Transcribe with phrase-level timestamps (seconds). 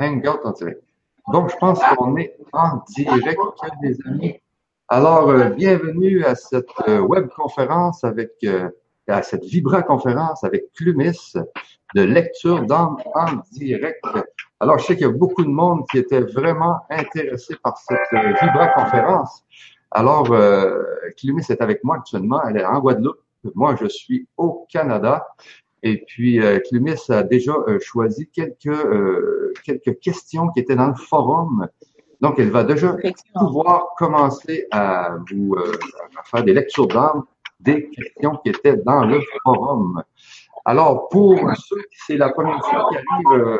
[0.00, 0.82] Hangout en direct.
[1.32, 3.40] Donc, je pense qu'on est en direct,
[3.82, 4.40] les amis.
[4.88, 8.68] Alors, euh, bienvenue à cette euh, web conférence avec, euh,
[9.08, 11.32] à cette Vibra conférence avec Clumis
[11.94, 14.04] de lecture d'âme en direct.
[14.60, 18.00] Alors, je sais qu'il y a beaucoup de monde qui était vraiment intéressé par cette
[18.12, 19.44] Vibra conférence.
[19.92, 20.28] Alors,
[21.16, 22.42] Clumis est avec moi actuellement.
[22.48, 23.20] Elle est en Guadeloupe.
[23.54, 25.26] Moi, je suis au Canada.
[25.82, 30.88] Et puis, euh, Clumis a déjà euh, choisi quelques, euh, quelques questions qui étaient dans
[30.88, 31.68] le forum.
[32.20, 32.96] Donc, elle va déjà
[33.34, 37.24] pouvoir commencer à vous à faire des lectures d'âme
[37.58, 40.02] des questions qui étaient dans le forum.
[40.64, 43.58] Alors, pour ceux qui c'est la première fois qui arrivent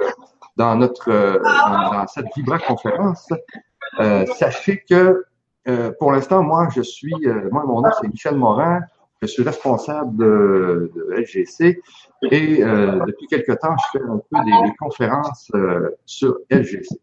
[0.57, 3.29] dans notre dans, cette Vibra conférence,
[4.39, 5.25] sachez que
[5.98, 7.15] pour l'instant, moi, je suis,
[7.51, 8.81] moi, mon nom c'est Michel Morin.
[9.23, 11.81] Je suis responsable de, de LGC
[12.31, 17.01] et euh, depuis quelque temps, je fais un peu des, conférences euh, sur LGC.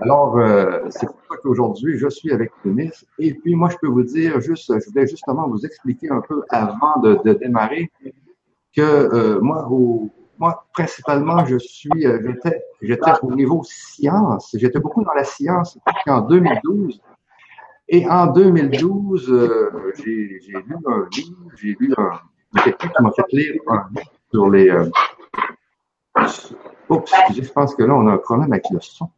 [0.00, 2.90] Alors, euh, c'est pour ça qu'aujourd'hui, je suis avec Denis.
[3.18, 6.42] Et puis, moi, je peux vous dire juste, je voulais justement vous expliquer un peu
[6.48, 7.90] avant de, de démarrer
[8.74, 14.54] que moi, au, moi, principalement, je suis, j'étais, j'étais au niveau science.
[14.58, 17.00] J'étais beaucoup dans la science en 2012.
[17.88, 22.10] Et en 2012, euh, j'ai lu un livre, j'ai lu un,
[22.62, 24.68] quelqu'un qui m'a fait lire un livre sur les.
[24.70, 24.90] Euh...
[26.88, 29.10] Oups, je pense que là, on a un problème avec le son.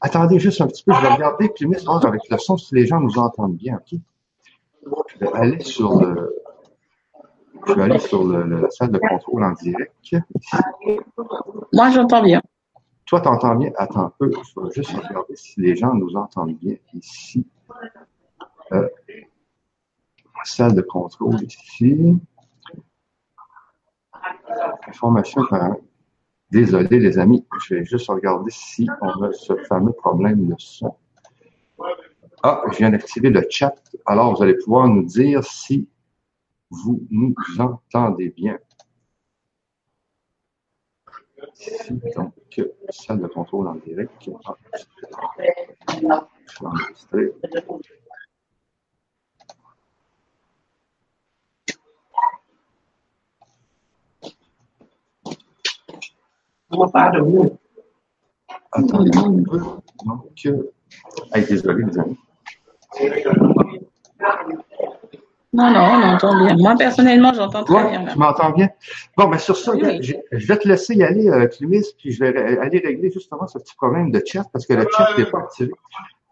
[0.00, 2.86] Attendez juste un petit peu, je vais regarder puis mettre avec le son si les
[2.86, 4.00] gens nous entendent bien, ok?
[4.84, 6.34] Je vais aller sur le.
[7.66, 10.16] Je vais aller sur le, la salle de contrôle en direct.
[11.72, 12.42] Moi, j'entends bien.
[13.06, 13.70] Toi, tu entends bien?
[13.76, 17.46] Attends un peu, je vais juste regarder si les gens nous entendent bien ici.
[18.72, 18.88] Euh,
[20.44, 22.18] salle de contrôle ici.
[24.86, 25.42] Information
[26.50, 30.94] Désolé les amis, je vais juste regarder si on a ce fameux problème de son.
[32.42, 33.74] Ah, je viens d'activer le chat.
[34.04, 35.88] Alors, vous allez pouvoir nous dire si
[36.68, 38.58] vous nous entendez bien.
[41.58, 42.34] Ici, donc,
[42.90, 44.28] salle de contrôle en direct.
[44.44, 44.56] Ah,
[47.12, 47.28] je
[56.72, 57.52] de
[58.72, 59.58] Attendez un peu.
[59.58, 60.72] Donc, euh...
[61.34, 62.18] désolé, les amis.
[65.54, 66.56] Non, non, on entend bien.
[66.56, 68.06] Moi, personnellement, j'entends très bien.
[68.06, 68.70] Tu m'entends bien?
[69.16, 72.58] Bon, ben sur ça, je, vais te laisser y aller, euh, Clémis, puis je vais
[72.58, 75.70] aller régler justement ce petit problème de chat parce que le chat n'est pas activé.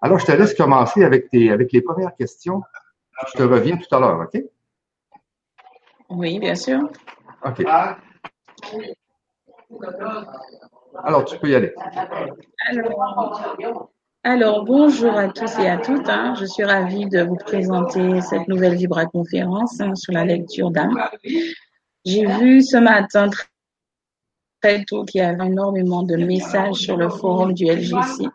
[0.00, 2.62] Alors, je te laisse commencer avec, tes, avec les premières questions.
[3.28, 4.42] Je te reviens tout à l'heure, OK?
[6.08, 6.88] Oui, bien sûr.
[7.44, 7.62] OK.
[11.04, 11.72] Alors, tu peux y aller.
[14.22, 16.08] Alors, bonjour à tous et à toutes.
[16.08, 16.34] Hein.
[16.38, 20.98] Je suis ravie de vous présenter cette nouvelle Vibra conférence hein, sur la lecture d'âme.
[22.04, 23.30] J'ai vu ce matin
[24.60, 28.28] très tôt qu'il y avait énormément de messages sur le forum du LGC.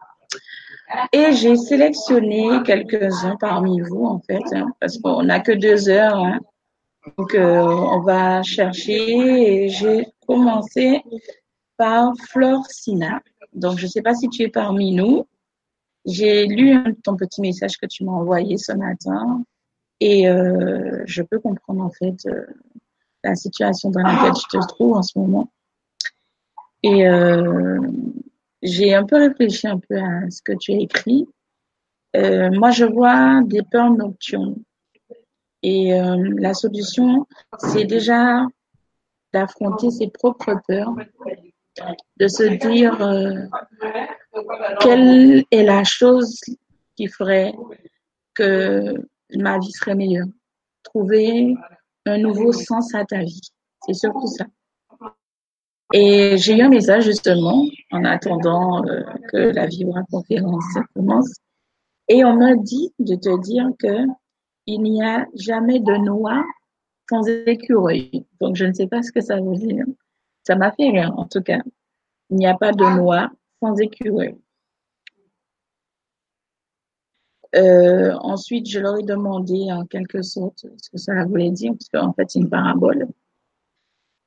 [1.12, 6.24] Et j'ai sélectionné quelques-uns parmi vous, en fait, hein, parce qu'on n'a que deux heures.
[7.18, 11.02] Donc, euh, on va chercher et j'ai commencer
[11.78, 13.22] par Flore Sina.
[13.54, 15.28] Donc, je ne sais pas si tu es parmi nous.
[16.06, 19.44] J'ai lu ton petit message que tu m'as envoyé ce matin
[20.00, 22.46] et euh, je peux comprendre en fait euh,
[23.24, 25.52] la situation dans laquelle tu te trouves en ce moment.
[26.84, 27.80] Et euh,
[28.62, 31.28] j'ai un peu réfléchi un peu à ce que tu as écrit.
[32.14, 34.58] moi, je vois des peurs nocturnes.
[35.64, 35.90] Et
[36.38, 37.26] la solution,
[37.58, 38.46] c'est déjà
[39.36, 40.96] d'affronter ses propres peurs,
[42.18, 43.34] de se dire euh,
[44.80, 46.40] quelle est la chose
[46.96, 47.54] qui ferait
[48.34, 48.94] que
[49.36, 50.28] ma vie serait meilleure.
[50.84, 51.54] Trouver
[52.06, 53.42] un nouveau sens à ta vie.
[53.86, 54.46] C'est surtout ça.
[55.94, 61.34] Et j'ai eu un message justement en attendant euh, que la Vibra conférence commence.
[62.08, 64.06] Et on m'a dit de te dire que
[64.66, 66.44] il n'y a jamais de noix
[67.10, 68.26] sans écureuil.
[68.42, 69.86] Donc, je ne sais pas ce que ça veut dire.
[70.44, 71.62] Ça m'a fait rire, en tout cas.
[72.30, 73.30] Il n'y a pas de noix
[73.62, 74.36] sans écureuil.
[77.56, 81.90] Euh, ensuite, je leur ai demandé en quelque sorte ce que ça voulait dire, parce
[81.90, 83.08] qu'en fait, c'est une parabole.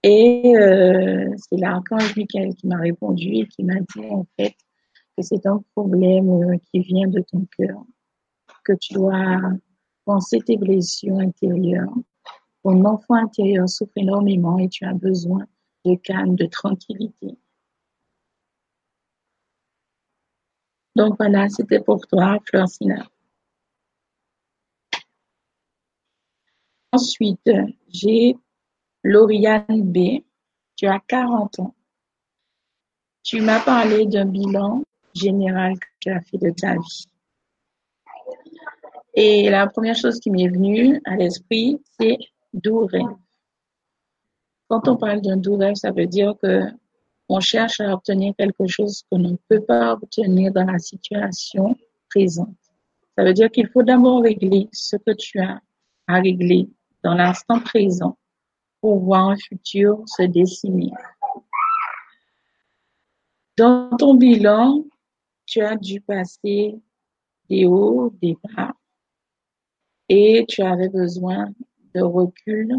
[0.02, 4.54] Et euh, c'est l'archange Michael qui m'a répondu et qui m'a dit en fait
[5.16, 7.82] que c'est un problème euh, qui vient de ton cœur,
[8.64, 9.40] que tu dois
[10.04, 11.92] penser tes blessures intérieures
[12.62, 15.46] ton enfant intérieur souffre énormément et tu as besoin
[15.84, 17.38] de calme, de tranquillité.
[20.96, 23.08] Donc voilà, c'était pour toi, Fleur Sina.
[26.90, 27.50] Ensuite,
[27.88, 28.36] j'ai
[29.04, 30.24] Lauriane B.
[30.74, 31.74] Tu as 40 ans.
[33.22, 34.82] Tu m'as parlé d'un bilan
[35.14, 37.06] général que tu as fait de ta vie.
[39.14, 42.18] Et la première chose qui m'est venue à l'esprit, c'est
[42.52, 43.16] doux rêve.
[44.68, 46.62] Quand on parle d'un doux rêve, ça veut dire que
[47.28, 51.76] on cherche à obtenir quelque chose qu'on ne peut pas obtenir dans la situation
[52.08, 52.56] présente.
[53.16, 55.60] Ça veut dire qu'il faut d'abord régler ce que tu as
[56.06, 56.68] à régler
[57.02, 58.16] dans l'instant présent
[58.80, 60.90] pour voir un futur se dessiner.
[63.56, 64.84] Dans ton bilan,
[65.44, 66.80] tu as dû passer
[67.50, 68.72] des hauts, des bas,
[70.08, 71.52] et tu avais besoin
[71.94, 72.74] de recul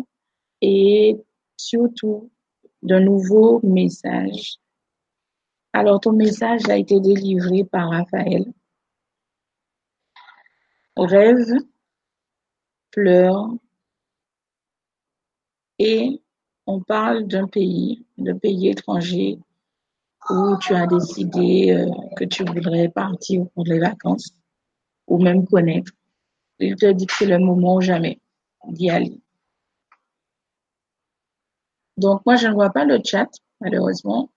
[0.62, 1.18] et
[1.58, 2.32] surtout
[2.82, 4.58] de nouveaux messages.
[5.74, 8.46] Alors, ton message a été délivré par Raphaël.
[10.96, 11.54] Rêve,
[12.92, 13.54] pleure,
[15.80, 16.22] et
[16.68, 19.40] on parle d'un pays, d'un pays étranger
[20.30, 24.36] où tu as décidé euh, que tu voudrais partir pour les vacances
[25.08, 25.94] ou même connaître.
[26.60, 28.20] Il te dit que c'est le moment ou jamais
[28.90, 29.22] aller.
[31.98, 33.30] Donc, moi, je ne vois pas le chat,
[33.60, 34.32] malheureusement.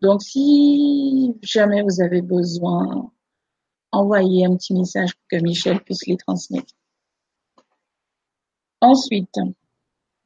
[0.00, 3.10] Donc, si jamais vous avez besoin,
[3.92, 6.74] envoyez un petit message pour que Michel puisse les transmettre.
[8.80, 9.34] Ensuite,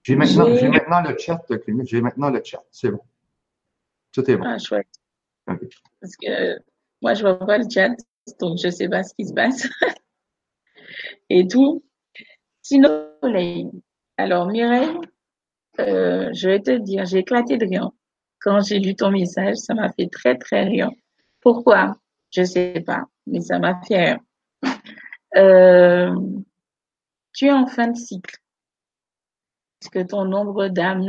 [0.02, 1.40] j'ai maintenant, maintenant, le chat.
[1.84, 2.62] J'ai maintenant le chat.
[2.70, 3.00] C'est bon.
[4.12, 4.44] Tout est bon.
[4.44, 4.88] Ah, chouette.
[5.46, 6.58] Parce que
[7.00, 7.94] moi, je vois pas le chat,
[8.40, 9.68] donc je sais pas ce qui se passe.
[11.30, 11.84] Et tout.
[12.62, 13.11] Sinon,
[14.16, 14.98] alors Mireille,
[15.80, 17.90] euh, je vais te dire, j'ai éclaté de rire.
[18.40, 20.90] Quand j'ai lu ton message, ça m'a fait très, très rire.
[21.40, 21.96] Pourquoi?
[22.34, 24.18] Je sais pas, mais ça m'a fait rire.
[25.34, 26.14] Euh,
[27.32, 28.36] tu es en fin de cycle
[29.90, 31.08] que ton nombre d'âmes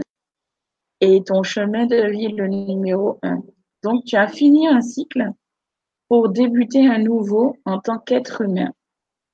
[1.01, 3.43] est ton chemin de vie le numéro un?
[3.83, 5.27] Donc, tu as fini un cycle
[6.07, 8.71] pour débuter un nouveau en tant qu'être humain.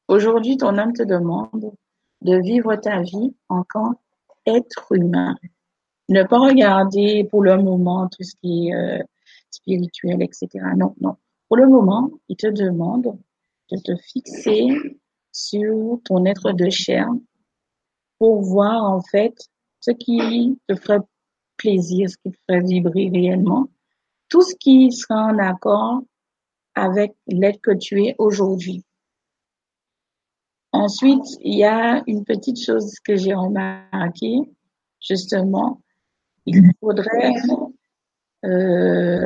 [0.08, 1.72] Aujourd'hui, ton âme te demande
[2.22, 3.96] de vivre ta vie en tant
[4.46, 5.36] qu'être humain.
[6.10, 9.04] Ne pas regarder pour le moment tout ce qui est euh,
[9.52, 10.48] spirituel, etc.
[10.76, 11.16] Non, non.
[11.48, 13.18] Pour le moment, il te demande
[13.72, 14.68] de te fixer
[15.32, 17.08] sur ton être de chair
[18.18, 19.36] pour voir en fait
[19.80, 21.00] ce qui te ferait
[21.58, 23.68] plaisir, ce qui te ferait vibrer réellement,
[24.30, 26.02] tout ce qui sera en accord
[26.76, 28.84] avec l'être que tu es aujourd'hui.
[30.72, 34.38] Ensuite, il y a une petite chose que j'ai remarqué,
[35.02, 35.82] justement,
[36.46, 37.34] il faudrait,
[38.46, 39.26] euh,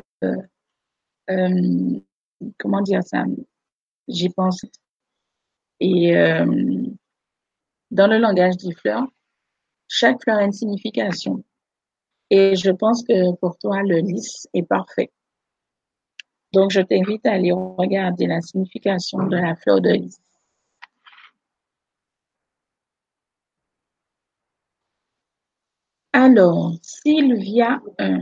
[1.30, 2.00] euh,
[2.57, 3.25] comment dire ça,
[4.07, 4.62] j'y pense,
[5.80, 6.86] et euh,
[7.92, 9.06] dans le langage des fleurs,
[9.89, 11.44] chaque fleur a une signification.
[12.30, 15.12] Et je pense que pour toi, le lys est parfait.
[16.54, 20.19] Donc, je t'invite à aller regarder la signification de la fleur de lys.
[26.15, 28.21] Alors, Sylvia 1.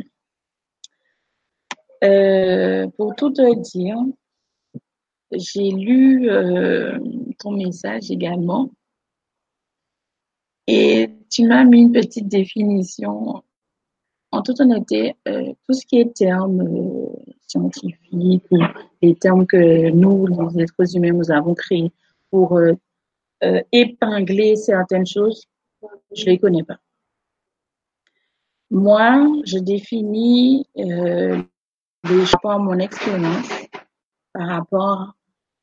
[2.06, 3.98] Euh, pour tout te dire,
[5.34, 6.98] j'ai lu euh,
[7.38, 8.72] ton message également
[10.68, 13.44] et tu m'as mis une petite définition.
[14.32, 16.66] En toute honnêteté, euh, tout ce qui est termes
[17.42, 18.60] scientifiques ou
[19.02, 21.92] les termes que nous, les êtres humains, nous avons créés
[22.30, 22.58] pour
[23.74, 25.50] épingler certaines choses,
[26.16, 26.80] je les connais pas.
[28.72, 31.44] Moi, je définis les
[32.42, 33.50] par mon expérience
[34.34, 35.14] par rapport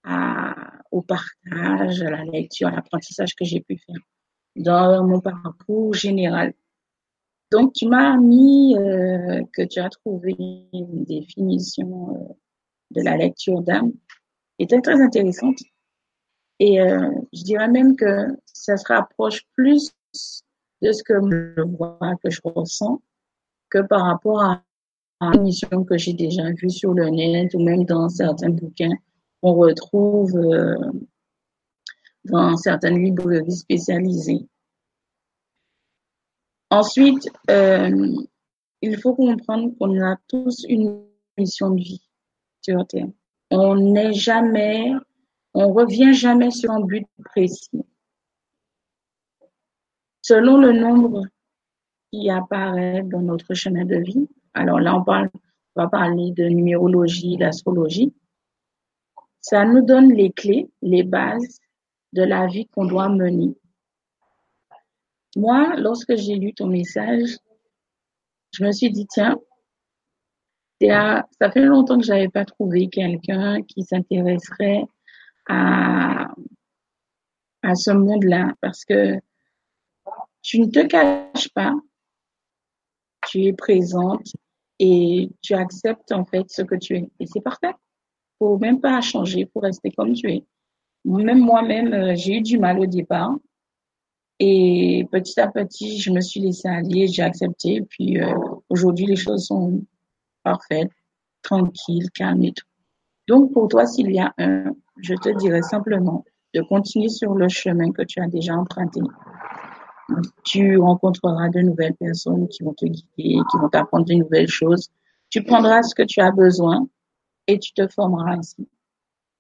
[0.04, 3.96] à, au partage, à la lecture, à l'apprentissage que j'ai pu faire
[4.56, 6.52] dans mon parcours général.
[7.50, 10.36] Donc, tu m'as mis euh, que tu as trouvé
[10.72, 12.34] une définition euh,
[12.90, 13.92] de la lecture d'âme
[14.58, 15.58] était très intéressante.
[16.58, 19.92] Et euh, je dirais même que ça se rapproche plus
[20.82, 23.00] de ce que je vois, que je ressens,
[23.70, 24.62] que par rapport à
[25.20, 28.94] une mission que j'ai déjà vue sur le net ou même dans certains bouquins
[29.42, 30.32] qu'on retrouve
[32.25, 34.47] dans certaines librairies spécialisées.
[36.70, 38.14] Ensuite, euh,
[38.82, 41.04] il faut comprendre qu'on a tous une
[41.38, 42.02] mission de vie
[42.61, 43.08] sur Terre.
[43.50, 44.92] On n'est jamais,
[45.54, 47.70] on revient jamais sur un but précis.
[50.28, 51.23] Selon le nombre
[52.12, 55.02] qui apparaît dans notre chemin de vie, alors là on
[55.75, 58.14] va parler de numérologie, d'astrologie.
[59.40, 61.61] ça nous donne les clés, les bases
[62.12, 63.56] de la vie qu'on doit mener.
[65.35, 67.38] Moi, lorsque j'ai lu ton message,
[68.52, 69.38] je me suis dit, tiens,
[70.82, 74.85] ça fait longtemps que j'avais pas trouvé quelqu'un qui s'intéresserait
[75.49, 76.26] à,
[77.62, 79.18] à ce monde-là parce que
[80.49, 81.75] tu ne te caches pas,
[83.28, 84.33] tu es présente
[84.78, 87.11] et tu acceptes en fait ce que tu es.
[87.21, 87.75] Et c'est parfait.
[88.38, 90.45] Faut même pas changer, pour rester comme tu es.
[91.05, 93.37] Même moi-même, euh, j'ai eu du mal au départ.
[94.38, 97.75] Et petit à petit, je me suis laissée aller, j'ai accepté.
[97.75, 98.33] Et puis euh,
[98.71, 99.85] aujourd'hui, les choses sont
[100.45, 100.93] parfaites,
[101.43, 102.67] tranquilles, calmes et tout.
[103.26, 106.25] Donc pour toi, s'il y a un, je te dirais simplement
[106.55, 109.02] de continuer sur le chemin que tu as déjà emprunté.
[110.44, 114.90] Tu rencontreras de nouvelles personnes qui vont te guider, qui vont t'apprendre de nouvelles choses.
[115.30, 116.88] Tu prendras ce que tu as besoin
[117.46, 118.68] et tu te formeras ainsi.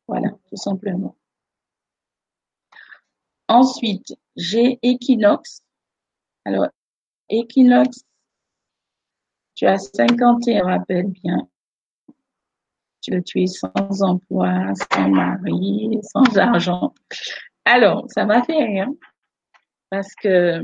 [0.06, 1.16] Voilà, tout simplement.
[3.48, 5.62] Ensuite, j'ai Equinox.
[6.44, 6.68] Alors,
[7.30, 8.04] Equinox,
[9.54, 11.48] tu as 51, rappelle bien.
[13.00, 16.94] Tu, tu es sans emploi, sans mari, sans argent.
[17.64, 18.94] Alors, ça m'a fait rien.
[19.90, 20.62] Parce que,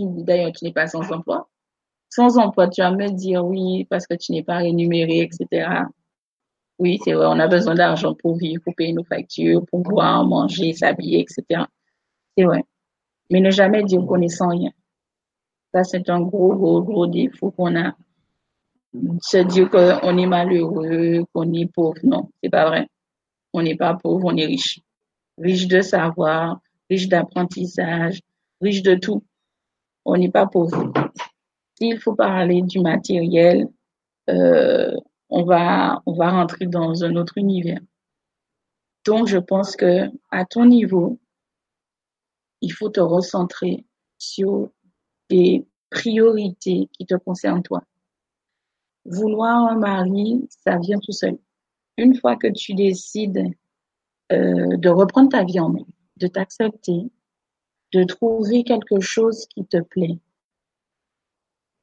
[0.00, 1.48] d'ailleurs, tu n'es pas sans emploi.
[2.10, 5.84] Sans emploi, tu vas me dire oui, parce que tu n'es pas rémunéré, etc.
[6.78, 10.24] Oui, c'est vrai, on a besoin d'argent pour vivre, pour payer nos factures, pour boire,
[10.24, 11.64] manger, s'habiller, etc.
[12.36, 12.64] C'est vrai.
[13.30, 14.72] Mais ne jamais dire qu'on est sans rien.
[15.74, 17.94] Ça, c'est un gros, gros, gros défaut qu'on a.
[19.22, 21.98] Se dire qu'on est malheureux, qu'on est pauvre.
[22.02, 22.88] Non, c'est pas vrai.
[23.54, 24.80] On n'est pas pauvre, on est riche.
[25.38, 26.60] Riche de savoir,
[26.92, 28.20] riche d'apprentissage,
[28.60, 29.24] riche de tout.
[30.04, 30.92] On n'est pas pauvre.
[31.78, 33.66] S'il faut parler du matériel,
[34.28, 34.94] euh,
[35.30, 37.80] on va, on va rentrer dans un autre univers.
[39.06, 41.18] Donc, je pense que à ton niveau,
[42.60, 43.86] il faut te recentrer
[44.18, 44.70] sur
[45.30, 47.82] des priorités qui te concernent toi.
[49.06, 51.38] Vouloir un mari, ça vient tout seul.
[51.96, 53.50] Une fois que tu décides
[54.30, 57.10] euh, de reprendre ta vie en main, de t'accepter,
[57.92, 60.18] de trouver quelque chose qui te plaît,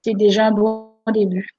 [0.04, 1.50] c'est déjà un bon début.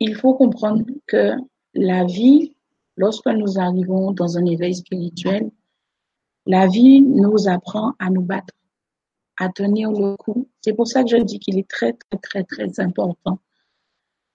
[0.00, 1.32] Il faut comprendre que
[1.74, 2.56] la vie,
[2.96, 5.50] lorsque nous arrivons dans un éveil spirituel,
[6.46, 8.54] la vie nous apprend à nous battre,
[9.38, 10.48] à tenir le coup.
[10.60, 13.38] C'est pour ça que je dis qu'il est très, très, très, très important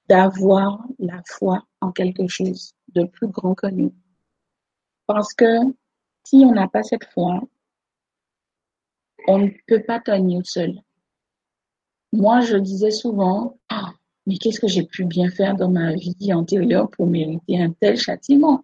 [0.08, 3.94] d'avoir la foi en quelque chose de plus grand que nous.
[5.06, 5.46] Parce que
[6.24, 7.42] si on n'a pas cette foi,
[9.28, 10.82] on ne peut pas tenir seul.
[12.12, 13.94] Moi, je disais souvent, ah,
[14.26, 17.98] mais qu'est-ce que j'ai pu bien faire dans ma vie antérieure pour mériter un tel
[17.98, 18.64] châtiment?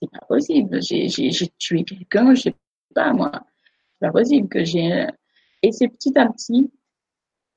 [0.00, 0.80] C'est pas possible.
[0.82, 2.54] J'ai tué quelqu'un, je sais
[2.94, 3.32] pas moi.
[3.32, 5.06] C'est pas possible que j'ai.
[5.62, 6.70] Et c'est petit à petit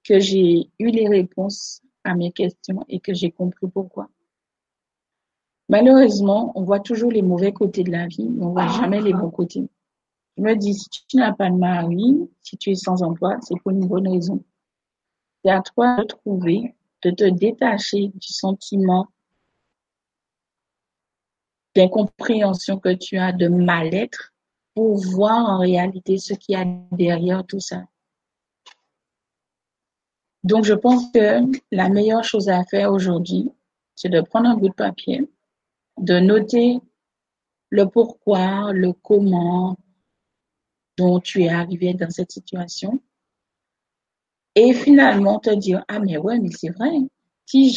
[0.03, 4.09] que j'ai eu les réponses à mes questions et que j'ai compris pourquoi.
[5.69, 9.13] Malheureusement, on voit toujours les mauvais côtés de la vie, mais on voit jamais les
[9.13, 9.69] bons côtés.
[10.37, 13.55] Je me dis, si tu n'as pas de mari, si tu es sans emploi, c'est
[13.61, 14.43] pour une bonne raison.
[15.43, 19.07] C'est à toi de trouver de te détacher du sentiment
[21.75, 24.33] d'incompréhension que tu as, de mal-être,
[24.75, 27.85] pour voir en réalité ce qu'il y a derrière tout ça.
[30.43, 31.41] Donc, je pense que
[31.71, 33.51] la meilleure chose à faire aujourd'hui,
[33.95, 35.29] c'est de prendre un bout de papier,
[36.01, 36.79] de noter
[37.69, 39.77] le pourquoi, le comment
[40.97, 43.01] dont tu es arrivé dans cette situation
[44.55, 46.91] et finalement te dire, ah mais ouais, mais c'est vrai,
[47.45, 47.69] si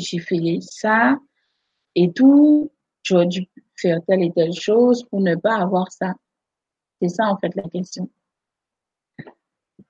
[0.00, 1.16] j'ai, fait ça
[1.94, 6.14] et tout, j'aurais dû faire telle et telle chose pour ne pas avoir ça.
[7.00, 8.10] C'est ça en fait la question.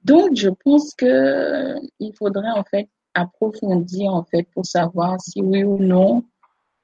[0.03, 5.65] Donc je pense que il faudrait en fait approfondir en fait pour savoir si oui
[5.65, 6.25] ou non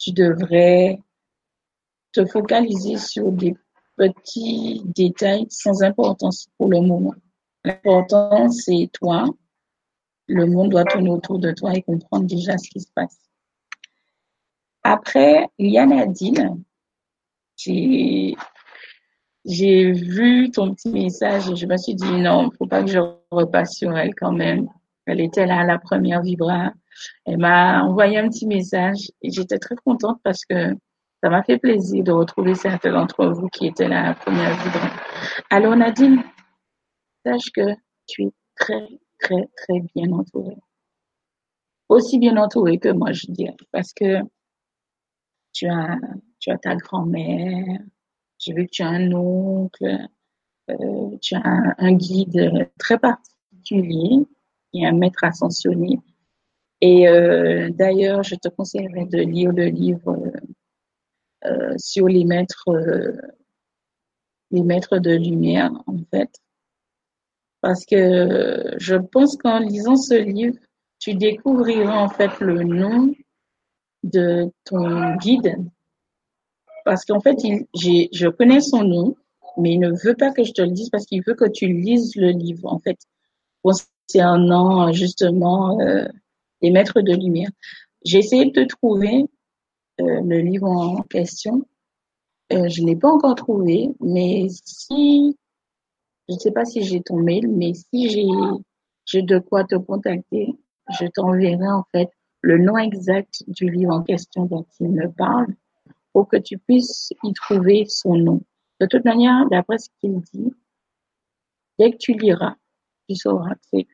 [0.03, 0.99] tu devrais
[2.13, 3.55] te focaliser sur des
[3.97, 7.15] petits détails sans importance pour le moment.
[7.65, 9.25] L'important c'est toi,
[10.27, 13.17] le monde doit tourner autour de toi et comprendre déjà ce qui se passe.
[14.83, 16.65] Après, il y a Nadine.
[17.57, 18.35] J'ai,
[19.45, 22.99] j'ai vu ton petit message et je me suis dit non, faut pas que je
[23.31, 24.69] repasse sur elle quand même.
[25.07, 26.73] Elle était là à la première vibra.
[27.27, 30.75] Elle m'a envoyé un petit message et j'étais très contente parce que
[31.23, 34.91] ça m'a fait plaisir de retrouver certains d'entre vous qui étaient la première vibra.
[35.51, 36.23] Alors Nadine,
[37.25, 37.75] sache que
[38.07, 38.89] tu es très
[39.23, 40.57] très, très bien entouré.
[41.89, 44.21] Aussi bien entouré que moi, je dirais, parce que
[45.53, 45.99] tu as,
[46.63, 47.81] ta grand-mère,
[48.45, 50.09] que tu as un oncle,
[50.71, 54.27] euh, tu as un, guide très particulier
[54.73, 55.99] et un maître ascensionné.
[56.85, 60.19] Et euh, d'ailleurs, je te conseillerais de lire le livre
[61.45, 62.69] euh, sur les maîtres,
[64.51, 66.29] les maîtres de lumière, en fait.
[67.61, 70.57] Parce que je pense qu'en lisant ce livre,
[70.99, 73.15] tu découvriras en fait le nom
[74.03, 75.57] de ton guide.
[76.85, 79.15] Parce qu'en fait, il, je connais son nom,
[79.57, 81.69] mais il ne veut pas que je te le dise parce qu'il veut que tu
[81.69, 82.99] lises le livre, en fait,
[83.63, 85.79] concernant justement
[86.63, 87.51] les maîtres de lumière.
[88.05, 89.27] J'ai essayé de trouver
[90.01, 91.67] euh, le livre en question.
[92.53, 95.37] Euh, je ne l'ai pas encore trouvé, mais si,
[96.29, 98.27] je ne sais pas si j'ai ton mail, mais si j'ai,
[99.05, 100.55] j'ai de quoi te contacter,
[100.99, 105.55] je t'enverrai en fait le nom exact du livre en question dont il me parle
[106.13, 108.43] pour que tu puisses y trouver son nom.
[108.81, 110.53] De toute manière, d'après ce qu'il dit,
[111.79, 112.57] dès que tu liras,
[113.09, 113.87] tu sauras que c'est.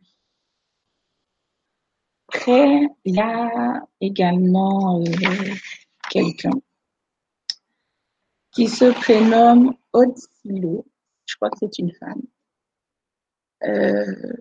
[2.28, 5.54] Après, il y a également euh,
[6.10, 6.50] quelqu'un
[8.52, 10.86] qui se prénomme Odsilo.
[11.26, 12.22] Je crois que c'est une femme.
[13.64, 14.32] Euh,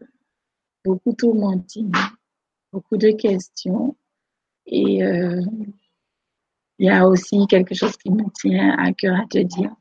[0.83, 1.91] beaucoup tourmentine,
[2.73, 3.95] beaucoup de questions.
[4.65, 5.41] Et euh,
[6.79, 9.73] il y a aussi quelque chose qui me tient à cœur à te dire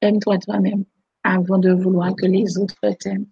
[0.00, 0.84] aime-toi toi-même
[1.22, 3.26] avant de vouloir que les autres t'aiment.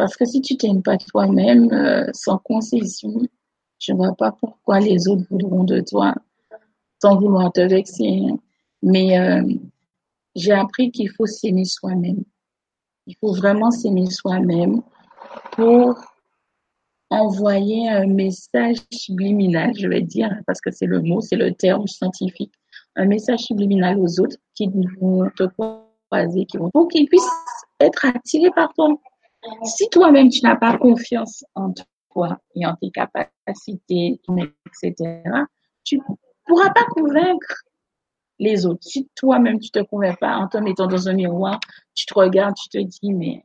[0.00, 3.20] Parce que si tu t'aimes pas toi-même euh, sans concession,
[3.78, 6.14] je vois pas pourquoi les autres voudront de toi
[7.02, 8.22] sans vouloir te vexer.
[8.82, 9.42] Mais euh,
[10.34, 12.24] j'ai appris qu'il faut s'aimer soi-même.
[13.08, 14.80] Il faut vraiment s'aimer soi-même
[15.52, 16.02] pour
[17.10, 21.86] envoyer un message subliminal, je vais dire, parce que c'est le mot, c'est le terme
[21.86, 22.54] scientifique,
[22.96, 27.28] un message subliminal aux autres qui vont te croiser, qui vont, pour qu'ils puissent
[27.80, 28.98] être attirés par toi.
[29.64, 31.72] Si toi-même tu n'as pas confiance en
[32.12, 34.20] toi et en tes capacités,
[34.66, 35.22] etc.,
[35.84, 36.00] tu
[36.46, 37.64] pourras pas convaincre
[38.38, 38.82] les autres.
[38.82, 41.60] Si toi-même tu te convaincs pas en te mettant dans un miroir,
[41.94, 43.44] tu te regardes, tu te dis, mais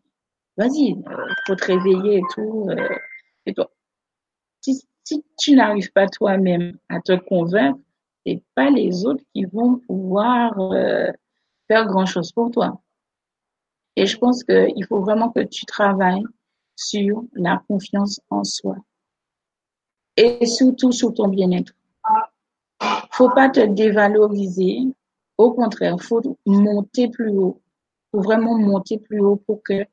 [0.57, 2.67] vas-y, euh, faut te réveiller et tout.
[2.69, 2.89] Euh,
[3.45, 3.69] et toi.
[4.61, 7.79] Si, si tu n'arrives pas toi-même à te convaincre,
[8.25, 11.11] c'est pas les autres qui vont pouvoir euh,
[11.67, 12.81] faire grand chose pour toi.
[13.95, 16.23] Et je pense qu'il faut vraiment que tu travailles
[16.75, 18.75] sur la confiance en soi.
[20.17, 21.73] Et surtout sur ton bien-être.
[23.11, 24.79] Faut pas te dévaloriser.
[25.37, 27.61] Au contraire, faut monter plus haut.
[28.11, 29.85] Faut vraiment monter plus haut pour que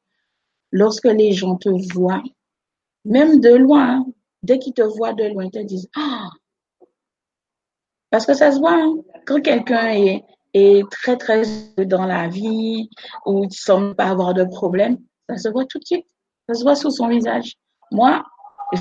[0.71, 2.23] lorsque les gens te voient,
[3.05, 4.07] même de loin, hein,
[4.43, 6.31] dès qu'ils te voient de loin, ils te disent, ah,
[8.11, 8.97] parce que ça se voit, hein.
[9.27, 11.43] quand quelqu'un est, est très, très
[11.79, 12.89] dans la vie,
[13.27, 16.07] ou il semble pas avoir de problème, ça se voit tout de suite.
[16.49, 17.55] Ça se voit sur son visage.
[17.91, 18.25] Moi,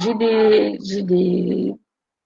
[0.02, 1.74] j'ai des, j'ai des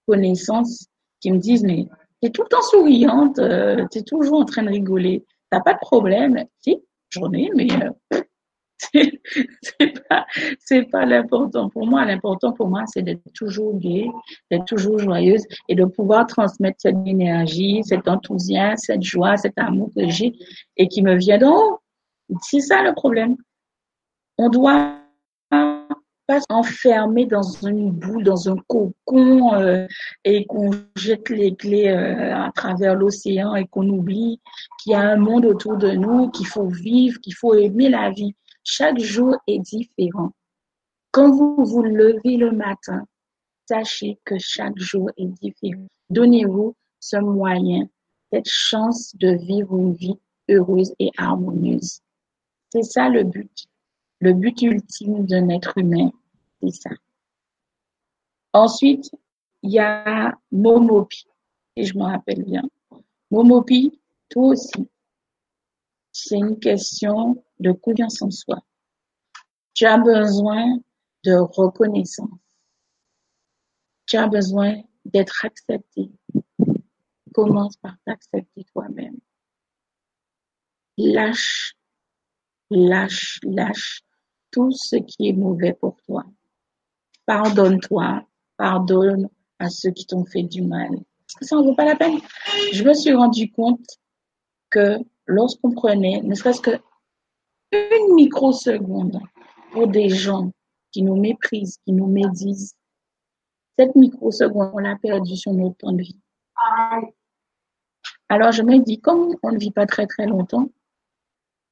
[0.06, 0.86] connaissances
[1.20, 1.86] qui me disent, mais
[2.22, 5.60] tu es tout le temps souriante, euh, tu es toujours en train de rigoler, t'as
[5.60, 6.44] pas de problème.
[6.58, 6.78] Si,
[7.10, 8.22] j'en ai, mais euh,
[8.78, 10.26] c'est pas,
[10.92, 12.04] pas l'important pour moi.
[12.04, 14.08] L'important pour moi, c'est d'être toujours gai,
[14.50, 19.90] d'être toujours joyeuse et de pouvoir transmettre cette énergie, cet enthousiasme, cette joie, cet amour
[19.96, 20.34] que j'ai
[20.76, 21.78] et qui me vient d'en
[22.42, 23.36] C'est ça le problème.
[24.38, 24.96] On doit
[26.26, 29.86] pas s'enfermer dans une boule, dans un cocon euh,
[30.24, 34.40] et qu'on jette les clés euh, à travers l'océan et qu'on oublie
[34.78, 38.10] qu'il y a un monde autour de nous, qu'il faut vivre, qu'il faut aimer la
[38.10, 38.34] vie.
[38.68, 40.32] Chaque jour est différent.
[41.12, 43.06] Quand vous vous levez le matin,
[43.68, 45.86] sachez que chaque jour est différent.
[46.10, 47.88] Donnez-vous ce moyen,
[48.32, 50.18] cette chance de vivre une vie
[50.50, 52.00] heureuse et harmonieuse.
[52.72, 53.68] C'est ça le but.
[54.18, 56.10] Le but ultime d'un être humain,
[56.60, 56.90] c'est ça.
[58.52, 59.12] Ensuite,
[59.62, 61.28] il y a Momopi,
[61.76, 62.64] et je me rappelle bien.
[63.30, 64.88] Momopi, toi aussi,
[66.18, 68.64] c'est une question de confiance en soi.
[69.74, 70.78] Tu as besoin
[71.24, 72.40] de reconnaissance.
[74.06, 76.10] Tu as besoin d'être accepté.
[77.34, 79.18] Commence par t'accepter toi-même.
[80.96, 81.74] Lâche,
[82.70, 84.00] lâche, lâche
[84.50, 86.24] tout ce qui est mauvais pour toi.
[87.26, 88.26] Pardonne-toi,
[88.56, 90.88] pardonne à ceux qui t'ont fait du mal.
[91.42, 92.20] Ça ne vaut pas la peine.
[92.72, 93.84] Je me suis rendu compte
[94.70, 96.78] que lorsqu'on prenait ne serait-ce que
[97.72, 99.20] une microseconde
[99.72, 100.52] pour des gens
[100.92, 102.76] qui nous méprisent, qui nous médisent,
[103.78, 106.20] cette microseconde, on l'a perdue sur notre temps de vie.
[108.28, 110.70] Alors je me dis, comme on ne vit pas très très longtemps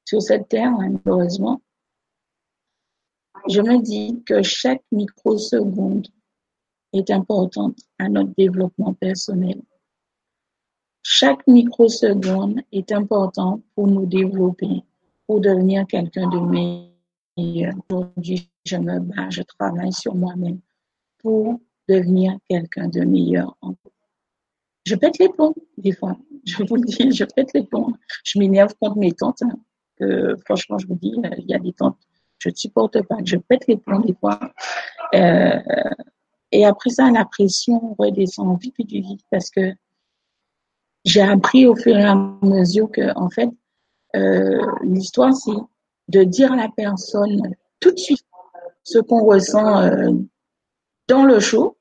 [0.05, 1.61] sur cette terre, hein, malheureusement,
[3.49, 6.07] je me dis que chaque microseconde
[6.93, 9.61] est importante à notre développement personnel.
[11.07, 14.81] Chaque microseconde est important pour nous développer,
[15.27, 16.39] pour devenir quelqu'un de
[17.37, 17.75] meilleur.
[17.91, 20.61] Aujourd'hui, je me bats, je travaille sur moi-même
[21.19, 23.55] pour devenir quelqu'un de meilleur
[24.83, 26.17] Je pète les plombs, des fois.
[26.43, 27.93] Je vous le dis, je pète les plombs.
[28.23, 29.43] Je m'énerve contre mes tantes.
[29.43, 29.59] Hein,
[29.97, 31.99] que, franchement, je vous dis, euh, il y a des tantes,
[32.39, 33.17] je ne supporte pas.
[33.23, 34.39] Je pète les plombs, des fois.
[35.13, 35.59] Euh,
[36.51, 39.75] et après ça, la pression redescend vite, vite, vite, parce que
[41.05, 43.49] j'ai appris au fur et à mesure que, en fait,
[44.15, 45.51] euh, l'histoire, c'est
[46.09, 48.25] de dire à la personne tout de suite
[48.83, 50.11] ce qu'on ressent euh,
[51.07, 51.77] dans le show,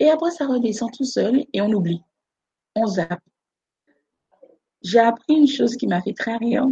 [0.00, 2.02] et après ça redescend tout seul et on oublie,
[2.74, 3.20] on zappe.
[4.82, 6.66] J'ai appris une chose qui m'a fait très rire,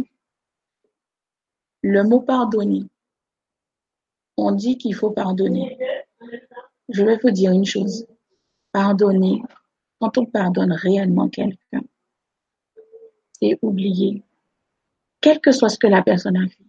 [1.81, 2.83] le mot pardonner.
[4.37, 5.77] On dit qu'il faut pardonner.
[6.89, 8.05] Je vais vous dire une chose,
[8.71, 9.41] pardonner,
[10.03, 11.81] quand on pardonne réellement quelqu'un,
[13.39, 14.21] c'est oublier.
[15.21, 16.67] Quel que soit ce que la personne a fait,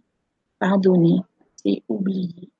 [0.60, 1.20] pardonner,
[1.56, 2.52] c'est oublier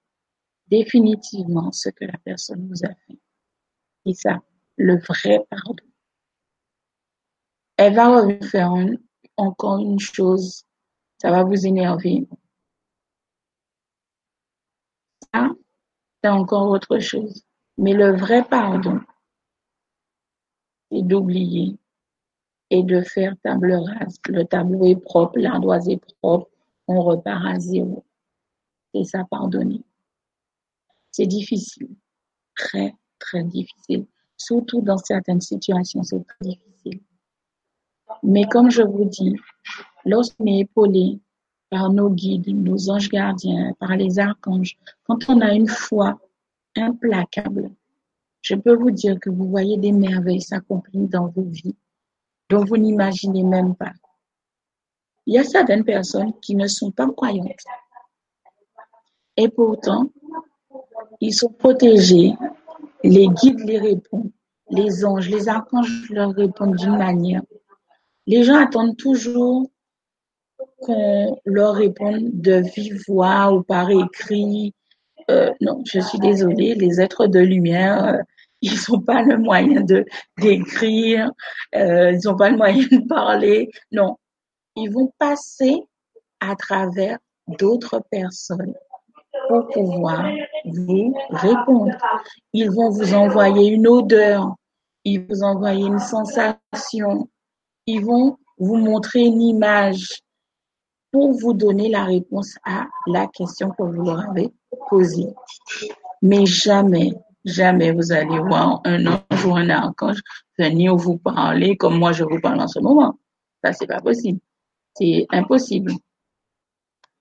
[0.66, 3.20] définitivement ce que la personne vous a fait.
[4.06, 4.42] Et ça,
[4.76, 5.84] le vrai pardon.
[7.76, 8.72] Elle va refaire
[9.37, 10.64] encore une chose,
[11.18, 12.26] ça va vous énerver.
[15.32, 15.50] Ça,
[16.20, 17.44] c'est encore autre chose.
[17.78, 19.00] Mais le vrai pardon,
[21.02, 21.76] d'oublier
[22.70, 24.18] et de faire table rase.
[24.28, 26.50] Le tableau est propre, l'ardoise est propre,
[26.88, 28.04] on repart à zéro.
[28.94, 29.83] Et ça, pardonner.
[31.11, 31.88] C'est difficile,
[32.57, 34.07] très, très difficile.
[34.37, 37.00] Surtout dans certaines situations, c'est très difficile.
[38.22, 39.37] Mais comme je vous dis,
[40.04, 41.20] lorsqu'on est épaulé
[41.70, 46.20] par nos guides, nos anges gardiens, par les archanges, quand on a une foi
[46.76, 47.70] implacable,
[48.44, 51.74] je peux vous dire que vous voyez des merveilles s'accomplir dans vos vies
[52.50, 53.92] dont vous n'imaginez même pas.
[55.26, 57.64] Il y a certaines personnes qui ne sont pas croyantes.
[59.38, 60.11] Et pourtant,
[61.22, 62.35] ils sont protégés.
[63.02, 64.30] Les guides les répondent.
[64.68, 67.42] Les anges, les archanges leur répondent d'une manière.
[68.26, 69.70] Les gens attendent toujours
[70.80, 74.74] qu'on leur réponde de vive voix ou par écrit.
[75.30, 78.18] Euh, non, je suis désolée, les êtres de lumière, euh,
[78.64, 80.07] ils n'ont pas le moyen de
[80.38, 81.31] d'écrire,
[81.74, 83.70] euh, ils n'ont pas le moyen de parler.
[83.92, 84.16] Non,
[84.74, 85.83] ils vont passer
[86.40, 88.74] à travers d'autres personnes
[89.48, 90.31] pour pouvoir
[90.64, 91.92] vous répondre.
[92.55, 94.55] Ils vont vous envoyer une odeur,
[95.05, 97.29] ils vous envoyer une sensation,
[97.87, 100.22] ils vont vous montrer une image
[101.12, 104.53] pour vous donner la réponse à la question que vous leur avez
[104.88, 105.35] posée.
[106.22, 107.12] Mais jamais
[107.44, 110.22] Jamais vous allez voir un ange ou un archange
[110.59, 113.18] venir vous parler comme moi je vous parle en ce moment.
[113.62, 114.40] Ça, c'est pas possible.
[114.94, 115.92] C'est impossible.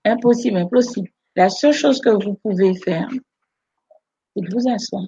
[0.06, 1.10] Impossible, impossible.
[1.36, 3.10] La seule chose que vous pouvez faire,
[4.36, 5.04] c'est de vous asseoir.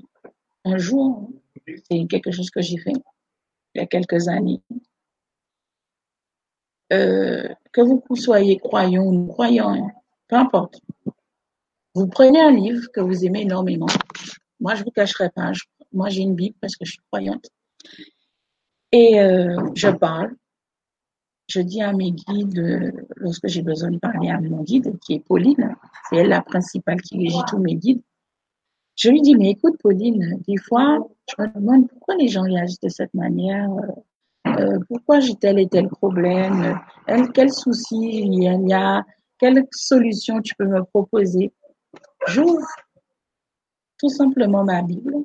[0.64, 1.30] Un jour,
[1.68, 2.94] c'est quelque chose que j'ai fait
[3.76, 4.62] il y a quelques années.
[6.94, 9.92] Euh, que vous soyez croyant ou non croyant,
[10.28, 10.80] peu importe.
[11.94, 13.88] Vous prenez un livre que vous aimez énormément,
[14.66, 15.52] moi, je vous cacherai pas.
[15.94, 17.52] moi, j'ai une Bible parce que je suis croyante.
[18.92, 20.34] Et euh, je parle.
[21.48, 25.14] Je dis à mes guides, euh, lorsque j'ai besoin de parler à mon guide, qui
[25.14, 25.76] est Pauline,
[26.10, 28.02] c'est elle la principale qui régit tous mes guides.
[28.96, 30.98] Je lui dis, mais écoute, Pauline, des fois,
[31.30, 33.70] je me demande pourquoi les gens réagissent de cette manière.
[34.48, 36.80] Euh, pourquoi j'ai tel et tel problème
[37.36, 39.06] Quel souci il y a
[39.38, 41.54] Quelle solution tu peux me proposer
[42.28, 42.66] J'ouvre
[43.98, 45.16] tout simplement ma Bible.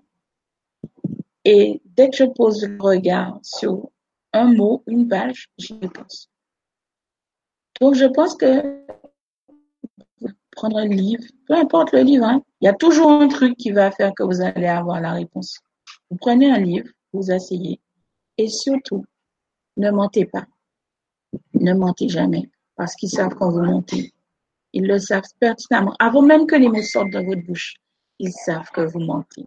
[1.44, 3.90] Et dès que je pose le regard sur
[4.33, 6.30] un mot, une page, j'y pense.
[7.80, 8.87] Donc, je pense que
[10.52, 13.70] prendre un livre, peu importe le livre, hein, il y a toujours un truc qui
[13.70, 15.59] va faire que vous allez avoir la réponse.
[16.11, 17.80] Vous prenez un livre, vous asseyez,
[18.37, 19.04] et surtout,
[19.76, 20.46] ne mentez pas.
[21.54, 24.12] Ne mentez jamais, parce qu'ils savent quand vous mentez.
[24.72, 27.80] Ils le savent pertinemment, avant même que les mots sortent de votre bouche
[28.20, 29.46] ils savent que vous mentez.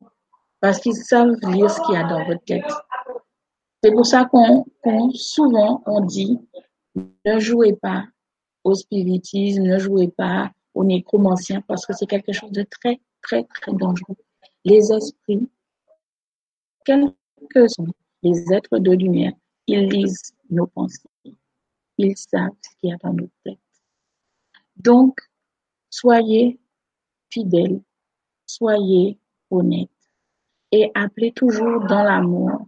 [0.60, 2.72] Parce qu'ils savent lire ce qu'il y a dans votre tête.
[3.84, 4.66] C'est pour ça qu'on,
[5.14, 6.40] souvent, on dit,
[6.96, 8.06] ne jouez pas
[8.64, 13.44] au spiritisme, ne jouez pas au nécromancien, parce que c'est quelque chose de très, très,
[13.44, 14.16] très dangereux.
[14.66, 15.50] Les esprits,
[16.84, 17.14] quels
[17.54, 17.88] que sont
[18.24, 19.34] les êtres de lumière,
[19.68, 21.10] ils lisent nos pensées.
[21.98, 23.60] Ils savent ce qu'il y a dans nos têtes.
[24.78, 25.20] Donc,
[25.90, 26.60] soyez
[27.30, 27.82] fidèles,
[28.54, 29.90] soyez honnêtes
[30.72, 32.68] et appelez toujours dans l'amour.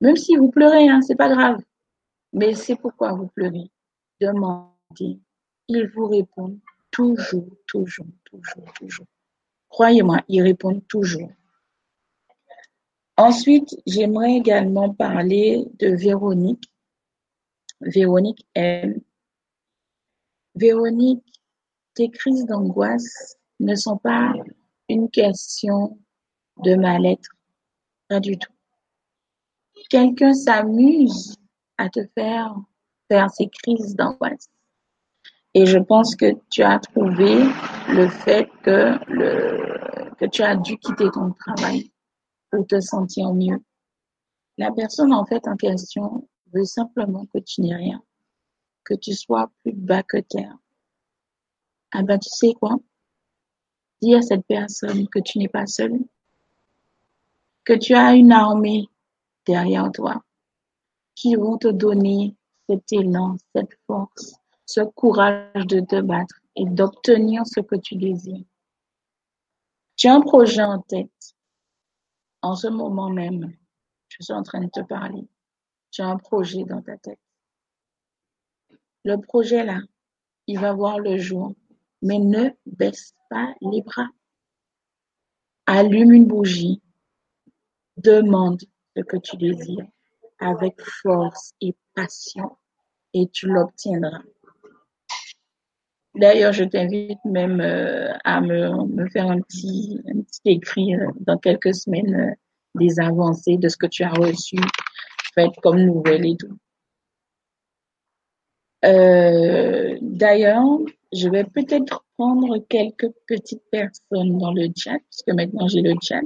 [0.00, 1.60] Même si vous pleurez, hein, c'est pas grave.
[2.32, 3.70] Mais c'est pourquoi vous pleurez.
[4.20, 5.20] Demandez.
[5.68, 6.58] Ils vous répondent
[6.90, 9.06] toujours, toujours, toujours, toujours.
[9.68, 11.30] Croyez-moi, ils répondent toujours.
[13.16, 16.70] Ensuite, j'aimerais également parler de Véronique.
[17.80, 19.00] Véronique M.
[20.54, 21.42] Véronique,
[21.94, 24.34] tes crises d'angoisse ne sont pas
[24.88, 25.98] une question
[26.62, 27.30] de mal-être,
[28.08, 28.52] pas du tout.
[29.90, 31.36] Quelqu'un s'amuse
[31.78, 32.56] à te faire
[33.08, 34.48] faire ces crises d'angoisse.
[35.54, 37.34] Et je pense que tu as trouvé
[37.88, 38.98] le fait que,
[40.16, 41.90] que tu as dû quitter ton travail
[42.50, 43.62] pour te sentir mieux.
[44.58, 48.02] La personne en fait en question veut simplement que tu n'aies rien,
[48.84, 50.56] que tu sois plus bas que terre.
[51.92, 52.76] Ah ben tu sais quoi?
[54.02, 55.92] Dis à cette personne que tu n'es pas seul,
[57.64, 58.88] que tu as une armée
[59.46, 60.22] derrière toi
[61.14, 62.36] qui vont te donner
[62.68, 64.34] cet élan, cette force,
[64.66, 68.44] ce courage de te battre et d'obtenir ce que tu désires.
[69.96, 71.10] Tu as un projet en tête
[72.42, 73.56] en ce moment même,
[74.08, 75.26] je suis en train de te parler.
[75.90, 77.18] Tu as un projet dans ta tête.
[79.04, 79.80] Le projet là,
[80.46, 81.54] il va voir le jour,
[82.02, 84.08] mais ne baisse pas les bras.
[85.66, 86.82] Allume une bougie.
[87.96, 88.62] Demande
[88.96, 89.86] ce que tu désires
[90.38, 92.56] avec force et passion
[93.14, 94.22] et tu l'obtiendras.
[96.14, 100.00] D'ailleurs, je t'invite même euh, à me, faire un petit,
[100.46, 102.34] écrit euh, dans quelques semaines euh,
[102.74, 104.56] des avancées de ce que tu as reçu,
[105.34, 106.56] fait comme nouvelle et tout.
[108.82, 110.78] D'ailleurs,
[111.16, 116.20] je vais peut-être prendre quelques petites personnes dans le chat, puisque maintenant j'ai le chat.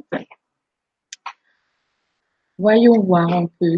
[2.59, 3.77] Voyons voir un peu.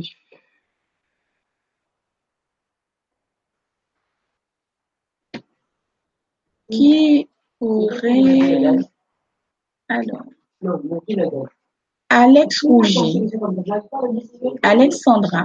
[6.70, 8.79] Qui pourrait...
[9.88, 10.25] Alors.
[12.09, 13.31] Alex Rougy.
[14.62, 15.44] Alexandra.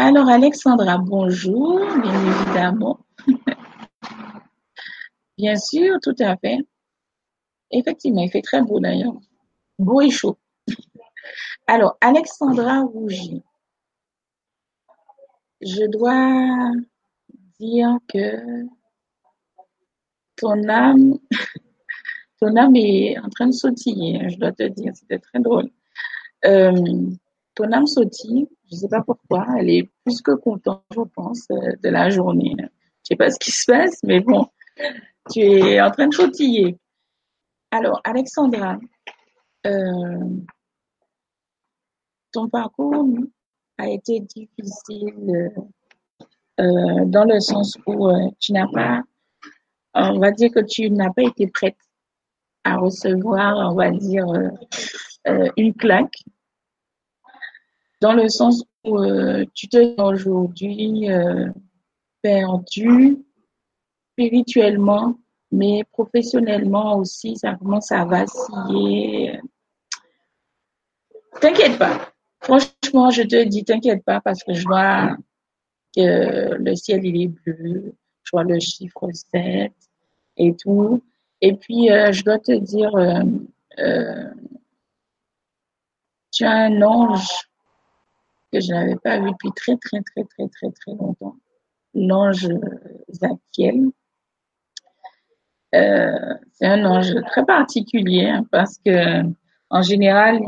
[0.00, 3.00] Alors, Alexandra, bonjour, bien évidemment.
[5.36, 6.58] bien sûr, tout à fait.
[7.72, 9.18] Effectivement, il fait très beau d'ailleurs.
[9.76, 10.38] Beau et chaud.
[11.66, 13.42] Alors, Alexandra Rougy.
[15.62, 16.70] Je dois
[17.58, 18.66] dire que
[20.36, 21.18] ton âme,
[22.40, 25.68] ton âme est en train de sautiller, hein, je dois te dire, c'était très drôle.
[26.44, 27.10] Euh,
[27.58, 31.44] ton âme sautille, je ne sais pas pourquoi, elle est plus que contente, je pense,
[31.50, 32.54] euh, de la journée.
[32.58, 32.68] Je
[33.02, 34.46] sais pas ce qui se passe, mais bon,
[35.28, 36.78] tu es en train de sautiller.
[37.72, 38.78] Alors, Alexandra,
[39.66, 40.24] euh,
[42.30, 43.06] ton parcours
[43.76, 45.50] a été difficile
[46.60, 49.02] euh, dans le sens où tu n'as pas,
[49.94, 51.76] on va dire que tu n'as pas été prête
[52.62, 54.26] à recevoir, on va dire,
[55.56, 56.22] une claque,
[58.00, 58.98] dans le sens où
[59.54, 61.08] tu te sens aujourd'hui
[62.22, 63.18] perdu
[64.12, 65.16] spirituellement,
[65.52, 69.40] mais professionnellement aussi, ça commence à vaciller.
[71.40, 72.12] T'inquiète pas.
[72.40, 75.16] Franchement, je te dis, t'inquiète pas parce que je vois
[75.94, 79.72] que le ciel il est bleu, je vois le chiffre 7
[80.36, 81.02] et tout.
[81.40, 83.22] Et puis, euh, je dois te dire, euh,
[83.78, 84.30] euh,
[86.32, 87.47] tu as un ange
[88.52, 91.36] que je n'avais pas vu depuis très, très, très, très, très, très longtemps.
[91.94, 92.48] L'ange
[93.10, 93.90] Zakiel.
[95.72, 99.22] c'est un ange très particulier hein, parce que,
[99.70, 100.40] en général,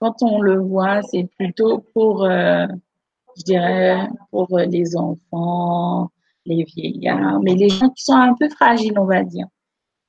[0.00, 2.26] quand on le voit, c'est plutôt pour
[3.36, 6.10] je dirais, pour les enfants,
[6.46, 9.46] les vieillards, mais les gens qui sont un peu fragiles, on va dire.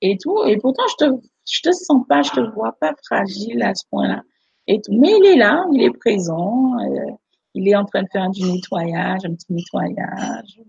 [0.01, 0.43] Et tout.
[0.45, 1.11] Et pourtant, je te,
[1.49, 4.21] je te sens pas, je te vois pas fragile à ce point-là.
[4.67, 4.93] Et tout.
[4.93, 7.11] Mais il est là, il est présent, euh,
[7.55, 10.59] il est en train de faire du nettoyage, un petit nettoyage.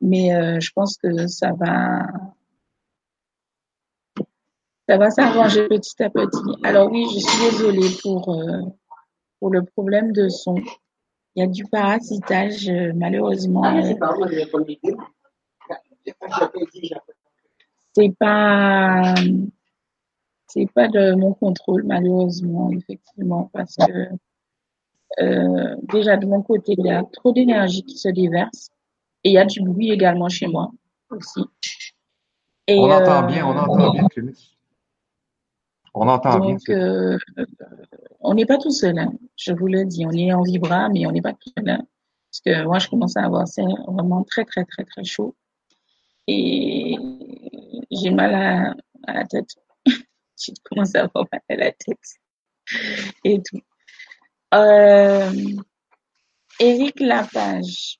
[0.00, 2.06] Mais euh, je pense que ça va,
[4.88, 6.62] ça va s'arranger petit à petit.
[6.62, 8.62] Alors oui, je suis désolée pour euh,
[9.40, 10.56] pour le problème de son.
[11.36, 13.62] Il y a du parasitage, euh, malheureusement.
[13.64, 13.82] Ah,
[17.92, 19.14] c'est pas,
[20.46, 24.10] c'est pas de mon contrôle, malheureusement, effectivement, parce que
[25.20, 28.70] euh, déjà de mon côté, il y a trop d'énergie qui se déverse
[29.22, 30.70] et il y a du bruit également chez moi
[31.10, 31.44] aussi.
[32.66, 34.56] Et, on entend bien, on entend bien, Clémis.
[35.92, 36.50] On entend bien.
[36.50, 37.18] Donc, euh,
[38.20, 39.12] on n'est pas tout seul, hein.
[39.36, 40.04] je vous le dis.
[40.06, 41.68] On est en vibra, mais on n'est pas tout seul.
[41.68, 41.86] Hein.
[42.30, 43.44] Parce que moi, je commence à avoir
[43.86, 45.36] vraiment très, très, très, très chaud.
[46.26, 46.96] Et
[47.90, 48.74] j'ai mal à,
[49.12, 49.50] la tête.
[49.86, 51.98] je commence à avoir mal à la tête.
[53.24, 53.60] Et tout.
[54.54, 55.32] Euh,
[56.60, 57.98] Éric Lapage.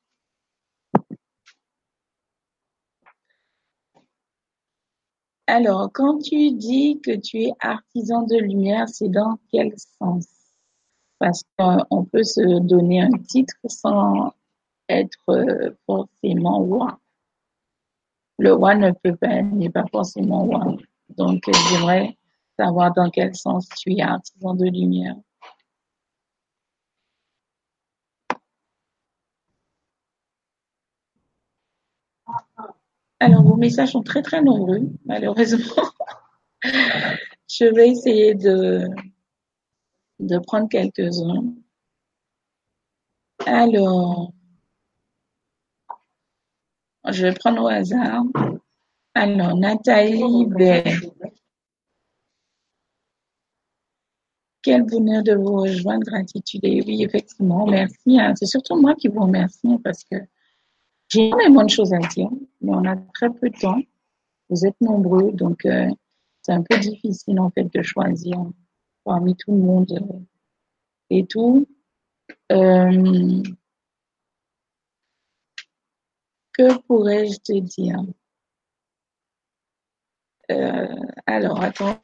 [5.49, 10.27] Alors, quand tu dis que tu es artisan de lumière, c'est dans quel sens?
[11.19, 14.33] Parce qu'on peut se donner un titre sans
[14.88, 17.01] être euh, forcément roi.
[18.38, 20.77] Le roi ne peut pas, n'est pas forcément roi.
[21.17, 22.17] Donc, j'aimerais
[22.57, 25.17] savoir dans quel sens tu es artisan de lumière.
[33.25, 35.83] Alors, vos messages sont très, très nombreux, malheureusement.
[37.49, 38.87] Je vais essayer de,
[40.47, 41.55] prendre quelques-uns.
[43.47, 44.31] Alors,
[47.11, 48.25] je vais prendre au hasard.
[49.15, 50.47] Alors, Nathalie
[54.61, 56.61] Quel bonheur de vous rejoindre, gratitude.
[56.65, 58.21] Et oui, effectivement, merci.
[58.21, 58.35] Hein.
[58.37, 60.17] C'est surtout moi qui vous remercie parce que
[61.14, 62.29] j'ai énormément de choses à dire,
[62.61, 63.81] mais on a très peu de temps.
[64.50, 65.88] Vous êtes nombreux, donc euh,
[66.42, 68.37] c'est un peu difficile en fait de choisir
[69.05, 70.18] parmi tout le monde euh,
[71.11, 71.66] et tout.
[72.50, 73.42] Euh,
[76.53, 78.03] que pourrais-je te dire?
[81.27, 81.98] Alors, attends.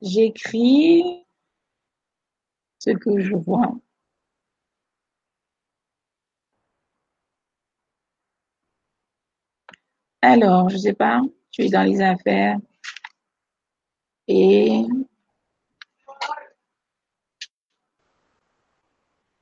[0.00, 1.23] J'écris
[2.84, 3.74] ce que je vois.
[10.20, 12.58] Alors, je sais pas, tu es dans les affaires
[14.28, 14.84] et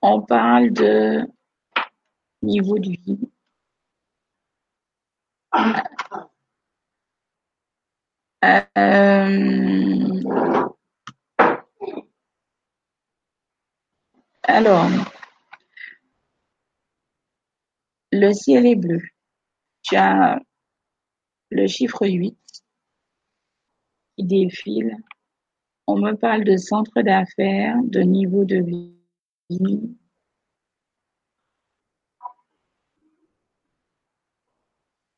[0.03, 1.27] on parle de
[2.43, 3.19] niveau de vie.
[8.45, 10.72] Euh,
[14.45, 14.89] Alors,
[18.13, 19.01] le ciel est bleu.
[19.83, 20.41] Tu as
[21.51, 22.37] le chiffre 8
[24.17, 24.97] qui défile.
[25.87, 29.97] On me parle de centre d'affaires, de niveau de vie.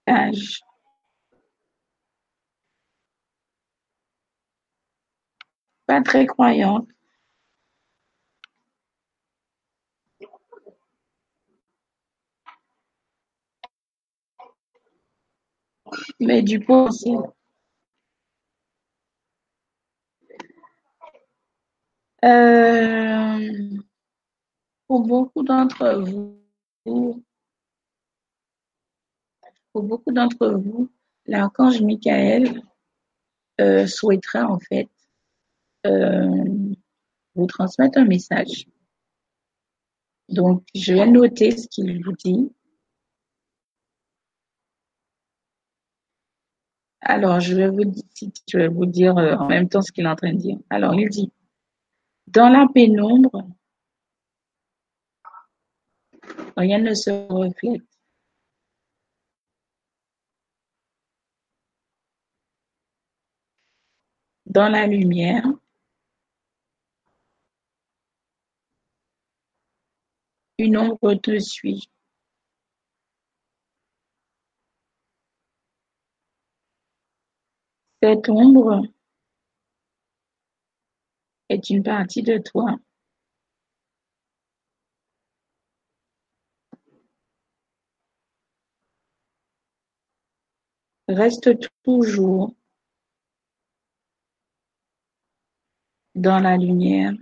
[0.09, 0.61] Âge.
[5.87, 6.94] Pas très croyante.
[16.21, 17.21] Mais du potentiel.
[22.25, 23.79] Euh,
[24.87, 27.23] pour beaucoup d'entre vous,
[29.73, 30.91] pour beaucoup d'entre vous,
[31.27, 32.63] l'archange Michael
[33.61, 34.89] euh, souhaiterait en fait
[35.87, 36.45] euh,
[37.35, 38.67] vous transmettre un message.
[40.31, 42.51] Donc, je vais noter ce qu'il vous dit
[47.07, 50.39] Alors, je vais vous, dire euh, en même temps ce qu'il est en train de
[50.39, 50.59] dire.
[50.71, 51.31] Alors, il dit,
[52.27, 53.47] dans la pénombre,
[56.57, 57.83] rien ne se reflète.
[64.47, 65.45] Dans la lumière,
[70.59, 71.91] une ombre te suit.
[78.05, 78.83] Cette ombre
[81.49, 82.77] est une partie de toi.
[91.09, 91.49] Reste
[91.83, 92.55] toujours
[96.15, 97.15] dans la lumière.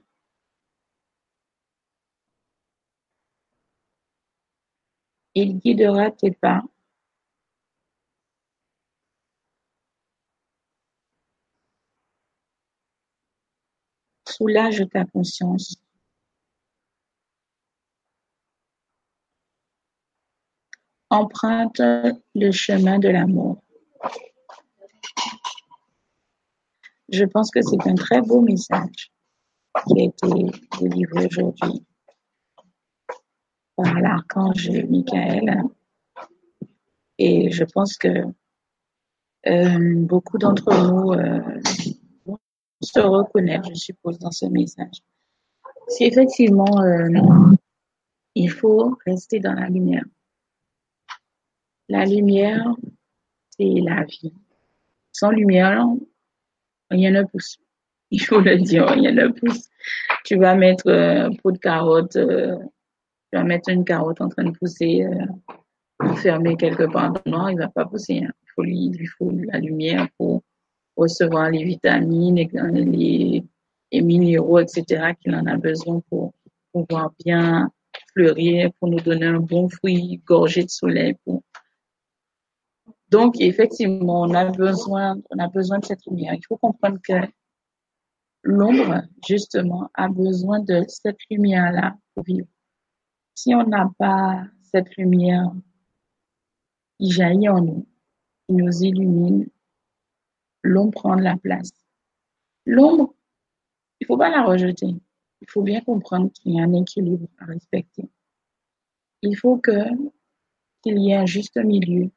[5.37, 6.64] Il guidera tes pas.
[14.43, 15.76] Soulage ta conscience.
[21.11, 21.80] Emprunte
[22.34, 23.62] le chemin de l'amour.
[27.12, 29.12] je pense que c'est un très beau message
[29.86, 30.47] qui a été
[30.80, 31.86] délivré aujourd'hui
[33.76, 35.62] par l'archange Michael.
[37.18, 38.24] Et je pense que
[39.47, 41.61] euh, beaucoup d'entre nous euh,
[42.83, 45.03] se reconnaître, je suppose, dans ce message.
[45.89, 47.09] Si effectivement, euh,
[48.35, 50.05] il faut rester dans la lumière.
[51.89, 52.64] La lumière,
[53.51, 54.33] c'est la vie.
[55.12, 55.85] Sans lumière,
[56.91, 57.59] rien ne pousse.
[58.11, 59.68] Il faut le dire, rien ne pousse.
[60.24, 64.57] Tu vas mettre un pot de carottes, tu vas mettre une carotte en train de
[64.57, 65.07] pousser,
[65.99, 68.22] enfermée quelque part dans le noir, il va pas pousser.
[68.24, 70.43] Hein faut lui, il lui faut la lumière pour
[70.97, 73.45] recevoir les vitamines, les,
[73.93, 75.14] les minéraux, etc.
[75.20, 76.34] qu'il en a besoin pour
[76.72, 77.70] pouvoir bien
[78.12, 81.16] fleurir, pour nous donner un bon fruit gorgé de soleil.
[83.09, 86.34] Donc, effectivement, on a besoin, on a besoin de cette lumière.
[86.34, 87.12] Il faut comprendre que
[88.43, 92.49] l'ombre, justement, a besoin de cette lumière-là pour vivre.
[93.34, 95.53] Si on n'a pas cette lumière
[96.99, 97.86] qui jaillit en nous,
[98.49, 99.47] nous illumine,
[100.62, 101.72] l'ombre prend la place.
[102.66, 103.14] L'ombre,
[104.00, 104.94] il faut pas la rejeter.
[105.40, 108.08] Il faut bien comprendre qu'il y a un équilibre à respecter.
[109.22, 109.72] Il faut que
[110.82, 112.10] qu'il y ait un juste milieu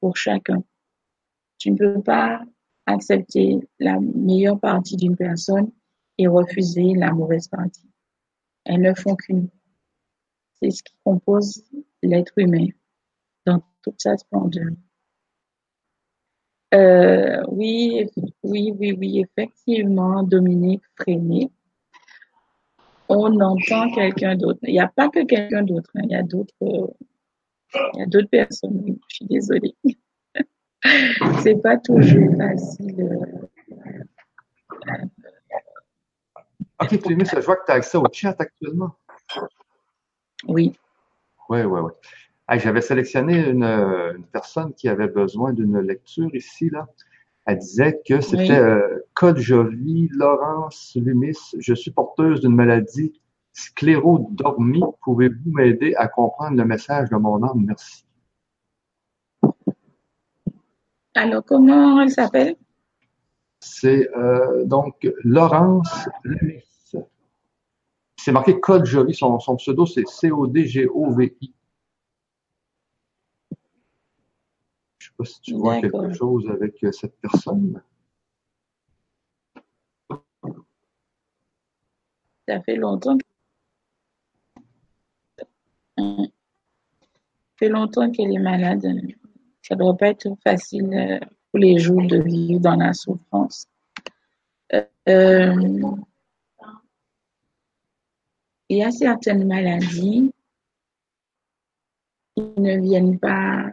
[0.00, 0.62] pour chacun.
[1.58, 2.42] Tu ne peux pas
[2.86, 5.70] accepter la meilleure partie d'une personne
[6.18, 7.88] et refuser la mauvaise partie.
[8.64, 9.48] Elles ne font qu'une.
[10.54, 11.64] C'est ce qui compose
[12.02, 12.66] l'être humain
[13.46, 14.70] dans toute sa splendeur.
[16.74, 18.06] Euh, oui,
[18.42, 21.50] oui, oui, oui, effectivement, Dominique Freinet.
[23.08, 24.60] On entend quelqu'un d'autre.
[24.62, 26.02] Il n'y a pas que quelqu'un d'autre, hein.
[26.04, 28.96] il y a d'autres, il y a d'autres personnes.
[29.08, 29.74] Je suis désolée.
[31.42, 33.02] C'est pas toujours facile.
[33.02, 33.42] Euh,
[36.80, 38.92] ok, Clémy, je vois que tu as accès au chat actuellement.
[40.48, 40.72] Oui.
[41.48, 41.90] Oui, oui, oui.
[42.58, 46.68] J'avais sélectionné une, personne qui avait besoin d'une lecture ici.
[46.70, 46.86] Là.
[47.46, 51.38] Elle disait que c'était euh, Code Jolie, Laurence Lumis.
[51.58, 53.20] Je suis porteuse d'une maladie
[53.52, 54.82] sclérodormie.
[55.02, 57.64] Pouvez-vous m'aider à comprendre le message de mon âme?
[57.66, 58.04] Merci.
[61.14, 62.56] Alors, comment elle s'appelle?
[63.60, 66.62] C'est euh, donc Laurence Lumis.
[68.16, 69.14] C'est marqué Code Jolie.
[69.14, 71.52] Son, son pseudo, c'est C-O-D-G-O-V-I.
[75.11, 77.80] sais pas si tu vois quelque chose avec euh, cette personne.
[82.48, 83.16] Ça fait longtemps
[85.96, 86.04] ça
[87.56, 88.82] fait longtemps qu'elle est malade.
[89.62, 91.20] Ça ne doit pas être facile euh,
[91.52, 93.68] tous les jours de vivre dans la souffrance.
[95.08, 95.54] Euh,
[98.68, 100.32] il y a certaines maladies
[102.34, 103.70] qui ne viennent pas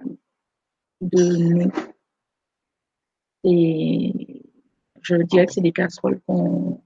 [1.02, 1.72] de nous.
[3.44, 4.44] Et
[5.02, 6.82] je dirais que c'est des casseroles qu'on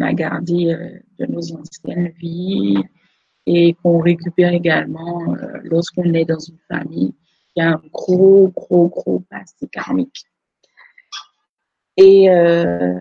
[0.00, 2.82] a gardées euh, de nos anciennes vies
[3.46, 7.14] et qu'on récupère également euh, lorsqu'on est dans une famille
[7.54, 10.24] qui a un gros, gros, gros passé karmique.
[11.96, 12.98] Et euh,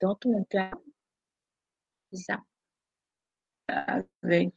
[0.00, 0.70] dans ton cas,
[2.12, 2.40] c'est ça.
[3.68, 4.52] Avec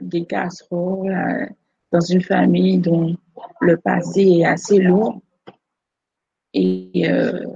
[0.00, 1.54] des casseroles,
[1.90, 3.16] dans une famille dont
[3.60, 5.20] le passé est assez lourd.
[6.54, 7.46] Et euh,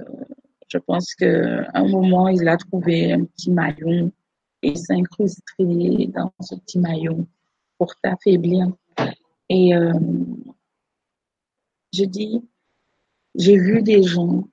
[0.67, 4.11] je pense qu'à un moment, il a trouvé un petit maillon
[4.61, 7.27] et s'incruster dans ce petit maillon
[7.77, 8.71] pour t'affaiblir.
[9.49, 9.93] Et euh,
[11.93, 12.41] je dis,
[13.35, 14.47] j'ai vu des gens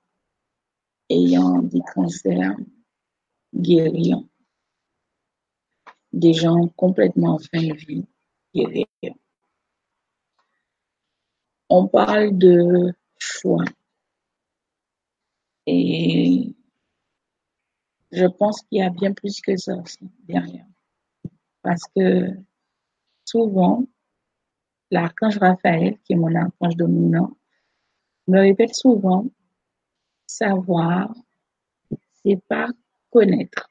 [1.09, 2.55] ayant des cancers
[3.53, 4.21] guérir,
[6.13, 8.05] des gens complètement en fin de vie
[8.53, 8.85] guérir
[11.71, 13.63] on parle de choix.
[15.65, 16.53] Et
[18.11, 19.75] je pense qu'il y a bien plus que ça
[20.27, 20.65] derrière.
[21.61, 22.27] Parce que
[23.23, 23.85] souvent,
[24.91, 27.37] l'archange Raphaël, qui est mon archange dominant,
[28.27, 29.25] me répète souvent,
[30.27, 31.15] savoir,
[32.21, 32.67] c'est pas
[33.09, 33.69] connaître.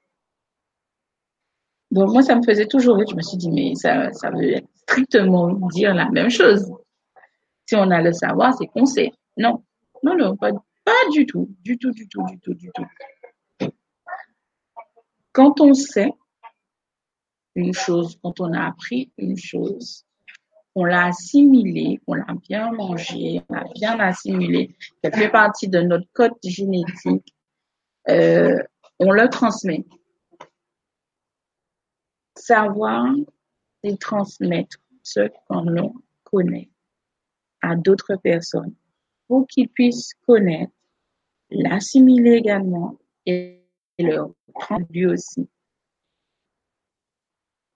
[1.91, 3.09] Donc moi, ça me faisait toujours rire.
[3.11, 4.55] Je me suis dit, mais ça, ça veut
[4.87, 6.73] strictement dire la même chose.
[7.71, 9.13] Si on a le savoir, c'est qu'on sait.
[9.37, 9.63] Non,
[10.03, 10.51] non, non, pas,
[11.13, 13.71] du tout, du tout, du tout, du tout, du tout.
[15.31, 16.13] Quand on sait
[17.55, 20.05] une chose, quand on a appris une chose,
[20.75, 25.81] on l'a assimilée, on l'a bien mangée, on l'a bien assimilée, qu'elle fait partie de
[25.81, 27.37] notre code génétique,
[28.09, 28.61] euh,
[28.99, 29.87] on le transmet.
[32.35, 33.15] Savoir
[33.85, 35.95] et transmettre ce qu'on
[36.25, 36.70] connaît
[37.63, 38.75] à d'autres personnes
[39.29, 40.73] pour qu'ils puissent connaître,
[41.51, 43.63] l'assimiler également et
[43.99, 45.49] leur prendre lui aussi.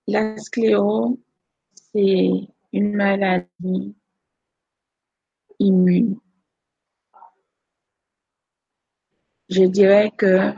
[0.06, 1.16] La sclérose,
[1.74, 2.30] c'est
[2.72, 3.94] une maladie
[5.58, 6.18] immune.
[9.48, 10.52] Je dirais que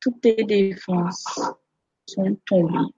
[0.00, 1.24] toutes tes défenses
[2.06, 2.92] sont tombées.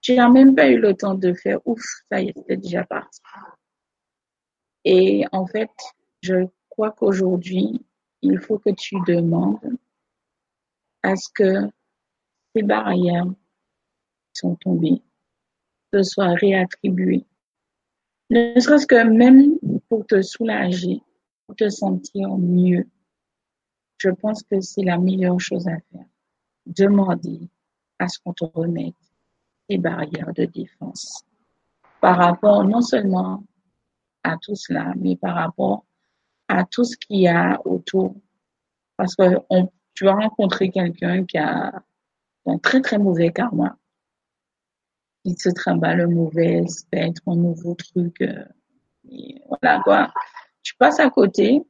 [0.00, 2.84] Tu n'as même pas eu le temps de faire ouf, ça y est, c'était déjà
[2.84, 3.20] parti.
[4.88, 5.72] Et en fait,
[6.22, 7.84] je crois qu'aujourd'hui,
[8.22, 9.76] il faut que tu demandes
[11.02, 11.68] à ce que
[12.54, 13.26] ces barrières
[14.32, 15.02] sont tombées,
[15.90, 17.26] te soient réattribuées.
[18.30, 19.58] Ne serait-ce que même
[19.88, 21.02] pour te soulager,
[21.46, 22.86] pour te sentir mieux.
[23.98, 26.06] Je pense que c'est la meilleure chose à faire.
[26.64, 27.48] Demander
[27.98, 28.94] à ce qu'on te remette
[29.68, 31.24] les barrières de défense
[32.00, 33.42] par rapport non seulement
[34.26, 35.84] à tout cela, mais par rapport
[36.48, 38.16] à tout ce qu'il y a autour.
[38.96, 39.22] Parce que
[39.94, 41.72] tu vas rencontrer quelqu'un qui a
[42.46, 43.78] un très très mauvais karma.
[45.24, 48.20] Il se trimballe le mauvais spectre, un nouveau truc.
[48.20, 48.44] Euh,
[49.48, 50.12] voilà quoi.
[50.62, 51.62] Tu passes à côté,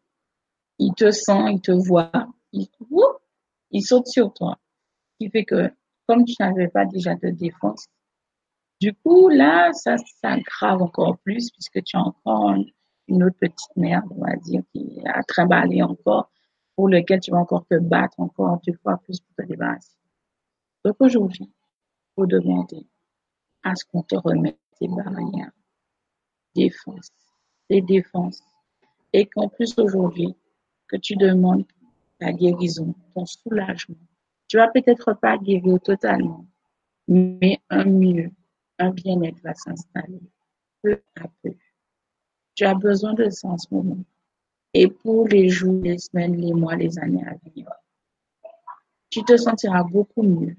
[0.79, 2.11] il te sent, il te voit,
[2.53, 2.69] il,
[3.71, 4.59] il saute sur toi.
[5.13, 5.71] Ce qui fait que
[6.07, 7.87] comme tu n'avais pas déjà de défense,
[8.81, 12.55] du coup, là, ça s'aggrave encore plus puisque tu as encore
[13.09, 16.31] une autre petite merde, on va dire, qui a trimballé encore,
[16.75, 19.97] pour lequel tu vas encore te battre encore deux fois plus pour te débarrasser.
[20.85, 21.51] Donc aujourd'hui,
[22.15, 22.87] faut demander
[23.63, 25.53] à ce qu'on te remette tes barrières,
[26.55, 27.11] défense,
[27.69, 28.43] tes défenses,
[29.13, 30.35] et qu'en plus aujourd'hui,
[30.89, 31.65] que tu demandes
[32.19, 33.97] ta guérison, ton soulagement.
[34.49, 36.47] Tu vas peut-être pas guérir totalement,
[37.09, 38.31] mais un mieux,
[38.79, 40.21] un bien-être va s'installer
[40.83, 41.55] peu à peu.
[42.55, 44.05] Tu as besoin de ça en ce moment.
[44.73, 47.71] Et pour les jours, les semaines, les mois, les années à venir,
[49.11, 50.57] tu te sentiras beaucoup mieux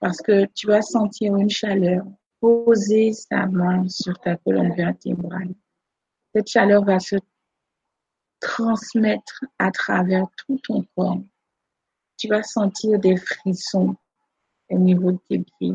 [0.00, 2.04] parce que tu vas sentir une chaleur
[2.40, 5.54] poser sa main sur ta colonne vertébrale.
[6.34, 7.16] Cette chaleur va se
[8.40, 11.20] transmettre à travers tout ton corps.
[12.16, 13.94] Tu vas sentir des frissons
[14.70, 15.74] au niveau de tes pieds.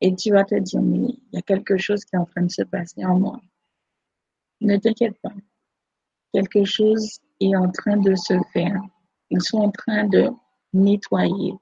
[0.00, 2.42] Et tu vas te dire, mais il y a quelque chose qui est en train
[2.42, 3.40] de se passer en moi.
[4.60, 5.32] Ne t'inquiète pas.
[6.32, 8.80] Quelque chose est en train de se faire.
[9.30, 10.30] Ils sont en train de
[10.72, 11.54] nettoyer,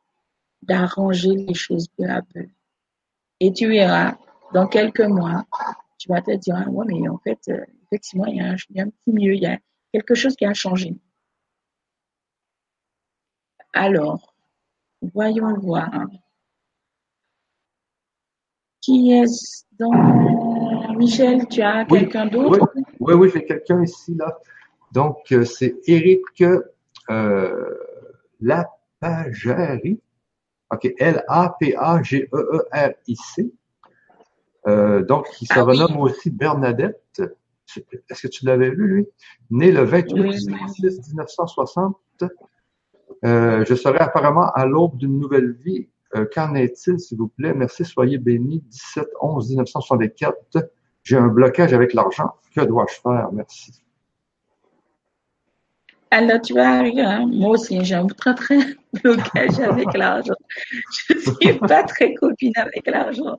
[0.62, 2.46] d'arranger les choses peu à peu.
[3.40, 4.16] Et tu verras,
[4.52, 5.46] dans quelques mois,
[5.98, 8.80] tu vas te dire, ah ouais, mais en fait, euh, effectivement, il y, il y
[8.80, 9.58] a un petit mieux, il y a
[9.92, 10.96] quelque chose qui a changé.
[13.72, 14.34] Alors,
[15.02, 15.90] voyons voir.
[18.88, 19.92] Qui est dans
[20.96, 22.72] Michel, tu as quelqu'un d'autre?
[23.00, 24.38] Oui, oui, j'ai quelqu'un ici, là.
[24.92, 26.22] Donc, euh, c'est Eric
[27.10, 27.74] euh,
[28.40, 30.00] Lapageri.
[30.72, 31.82] OK, L-A-P-A-G-E-E-R-I-C.
[34.66, 37.20] Euh, donc, il se ah renomme aussi Bernadette.
[38.08, 39.06] Est-ce que tu l'avais vu, lui?
[39.50, 41.94] Né le 28 1960.
[43.26, 45.90] Euh, je serai apparemment à l'aube d'une nouvelle vie
[46.34, 47.54] qu'en est-il, s'il vous plaît?
[47.54, 48.62] Merci, soyez bénis.
[48.66, 50.36] 17 11 1964.
[51.02, 52.32] J'ai un blocage avec l'argent.
[52.54, 53.30] Que dois-je faire?
[53.32, 53.82] Merci.
[56.10, 57.26] Alors, tu vas arriver, hein?
[57.30, 58.58] moi aussi, j'ai un très, très
[59.02, 60.34] blocage avec l'argent.
[61.08, 63.38] Je ne suis pas très copine avec l'argent.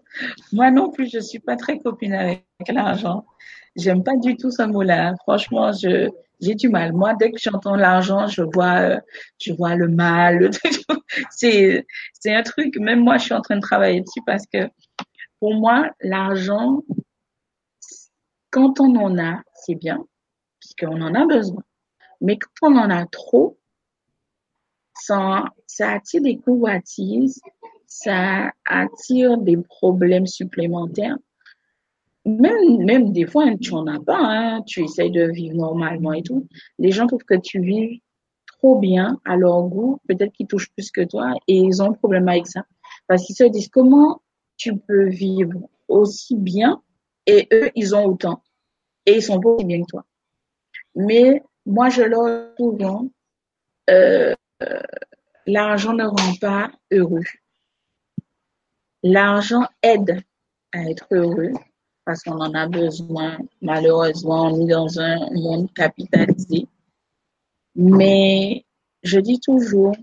[0.54, 3.26] Moi non plus, je ne suis pas très copine avec l'argent.
[3.76, 5.16] J'aime pas du tout ce mot-là.
[5.24, 6.10] Franchement, je,
[6.42, 6.94] j'ai du mal.
[6.94, 9.00] Moi, dès que j'entends l'argent, je vois, euh,
[9.40, 10.50] je vois le mal.
[11.32, 12.78] c'est, c'est un truc.
[12.78, 14.70] Même moi, je suis en train de travailler dessus parce que
[15.40, 16.84] pour moi, l'argent,
[18.52, 20.04] quand on en a, c'est bien,
[20.60, 21.64] puisqu'on en a besoin.
[22.22, 23.58] Mais quand on en a trop,
[24.94, 27.40] ça, ça attire des convoitises,
[27.88, 31.18] ça attire des problèmes supplémentaires
[32.26, 36.22] même, même des fois, tu n'en as pas, hein, tu essayes de vivre normalement et
[36.22, 36.48] tout.
[36.78, 38.02] Les gens trouvent que tu vis
[38.48, 41.94] trop bien à leur goût, peut-être qu'ils touchent plus que toi et ils ont un
[41.94, 42.66] problème avec ça.
[43.08, 44.22] Parce qu'ils se disent comment
[44.58, 46.82] tu peux vivre aussi bien
[47.26, 48.44] et eux, ils ont autant?
[49.06, 50.06] Et ils sont pas aussi bien que toi.
[50.96, 53.08] Mais moi, je leur souvent,
[53.90, 54.36] euh,
[55.46, 57.24] l'argent ne rend pas heureux.
[59.04, 60.22] L'argent aide
[60.74, 61.54] à être heureux,
[62.10, 63.38] parce qu'on en a besoin.
[63.62, 66.68] Malheureusement, on est dans un monde capitalisé.
[67.76, 68.66] Mais
[69.03, 69.95] je dis toujours,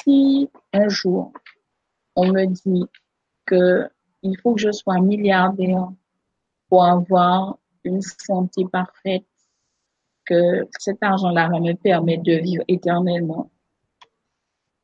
[0.00, 1.32] si un jour
[2.14, 2.84] on me dit
[3.44, 3.88] que
[4.22, 5.88] il faut que je sois milliardaire
[6.68, 9.26] pour avoir une santé parfaite,
[10.26, 13.50] que cet argent-là va me permettre de vivre éternellement,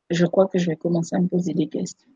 [0.09, 2.11] je crois que je vais commencer à me poser des questions.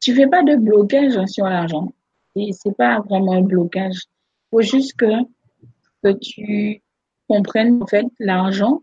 [0.00, 1.92] Tu fais pas de blocage sur l'argent.
[2.36, 3.98] Et c'est pas vraiment un blocage.
[4.50, 5.24] Faut juste que,
[6.02, 6.82] que tu
[7.28, 8.82] comprennes, en fait, l'argent,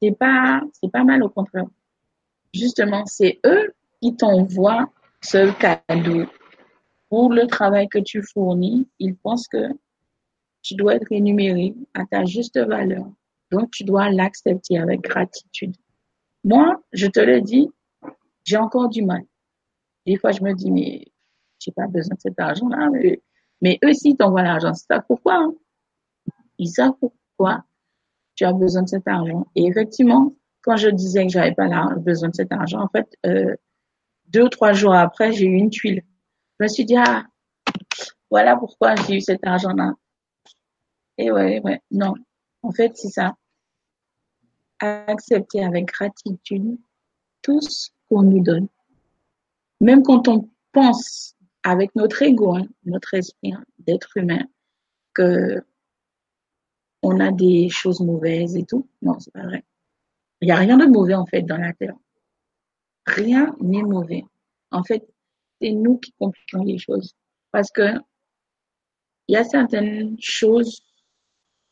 [0.00, 1.66] c'est pas, c'est pas mal au contraire.
[2.54, 4.90] Justement, c'est eux qui t'envoient
[5.20, 6.26] ce cadeau.
[7.08, 9.68] Pour le travail que tu fournis, ils pensent que
[10.62, 13.04] tu dois être rémunéré à ta juste valeur.
[13.50, 15.76] Donc, tu dois l'accepter avec gratitude.
[16.44, 17.68] Moi, je te le dis,
[18.44, 19.22] j'ai encore du mal.
[20.06, 21.11] Des fois, je me dis, mais
[21.64, 22.88] j'ai pas besoin de cet argent-là.
[22.90, 23.22] Mais,
[23.60, 25.36] mais eux, s'ils t'envoient l'argent, c'est ça pourquoi.
[25.36, 25.54] Hein?
[26.58, 27.64] Ils savent pourquoi
[28.34, 29.46] tu as besoin de cet argent.
[29.54, 33.54] Et effectivement, quand je disais que j'avais pas besoin de cet argent, en fait, euh,
[34.28, 36.02] deux ou trois jours après, j'ai eu une tuile.
[36.58, 37.26] Je me suis dit, ah,
[38.30, 39.92] voilà pourquoi j'ai eu cet argent-là.
[41.18, 42.14] Et ouais, ouais, non.
[42.62, 43.36] En fait, c'est ça.
[44.80, 46.78] Accepter avec gratitude
[47.42, 48.68] tout ce qu'on nous donne.
[49.80, 54.44] Même quand on pense avec notre ego, hein, notre esprit hein, d'être humain,
[55.14, 55.62] que
[57.02, 58.88] on a des choses mauvaises et tout.
[59.02, 59.64] Non, c'est pas vrai.
[60.40, 61.96] Il n'y a rien de mauvais en fait dans la terre.
[63.06, 64.24] Rien n'est mauvais.
[64.70, 65.06] En fait,
[65.60, 67.14] c'est nous qui compliquons les choses.
[67.50, 67.98] Parce que
[69.28, 70.82] il y a certaines choses,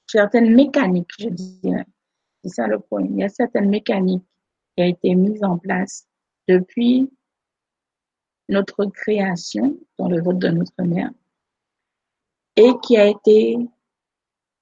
[0.07, 1.87] certaines mécaniques, je dirais.
[2.43, 3.13] C'est ça le problème.
[3.15, 4.25] Il y a certaines mécaniques
[4.77, 6.09] qui ont été mises en place
[6.49, 7.11] depuis
[8.51, 11.11] notre création dans le vote de notre mère
[12.57, 13.57] et qui a été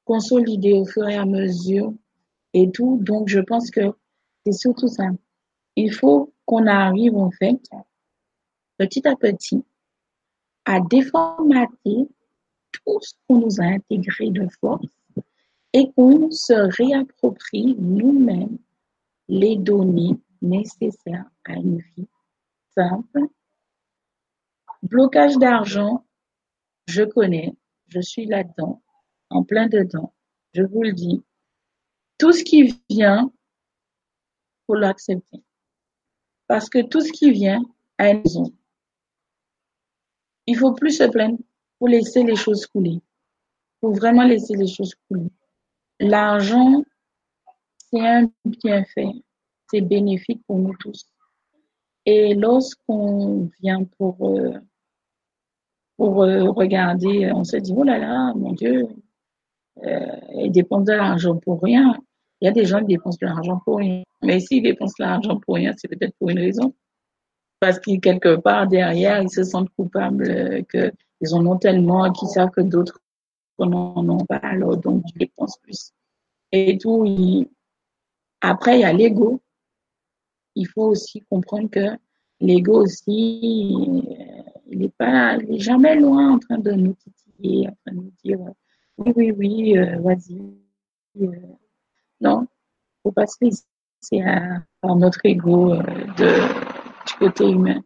[0.04, 1.92] consolidée au fur et à mesure
[2.54, 2.98] et tout.
[3.02, 3.92] Donc, je pense que
[4.44, 5.08] c'est surtout ça.
[5.76, 7.60] Il faut qu'on arrive, en fait,
[8.78, 9.64] petit à petit,
[10.64, 12.08] à déformater
[12.72, 14.86] tout ce qu'on nous a intégré de force
[15.72, 18.58] et qu'on se réapproprie nous-mêmes
[19.28, 22.08] les données nécessaires à une vie
[22.74, 23.28] simple.
[24.82, 26.06] Blocage d'argent,
[26.86, 27.54] je connais,
[27.88, 28.82] je suis là-dedans,
[29.30, 30.14] en plein dedans,
[30.54, 31.22] je vous le dis.
[32.18, 33.32] Tout ce qui vient,
[34.66, 35.42] faut l'accepter.
[36.46, 37.62] Parce que tout ce qui vient
[37.98, 38.52] a une raison.
[40.46, 41.38] Il faut plus se plaindre,
[41.78, 43.00] pour laisser les choses couler.
[43.80, 45.30] Faut vraiment laisser les choses couler.
[46.00, 46.84] L'argent,
[47.76, 49.12] c'est un bienfait.
[49.70, 51.06] C'est bénéfique pour nous tous.
[52.06, 54.58] Et lorsqu'on vient pour, euh,
[55.98, 58.86] pour euh, regarder, on se dit, oh là là, mon Dieu,
[59.84, 61.98] euh, ils dépensent de l'argent pour rien.
[62.40, 64.04] Il y a des gens qui dépensent de l'argent pour rien.
[64.22, 66.72] Mais s'ils dépensent de l'argent pour rien, c'est peut-être pour une raison.
[67.58, 72.28] Parce qu'ils, quelque part, derrière, ils se sentent coupables euh, qu'ils en ont tellement, qu'ils
[72.28, 73.00] savent que d'autres
[73.58, 75.90] n'en ont pas, alors donc ils dépensent plus.
[76.52, 77.04] Et tout,
[78.40, 79.42] après, il y a l'ego.
[80.54, 81.98] Il faut aussi comprendre que
[82.40, 83.74] l'ego aussi,
[84.10, 84.17] euh,
[84.78, 88.02] il n'est pas, il est jamais loin en train de nous titiller, en train de
[88.02, 88.38] nous dire,
[88.96, 90.40] oui, oui, oui, euh, vas-y.
[91.20, 91.32] Euh,
[92.20, 92.46] non,
[93.02, 94.62] faut pas se laisser à,
[94.94, 95.82] notre ego euh,
[96.16, 97.80] de, du côté humain.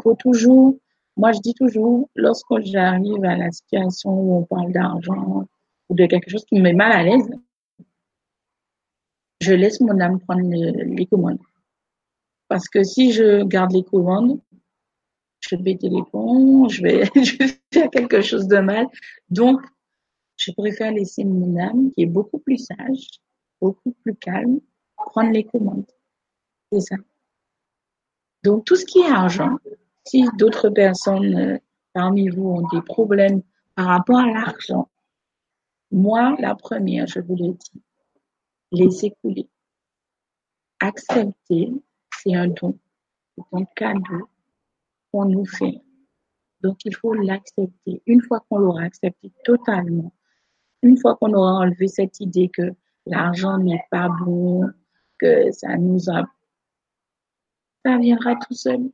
[0.00, 0.76] Faut toujours,
[1.16, 5.46] moi je dis toujours, lorsque j'arrive à la situation où on parle d'argent
[5.88, 7.28] ou de quelque chose qui me met mal à l'aise,
[9.40, 11.40] je laisse mon âme prendre les commandes.
[12.46, 14.38] Parce que si je garde les commandes,
[15.48, 15.78] je vais
[16.82, 18.86] vais, je vais faire quelque chose de mal.
[19.30, 19.60] Donc,
[20.36, 23.20] je préfère laisser mon âme, qui est beaucoup plus sage,
[23.60, 24.60] beaucoup plus calme,
[24.96, 25.90] prendre les commandes.
[26.72, 26.96] C'est ça.
[28.42, 29.56] Donc, tout ce qui est argent,
[30.04, 31.58] si d'autres personnes euh,
[31.92, 33.42] parmi vous ont des problèmes
[33.74, 34.88] par rapport à l'argent,
[35.90, 37.82] moi, la première, je vous le dis,
[38.72, 39.48] laissez couler.
[40.80, 41.72] Accepter,
[42.18, 42.78] c'est un don,
[43.36, 44.28] c'est un cadeau
[45.24, 45.80] nous fait.
[46.60, 48.02] Donc, il faut l'accepter.
[48.06, 50.12] Une fois qu'on l'aura accepté totalement,
[50.82, 52.74] une fois qu'on aura enlevé cette idée que
[53.06, 54.68] l'argent n'est pas bon,
[55.18, 56.24] que ça nous a...
[57.84, 58.90] Ça viendra tout seul.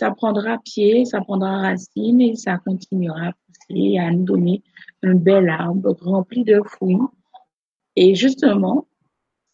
[0.00, 4.62] Ça prendra pied, ça prendra racine et ça continuera à pousser, à nous donner
[5.02, 6.98] un bel arbre rempli de fruits.
[7.94, 8.88] Et justement,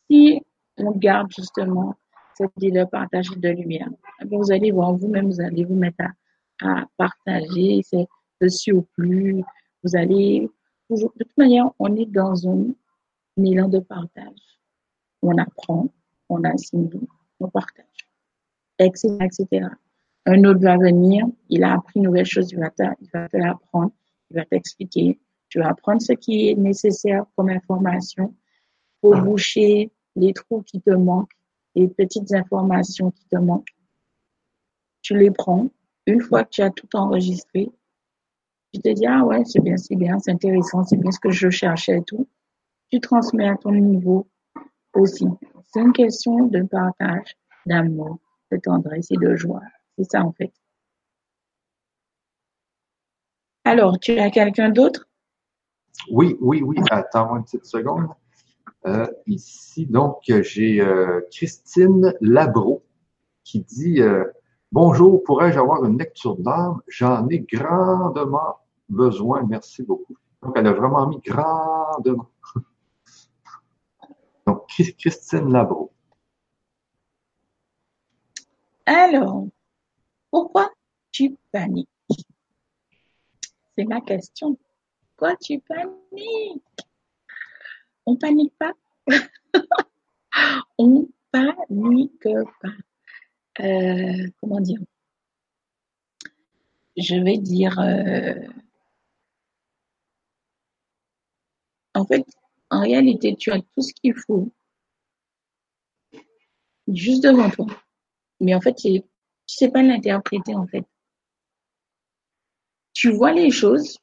[0.08, 0.40] si
[0.78, 1.96] on garde justement
[2.56, 3.88] idée de partager de lumière,
[4.20, 6.04] eh vous allez voir vous-même, vous allez vous mettre
[6.60, 9.42] à, à partager ce surplus,
[9.82, 10.48] vous allez
[10.88, 12.74] toujours, de toute manière, on est dans un
[13.36, 14.60] élan de partage.
[15.22, 15.88] On apprend,
[16.28, 17.06] on assimile,
[17.40, 18.08] on partage,
[18.78, 19.66] etc., etc.
[20.26, 23.28] Un autre va venir, il a appris une nouvelle chose, il va te, il va
[23.28, 23.92] te l'apprendre,
[24.30, 25.18] il va t'expliquer.
[25.48, 28.34] Tu vas apprendre ce qui est nécessaire comme information
[29.00, 31.32] pour boucher les trous qui te manquent,
[31.78, 33.74] les petites informations qui te manquent.
[35.02, 35.68] Tu les prends.
[36.06, 37.70] Une fois que tu as tout enregistré,
[38.72, 41.30] tu te dis, ah ouais, c'est bien, c'est bien, c'est intéressant, c'est bien ce que
[41.30, 42.26] je cherchais et tout.
[42.90, 44.26] Tu transmets à ton niveau
[44.94, 45.26] aussi.
[45.70, 48.18] C'est une question de partage, d'amour,
[48.50, 49.62] de tendresse et de joie.
[49.96, 50.52] C'est ça en fait.
[53.64, 55.06] Alors, tu as quelqu'un d'autre?
[56.10, 56.76] Oui, oui, oui.
[56.90, 58.08] Attends une petite seconde.
[58.86, 62.84] Euh, ici, donc, j'ai euh, Christine Labro
[63.44, 64.24] qui dit euh,
[64.70, 66.80] Bonjour, pourrais-je avoir une lecture d'âme?
[66.86, 68.58] J'en ai grandement
[68.88, 69.42] besoin.
[69.48, 70.16] Merci beaucoup.
[70.42, 72.28] Donc, elle a vraiment mis grandement.
[74.46, 74.66] donc,
[74.98, 75.90] Christine Labro.
[78.86, 79.46] Alors,
[80.30, 80.70] pourquoi
[81.10, 81.88] tu paniques?
[83.76, 84.56] C'est ma question.
[85.16, 86.87] Pourquoi tu paniques?
[88.08, 88.72] On panique pas.
[90.78, 92.26] On panique
[92.62, 93.62] pas.
[93.62, 94.80] Euh, comment dire?
[96.96, 97.78] Je vais dire.
[97.78, 98.46] Euh,
[101.92, 102.24] en fait,
[102.70, 104.50] en réalité, tu as tout ce qu'il faut
[106.86, 107.66] juste devant toi.
[108.40, 109.02] Mais en fait, tu
[109.46, 110.86] sais pas l'interpréter, en fait.
[112.94, 113.98] Tu vois les choses,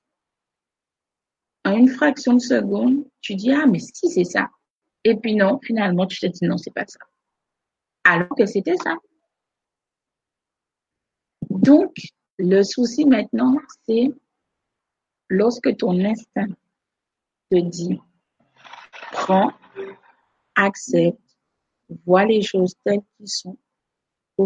[1.64, 4.52] en une fraction de seconde, tu dis, ah, mais si, c'est ça.
[5.04, 7.00] Et puis non, finalement, tu te dis, non, c'est pas ça.
[8.04, 8.96] Alors que c'était ça.
[11.50, 11.96] Donc,
[12.38, 13.56] le souci maintenant,
[13.88, 14.12] c'est
[15.28, 16.54] lorsque ton instinct
[17.50, 18.00] te dit,
[19.12, 19.52] prends,
[20.54, 21.20] accepte,
[22.06, 23.58] vois les choses telles qu'elles sont,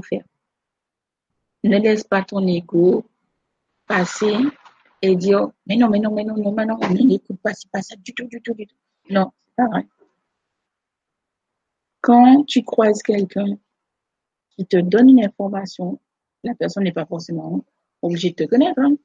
[0.09, 0.23] faire.
[1.65, 3.05] Ne laisse pas ton ego
[3.87, 4.37] passer
[5.01, 7.81] et dire, mais non, mais non, mais non, non, mais non, n'écoute pas, c'est pas
[7.81, 8.75] ça du tout, du tout, du tout.
[9.09, 9.87] Non, c'est pas vrai.
[12.01, 13.57] Quand tu croises quelqu'un
[14.51, 15.99] qui te donne une information,
[16.43, 17.63] la personne n'est pas forcément
[18.01, 18.95] obligée de te connaître, hein,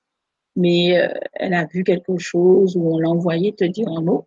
[0.57, 4.27] mais euh, elle a vu quelque chose ou on l'a envoyé te dire un mot.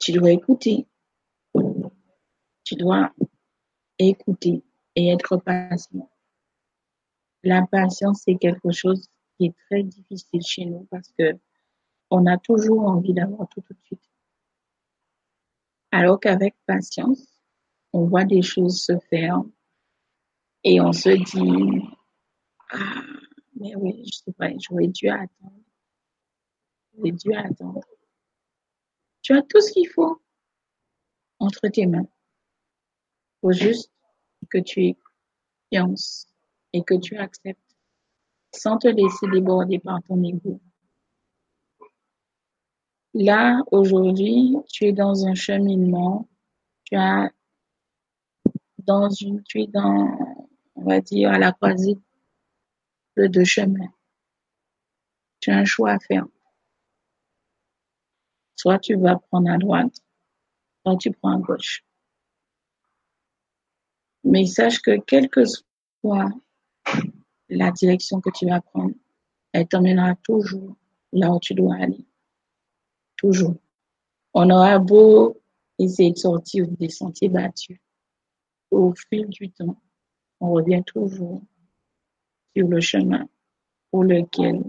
[0.00, 0.86] Tu dois écouter.
[2.64, 3.12] Tu dois
[3.98, 4.62] écouter
[4.96, 6.08] et être patient.
[7.44, 11.32] La patience, c'est quelque chose qui est très difficile chez nous parce que
[12.10, 14.10] on a toujours envie d'avoir tout tout de suite.
[15.90, 17.42] Alors qu'avec patience,
[17.92, 19.42] on voit des choses se faire
[20.64, 21.86] et on se dit,
[22.72, 23.02] ah,
[23.56, 25.60] mais oui, je sais pas, j'aurais dû attendre.
[26.96, 27.80] J'aurais dû attendre.
[29.20, 30.20] Tu as tout ce qu'il faut
[31.38, 32.08] entre tes mains.
[33.42, 33.92] Faut juste
[34.48, 34.96] que tu aies
[35.70, 36.33] confiance
[36.74, 37.60] et que tu acceptes
[38.52, 40.60] sans te laisser déborder par ton ego.
[43.14, 46.28] Là, aujourd'hui, tu es dans un cheminement,
[46.82, 47.30] tu as
[48.78, 50.18] dans une, tu es dans,
[50.74, 51.96] on va dire, à la croisée
[53.16, 53.94] de deux chemins.
[55.38, 56.26] Tu as un choix à faire.
[58.56, 59.94] Soit tu vas prendre à droite,
[60.84, 61.84] soit tu prends à gauche.
[64.24, 66.32] Mais sache que quelle que soit
[67.48, 68.94] la direction que tu vas prendre,
[69.52, 70.76] elle t'emmènera toujours
[71.12, 72.04] là où tu dois aller.
[73.16, 73.54] Toujours.
[74.32, 75.40] On aura beau
[75.78, 77.78] essayer de sortir des sentiers battus.
[78.70, 79.80] Au fil du temps,
[80.40, 81.42] on revient toujours
[82.56, 83.28] sur le chemin
[83.90, 84.62] pour lequel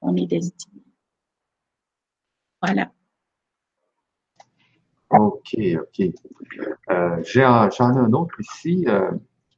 [0.00, 0.82] on est destiné.
[2.60, 2.92] Voilà.
[5.10, 6.00] OK, OK.
[6.90, 9.10] Euh, J'en ai un autre ici euh,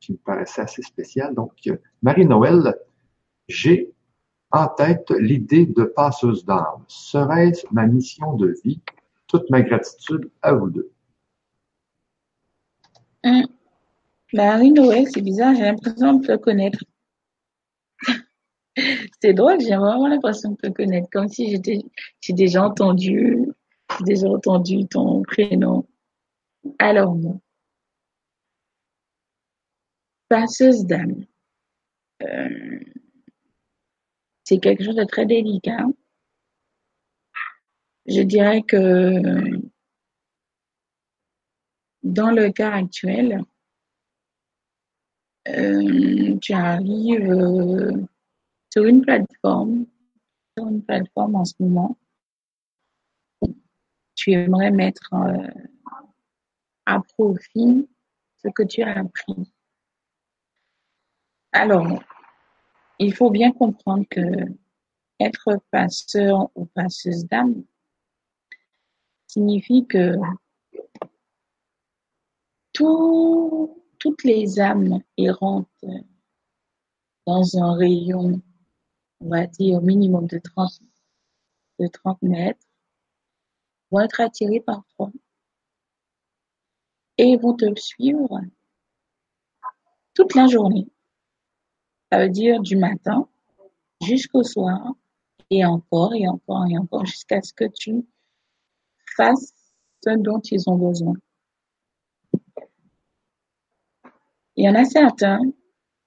[0.05, 1.35] qui me paraissait assez spécial.
[1.35, 1.53] Donc,
[2.03, 2.75] Marie-Noël,
[3.49, 3.93] j'ai
[4.51, 6.85] en tête l'idée de passeuse d'âme.
[6.87, 8.81] Serait-ce ma mission de vie?
[9.27, 10.91] Toute ma gratitude à vous deux.
[13.25, 13.47] Hum.
[14.33, 16.85] Marie-Noël, c'est bizarre, j'ai l'impression de te connaître.
[19.21, 21.51] c'est drôle, j'ai vraiment l'impression de te connaître, comme si
[22.21, 23.49] j'ai déjà entendu,
[24.05, 25.87] déjà entendu ton prénom.
[26.79, 27.35] Alors, moi,
[30.29, 31.25] passeuse d'âme.
[32.23, 32.81] Euh,
[34.45, 35.87] c'est quelque chose de très délicat.
[38.07, 39.63] Je dirais que
[42.03, 43.43] dans le cas actuel,
[45.49, 47.93] euh, tu arrives euh,
[48.73, 49.87] sur une plateforme,
[50.57, 51.97] sur une plateforme en ce moment.
[54.15, 55.49] tu aimerais mettre euh,
[56.87, 57.89] à profit
[58.43, 59.54] ce que tu as appris.
[61.57, 62.03] Alors,
[62.99, 64.21] il faut bien comprendre que
[65.21, 67.63] être passeur ou passeuse d'âme
[69.29, 70.17] signifie que
[72.73, 75.85] toutes les âmes errantes
[77.25, 78.43] dans un rayon,
[79.21, 80.81] on va dire au minimum de 30,
[81.79, 82.67] de 30 mètres,
[83.93, 85.13] vont être attirées par toi
[87.17, 88.41] et vont te suivre
[90.15, 90.89] toute la journée.
[92.15, 93.29] Ça veut dire du matin
[94.01, 94.95] jusqu'au soir
[95.51, 98.07] et encore et encore et encore jusqu'à ce que tu
[99.17, 99.53] fasses
[100.05, 101.15] ce dont ils ont besoin.
[104.55, 105.41] Il y en a certains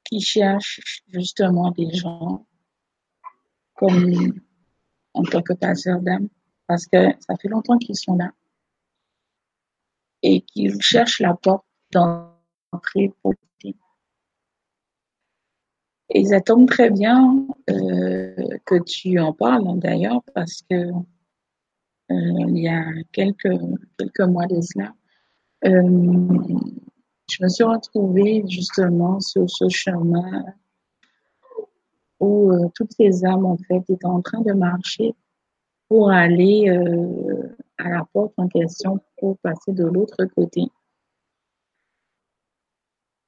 [0.05, 0.80] qui cherchent
[1.10, 2.47] justement des gens
[3.76, 4.39] comme
[5.14, 6.30] en tant que passeur d'âme
[6.68, 8.32] parce que ça fait longtemps qu'ils sont là
[10.22, 13.34] et qu'ils cherchent la porte d'entrée pour
[16.10, 18.34] et ça tombe très bien euh,
[18.66, 20.95] que tu en parles d'ailleurs parce que euh,
[22.10, 23.60] il y a quelques
[23.97, 24.93] quelques mois de cela,
[25.66, 25.82] euh,
[27.30, 30.45] je me suis retrouvée justement sur ce chemin
[32.20, 35.14] où toutes ces âmes en fait étaient en train de marcher
[35.89, 36.70] pour aller
[37.78, 40.64] à la porte en question pour passer de l'autre côté.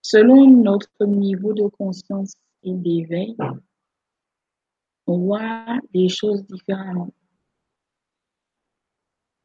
[0.01, 3.35] Selon notre niveau de conscience et d'éveil,
[5.07, 7.13] on voit les choses différemment.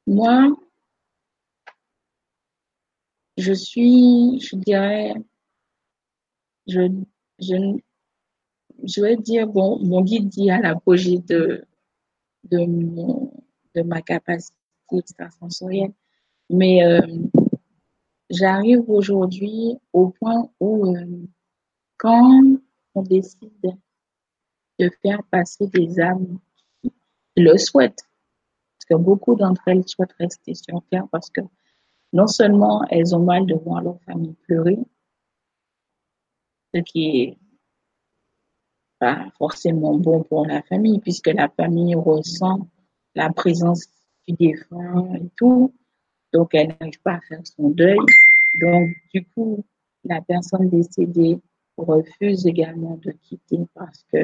[0.06, 0.54] Moi,
[3.36, 5.14] je suis, je dirais,
[6.66, 6.80] je,
[7.38, 7.78] je,
[8.82, 11.64] je vais dire, bon, mon guide dit à l'apogée de,
[12.44, 12.58] de
[13.74, 14.56] de ma capacité
[14.92, 15.92] extrasensorielle,
[16.48, 17.00] mais euh,
[18.30, 21.26] j'arrive aujourd'hui au point où euh,
[21.96, 22.58] quand
[22.94, 23.78] on décide
[24.78, 26.38] de faire passer des âmes
[26.82, 26.92] qui
[27.36, 28.08] le souhaitent,
[28.76, 31.40] parce que beaucoup d'entre elles souhaitent rester sur Terre parce que
[32.12, 34.78] non seulement elles ont mal de voir leur famille pleurer,
[36.74, 37.38] ce qui est
[38.98, 42.68] pas forcément bon pour la famille, puisque la famille ressent
[43.14, 43.86] la présence
[44.26, 45.74] du défunt et tout,
[46.32, 47.98] donc elle n'arrive pas à faire son deuil.
[48.60, 49.64] Donc, du coup,
[50.04, 51.40] la personne décédée
[51.76, 54.18] refuse également de quitter parce que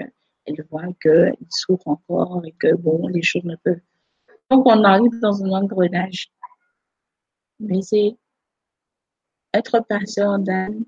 [0.47, 3.81] elle voit qu'il souffre encore et que bon, les choses ne peuvent.
[4.51, 6.33] Donc, on arrive dans un engrenage.
[7.61, 8.17] Mais c'est
[9.53, 10.85] être passeur d'âme,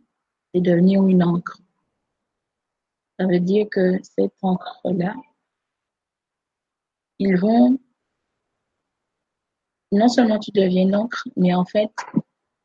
[0.54, 1.60] c'est devenir une encre.
[3.18, 5.14] Ça veut dire que cette encre-là,
[7.18, 7.78] ils vont,
[9.92, 11.92] non seulement tu deviens une encre, mais en fait,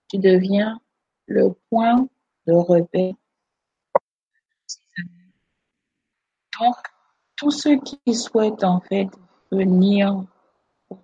[0.10, 0.80] tu deviens
[1.28, 2.08] le point
[2.48, 3.14] de repère.
[6.60, 6.76] Donc,
[7.36, 9.10] tous ceux qui souhaitent en fait
[9.52, 10.26] venir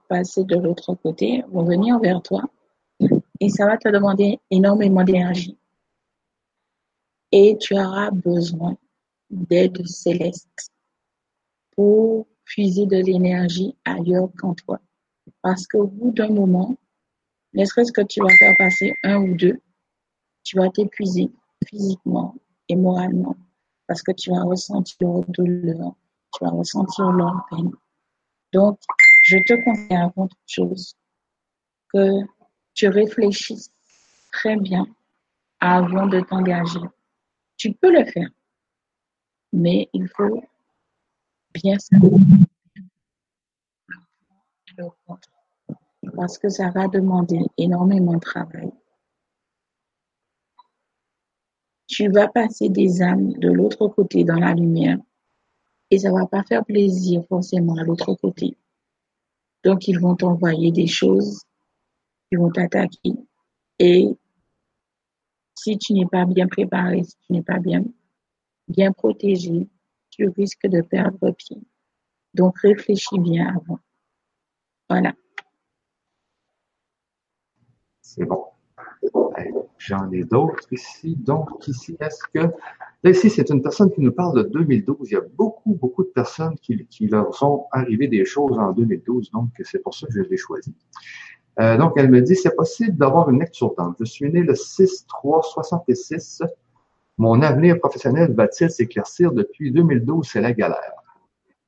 [0.08, 2.44] passer de l'autre côté vont venir vers toi
[3.40, 5.58] et ça va te demander énormément d'énergie.
[7.32, 8.78] Et tu auras besoin
[9.30, 10.72] d'aide céleste
[11.76, 14.80] pour puiser de l'énergie ailleurs qu'en toi.
[15.42, 16.76] Parce qu'au bout d'un moment,
[17.54, 19.60] ne serait-ce que tu vas faire passer un ou deux,
[20.44, 21.32] tu vas t'épuiser
[21.68, 22.36] physiquement
[22.70, 23.36] et moralement
[23.88, 25.96] parce que tu vas ressentir leur douleur,
[26.34, 27.72] tu vas ressentir leur peine.
[28.52, 28.80] Donc,
[29.26, 30.96] je te conseille avant toute chose
[31.94, 32.22] que
[32.74, 33.72] tu réfléchisses
[34.32, 34.86] très bien
[35.60, 36.80] avant de t'engager.
[37.58, 38.30] Tu peux le faire,
[39.52, 40.44] mais il faut
[41.54, 42.20] bien savoir
[46.16, 48.72] parce que ça va demander énormément de travail.
[51.96, 54.98] Tu vas passer des âmes de l'autre côté dans la lumière
[55.92, 58.58] et ça va pas faire plaisir forcément à l'autre côté.
[59.64, 61.44] Donc ils vont t'envoyer des choses
[62.28, 63.14] qui vont t'attaquer
[63.78, 64.08] et
[65.54, 67.84] si tu n'es pas bien préparé, si tu n'es pas bien
[68.68, 69.70] bien protégé,
[70.10, 71.62] tu risques de perdre pied.
[72.34, 73.80] Donc réfléchis bien avant.
[74.90, 75.14] Voilà.
[78.02, 78.53] C'est bon.
[79.78, 81.16] J'en ai d'autres ici.
[81.18, 82.52] Donc, ici, est-ce que.
[83.04, 85.10] Là, ici, c'est une personne qui nous parle de 2012.
[85.10, 88.72] Il y a beaucoup, beaucoup de personnes qui, qui leur sont arrivées des choses en
[88.72, 89.32] 2012.
[89.32, 90.74] Donc, c'est pour ça que je l'ai choisi.
[91.60, 93.94] Euh, donc, elle me dit, c'est possible d'avoir une lecture d'âme.
[94.00, 96.44] Je suis né le 6-3-66.
[97.18, 100.26] Mon avenir professionnel va-t-il s'éclaircir depuis 2012?
[100.26, 100.94] C'est la galère.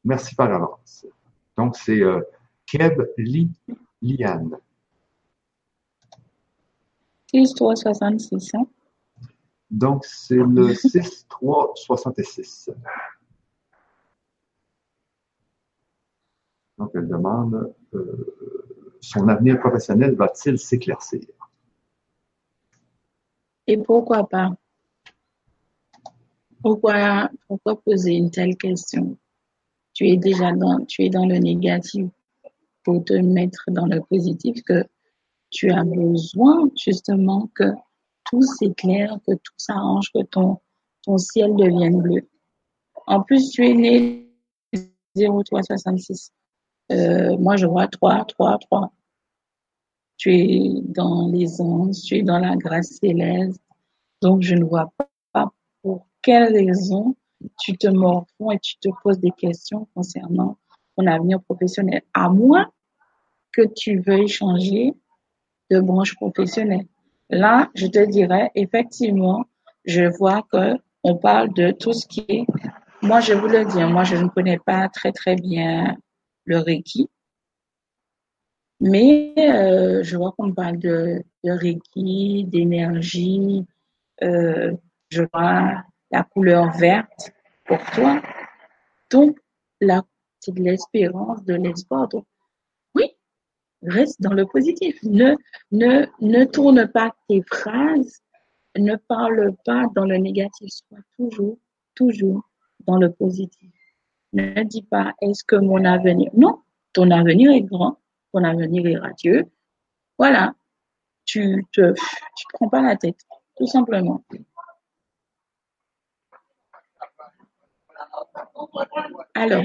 [0.06, 1.06] Merci par avance.
[1.58, 2.22] Donc, c'est euh,
[2.66, 3.52] Keb Li
[4.02, 4.58] Liane.
[7.34, 8.52] 6-3-66.
[8.56, 8.68] Hein?
[9.70, 12.70] Donc, c'est le 6-3-66.
[16.78, 18.36] Donc, elle demande euh,
[19.00, 21.22] son avenir professionnel va-t-il s'éclaircir?
[23.68, 24.52] Et pourquoi pas?
[26.62, 29.18] Pourquoi, pourquoi poser une telle question?
[29.94, 32.08] Tu es déjà dans, tu es dans le négatif
[32.84, 34.84] pour te mettre dans le positif que
[35.56, 37.64] tu as besoin justement que
[38.26, 40.60] tout s'éclaire, que tout s'arrange, que ton,
[41.18, 42.28] ciel devienne bleu.
[43.08, 44.30] En plus, tu es né
[45.16, 46.34] 0366.
[46.92, 48.92] Euh, moi, je vois 3, 3, 3.
[50.18, 53.62] Tu es dans les anges, tu es dans la grâce céleste.
[54.22, 54.92] Donc, je ne vois
[55.32, 57.16] pas pour quelle raison
[57.62, 60.58] tu te morfonds et tu te poses des questions concernant
[60.98, 62.02] ton avenir professionnel.
[62.14, 62.70] À moins
[63.54, 64.94] que tu veuilles changer
[65.72, 66.86] de branche professionnelle.
[67.30, 69.46] Là, je te dirais, effectivement,
[69.86, 72.46] je vois que on parle de tout ce qui est,
[73.02, 75.96] moi, je vous le dis, moi, je ne connais pas très, très bien
[76.46, 77.10] le Reiki.
[78.80, 83.66] Mais euh, je vois qu'on parle de, Reiki, d'énergie.
[84.24, 84.76] Euh,
[85.10, 87.32] je vois la couleur verte
[87.66, 88.22] pour toi.
[89.12, 89.38] Donc,
[89.82, 90.04] là,
[90.40, 92.08] c'est de l'espérance, de l'espoir.
[92.08, 92.26] Donc,
[93.88, 94.98] reste dans le positif.
[95.04, 95.36] Ne,
[95.72, 98.22] ne, ne tourne pas tes phrases.
[98.78, 100.70] Ne parle pas dans le négatif.
[100.70, 101.58] Sois toujours,
[101.96, 102.50] toujours
[102.86, 103.72] dans le positif.
[104.34, 106.30] Ne dis pas, est-ce que mon avenir...
[106.34, 106.62] Non,
[106.92, 108.00] ton avenir est grand,
[108.34, 109.46] ton avenir est radieux.
[110.18, 110.54] Voilà,
[111.26, 113.20] tu te, tu prends pas la tête,
[113.56, 114.24] tout simplement.
[119.34, 119.64] Alors,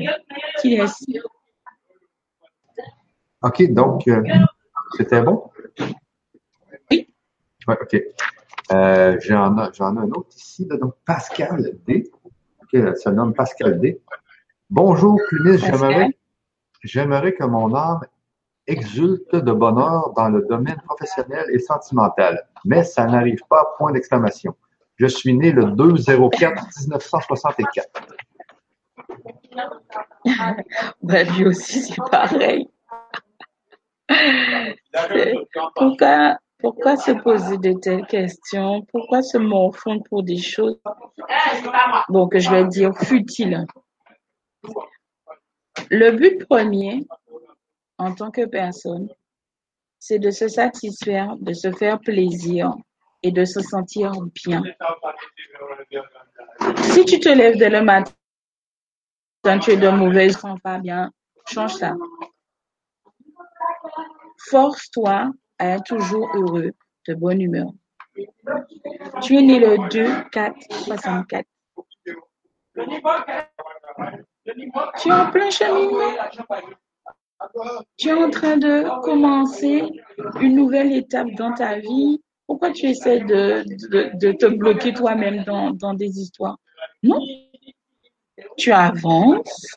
[0.61, 1.05] qui est-ce?
[3.43, 4.23] OK, donc, euh,
[4.99, 5.51] c'était bon?
[6.91, 7.09] Oui.
[7.67, 7.97] Ouais, OK.
[8.73, 12.11] Euh, j'en, ai, j'en ai un autre ici, là, donc Pascal D.
[12.63, 13.99] OK, se nomme Pascal D.
[14.69, 16.11] Bonjour, Clunis, j'aimerais,
[16.83, 18.03] j'aimerais que mon âme
[18.67, 24.55] exulte de bonheur dans le domaine professionnel et sentimental, mais ça n'arrive pas, point d'exclamation.
[24.97, 27.87] Je suis né le 2-04-1964.
[31.03, 32.69] ben, lui aussi, c'est pareil.
[35.77, 38.83] Pourquoi, pourquoi se poser de telles questions?
[38.93, 40.81] Pourquoi se morfondre pour des choses,
[42.09, 43.67] bon, que je vais dire futiles?
[45.91, 47.07] Le but premier,
[47.99, 49.09] en tant que personne,
[49.99, 52.75] c'est de se satisfaire, de se faire plaisir
[53.23, 54.13] et de se sentir
[54.45, 54.63] bien.
[56.93, 58.13] Si tu te lèves dès le matin,
[59.61, 61.11] tu es de mauvaise, sens pas bien,
[61.47, 61.95] change ça.
[64.49, 66.73] Force-toi à être toujours heureux,
[67.09, 67.71] de bonne humeur.
[69.23, 71.47] Tu es né le 2 4 64.
[74.99, 76.17] Tu es en plein cheminement.
[77.97, 79.83] Tu es en train de commencer
[80.41, 82.21] une nouvelle étape dans ta vie.
[82.47, 83.65] Pourquoi tu essaies de,
[84.17, 86.59] de, te bloquer toi-même dans, dans des histoires?
[87.03, 87.21] Non.
[88.57, 89.77] Tu avances.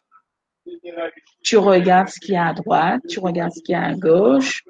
[1.43, 3.93] Tu regardes ce qu'il y a à droite, tu regardes ce qu'il y a à
[3.93, 4.63] gauche,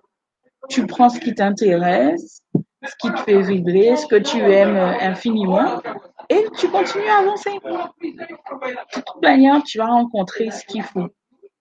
[0.69, 5.81] tu prends ce qui t'intéresse, ce qui te fait vibrer, ce que tu aimes infiniment,
[6.29, 7.51] et tu continues à avancer.
[7.51, 11.09] De toute manière, tu vas rencontrer ce qu'il faut.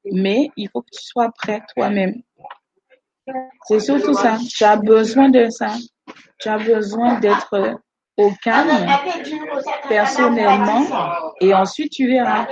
[0.04, 2.22] Mais il faut que tu sois prêt toi-même.
[3.68, 4.38] C'est surtout ça.
[4.50, 5.74] Tu as besoin de ça.
[6.38, 7.78] Tu as besoin d'être
[8.16, 8.86] au calme,
[9.88, 10.84] personnellement,
[11.40, 12.46] et ensuite tu verras.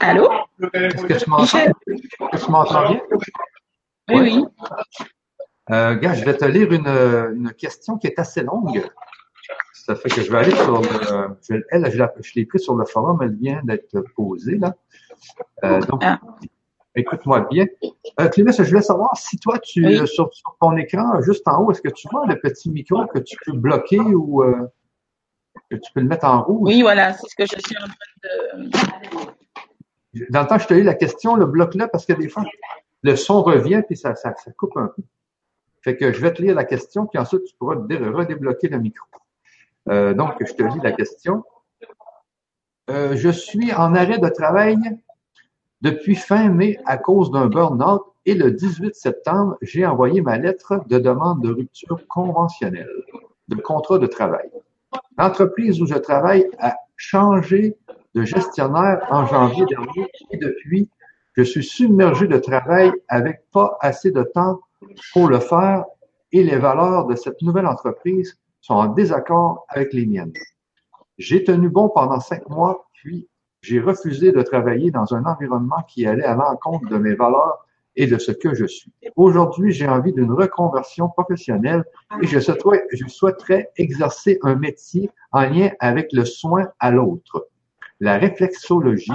[0.00, 0.30] Allô?
[0.72, 1.58] Est-ce que tu m'entends?
[1.58, 1.72] Est-ce
[2.32, 3.00] que tu m'entends bien?
[4.10, 4.44] Oui, oui.
[5.70, 8.82] Euh, gars, je vais te lire une, une, question qui est assez longue.
[9.72, 10.88] Ça fait que je vais aller sur le.
[11.42, 14.74] Je, elle, je l'ai prise sur le forum, elle vient d'être posée là.
[15.64, 16.18] Euh, donc, ah.
[16.98, 17.66] Écoute-moi bien.
[18.20, 21.62] Euh, Clémence, je voulais savoir si toi, tu euh, sur, sur, ton écran, juste en
[21.62, 24.66] haut, est-ce que tu vois le petit micro que tu peux bloquer ou euh,
[25.70, 26.60] que tu peux le mettre en rouge?
[26.62, 27.94] Oui, voilà, c'est ce que je suis en train
[28.24, 28.70] de.
[30.30, 32.44] Dans le temps, je te lis la question, le bloc-là, parce que des fois,
[33.02, 35.02] le son revient puis ça, ça, ça coupe un peu.
[35.82, 39.06] Fait que je vais te lire la question, puis ensuite tu pourras redébloquer le micro.
[39.88, 41.44] Euh, donc, je te lis la question.
[42.90, 44.76] Euh, je suis en arrêt de travail
[45.80, 50.82] depuis fin mai à cause d'un burn-out et le 18 septembre, j'ai envoyé ma lettre
[50.88, 52.88] de demande de rupture conventionnelle
[53.48, 54.50] de contrat de travail.
[55.16, 57.76] L'entreprise où je travaille a changé
[58.14, 60.90] de gestionnaire en janvier dernier et depuis,
[61.34, 64.60] je suis submergé de travail avec pas assez de temps
[65.12, 65.84] pour le faire
[66.32, 70.32] et les valeurs de cette nouvelle entreprise sont en désaccord avec les miennes.
[71.16, 73.28] J'ai tenu bon pendant cinq mois, puis
[73.68, 77.66] j'ai refusé de travailler dans un environnement qui allait à l'encontre de mes valeurs
[77.96, 78.92] et de ce que je suis.
[79.16, 81.84] Aujourd'hui, j'ai envie d'une reconversion professionnelle
[82.22, 82.38] et je
[83.08, 87.48] souhaiterais, exercer un métier en lien avec le soin à l'autre.
[88.00, 89.12] La réflexologie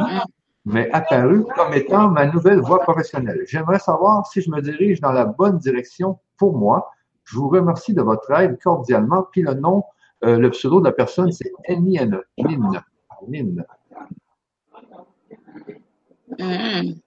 [0.66, 3.42] m'est apparue comme étant ma nouvelle voie professionnelle.
[3.48, 6.92] J'aimerais savoir si je me dirige dans la bonne direction pour moi.
[7.24, 9.26] Je vous remercie de votre aide cordialement.
[9.32, 9.84] Puis le nom,
[10.24, 13.66] euh, le pseudo de la personne, c'est Annie Lynn.
[16.40, 16.90] Lynn.
[16.90, 17.00] Mm.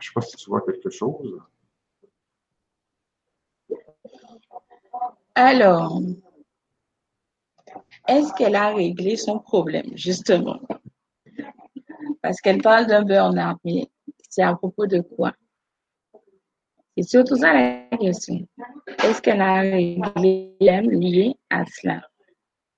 [0.00, 1.40] Je sais pas si tu vois quelque chose.
[5.34, 6.00] Alors,
[8.08, 10.60] est-ce qu'elle a réglé son problème, justement?
[12.22, 13.88] Parce qu'elle parle d'un burn-out, mais
[14.28, 15.32] c'est à propos de quoi?
[16.96, 18.46] C'est surtout ça la question.
[19.02, 22.02] Est-ce qu'elle a réglé problème lié à cela?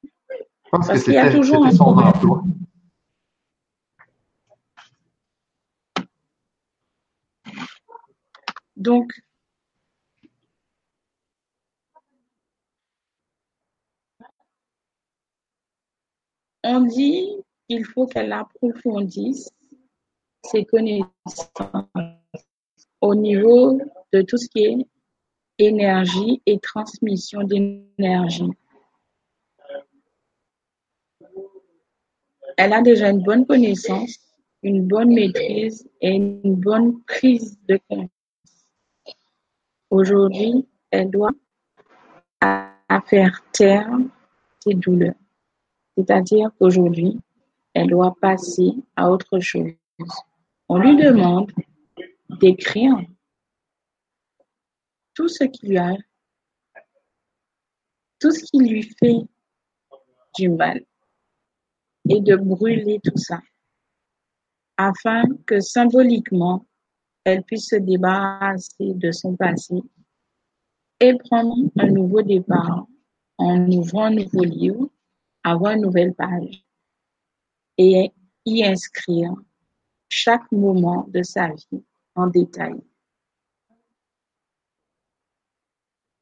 [0.03, 2.09] Je pense que Parce qu'il y a c'était un son problème.
[2.09, 2.42] emploi.
[8.77, 9.11] Donc,
[16.62, 17.27] on dit
[17.68, 19.51] qu'il faut qu'elle approfondisse
[20.45, 21.11] ses connaissances
[23.01, 23.81] au niveau
[24.12, 24.87] de tout ce qui est
[25.59, 28.51] énergie et transmission d'énergie.
[32.59, 34.18] Elle a déjà une bonne connaissance,
[34.62, 37.79] une bonne maîtrise et une bonne prise de.
[39.97, 41.32] Aujourd'hui, elle doit
[43.07, 43.88] faire taire
[44.62, 45.14] ses douleurs.
[45.97, 47.18] C'est-à-dire qu'aujourd'hui,
[47.72, 49.72] elle doit passer à autre chose.
[50.68, 51.51] On lui demande
[52.28, 52.94] d'écrire
[55.14, 55.97] tout ce qui lui a,
[58.20, 59.22] tout ce qui lui fait
[60.36, 60.84] du mal
[62.11, 63.40] et de brûler tout ça
[64.76, 66.66] afin que symboliquement,
[67.27, 69.74] elle puisse se débarrasser de son passé
[71.01, 72.87] et prendre un nouveau départ
[73.37, 74.89] en ouvrant un nouveau livre,
[75.43, 76.64] avoir une nouvelle page
[77.79, 78.12] et
[78.45, 79.33] y inscrire
[80.09, 82.81] chaque moment de sa vie en détail.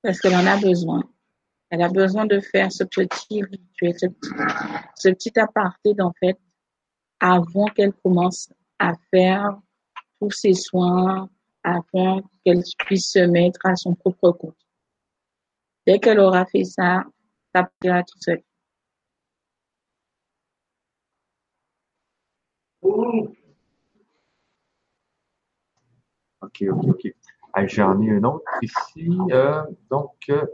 [0.03, 1.03] Parce qu'elle en a besoin.
[1.69, 3.95] Elle a besoin de faire ce petit rituel,
[4.97, 6.39] ce petit, aparté d'en fait,
[7.21, 8.49] avant qu'elle commence
[8.79, 9.61] à faire
[10.25, 11.29] tous ses soins,
[11.63, 14.57] afin qu'elle puisse se mettre à son propre compte.
[15.87, 17.05] Dès qu'elle aura fait ça,
[17.55, 18.43] ça partira tout seul.
[26.43, 27.15] OK, OK, OK.
[27.57, 29.11] Hey, J'en ai un autre ici.
[29.31, 30.45] Euh, donc, euh,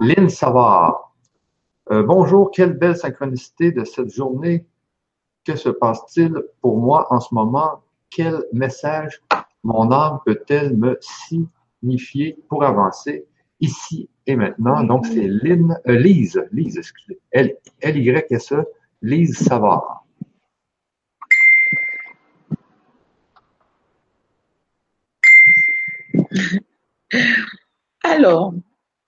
[0.00, 1.14] Lynn Savard.
[1.90, 4.66] Euh, bonjour, quelle belle synchronicité de cette journée.
[5.44, 7.82] Que se passe-t-il pour moi en ce moment?
[8.10, 9.22] Quel message
[9.62, 13.26] mon âme peut-elle me signifier pour avancer
[13.60, 14.82] ici et maintenant?
[14.82, 18.64] Donc, c'est Lynn, euh, Lise, Lise, excusez, L-Y-S-E,
[19.02, 20.04] Lise Savard.
[28.02, 28.52] Alors,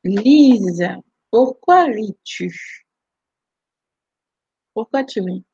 [0.05, 0.89] Lise,
[1.31, 2.87] pourquoi ris-tu?
[4.75, 5.45] Pourquoi tu ris?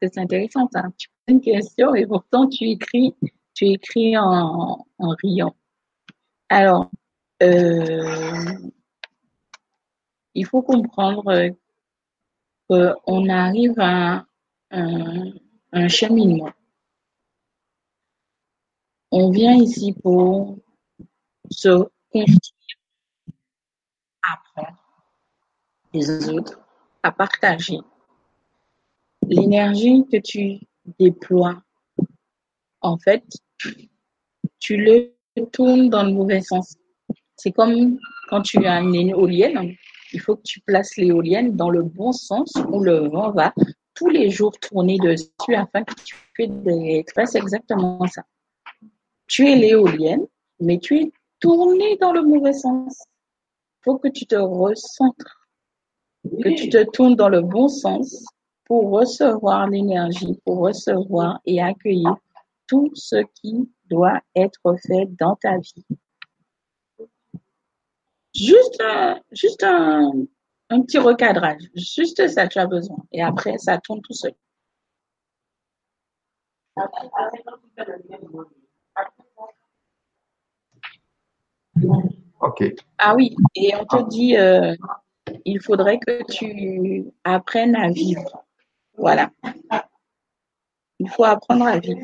[0.00, 0.84] C'est intéressant, ça.
[0.96, 3.14] Tu poses une question et pourtant tu écris,
[3.54, 5.54] tu écris en, riant.
[6.48, 6.90] Alors,
[7.42, 8.44] euh,
[10.34, 11.50] il faut comprendre
[12.68, 14.24] qu'on arrive à
[14.70, 15.32] un,
[15.72, 16.52] un cheminement.
[19.10, 20.58] On vient ici pour
[21.50, 22.78] se construire,
[24.22, 24.78] apprendre
[25.92, 26.60] des autres,
[27.02, 27.80] à partager.
[29.30, 30.58] L'énergie que tu
[30.98, 31.62] déploies,
[32.80, 33.24] en fait,
[34.58, 35.14] tu le
[35.52, 36.76] tournes dans le mauvais sens.
[37.36, 37.98] C'est comme
[38.30, 39.74] quand tu as une éolienne,
[40.12, 43.52] il faut que tu places l'éolienne dans le bon sens où le vent va
[43.94, 48.22] tous les jours tourner dessus afin que tu fasses exactement ça.
[49.26, 50.26] Tu es l'éolienne,
[50.58, 52.96] mais tu es tourné dans le mauvais sens.
[53.80, 55.48] Il faut que tu te recentres,
[56.24, 58.24] que tu te tournes dans le bon sens
[58.68, 62.16] pour recevoir l'énergie, pour recevoir et accueillir
[62.66, 65.86] tout ce qui doit être fait dans ta vie.
[68.34, 70.12] Juste un, juste un,
[70.68, 71.62] un petit recadrage.
[71.74, 72.98] Juste ça, tu as besoin.
[73.10, 74.34] Et après, ça tourne tout seul.
[82.40, 82.74] OK.
[82.98, 84.74] Ah oui, et on te dit, euh,
[85.44, 88.44] il faudrait que tu apprennes à vivre.
[88.98, 89.30] Voilà.
[90.98, 92.00] Il faut apprendre à vivre.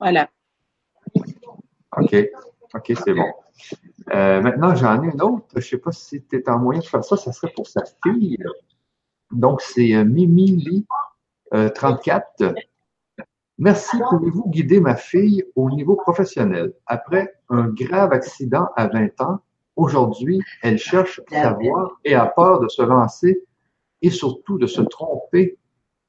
[0.00, 0.28] Voilà.
[1.96, 2.16] OK.
[2.74, 3.32] OK, c'est bon.
[4.12, 5.46] Euh, maintenant, j'en ai une autre.
[5.52, 7.16] Je ne sais pas si tu es en moyen de faire ça.
[7.16, 8.38] Ça serait pour sa fille.
[9.30, 10.86] Donc, c'est euh, Mimi Lee,
[11.52, 12.54] 34.
[13.60, 16.72] Merci, pouvez-vous guider ma fille au niveau professionnel?
[16.86, 19.40] Après un grave accident à 20 ans,
[19.76, 23.44] aujourd'hui, elle cherche à savoir et a peur de se lancer
[24.00, 25.58] et surtout de se tromper.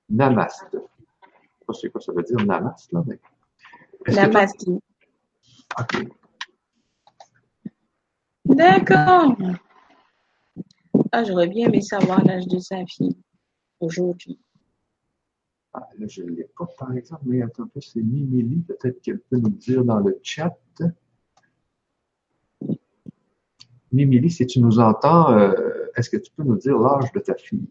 [0.10, 0.78] Namaste.
[1.68, 3.20] Je sais pas quoi ça veut dire namaste, là, mais.
[4.08, 4.70] Namaste.
[8.46, 9.36] D'accord.
[11.12, 13.18] Ah, j'aurais bien aimé savoir l'âge de sa fille
[13.82, 14.40] aujourd'hui.
[15.74, 18.62] Ah, là, je ne l'ai pas, par exemple, mais attends un peu, c'est Mimili.
[18.62, 20.58] Peut-être qu'elle peut nous dire dans le chat.
[23.92, 25.38] Mimili, si tu nous entends,
[25.96, 27.68] est-ce que tu peux nous dire l'âge de ta fille?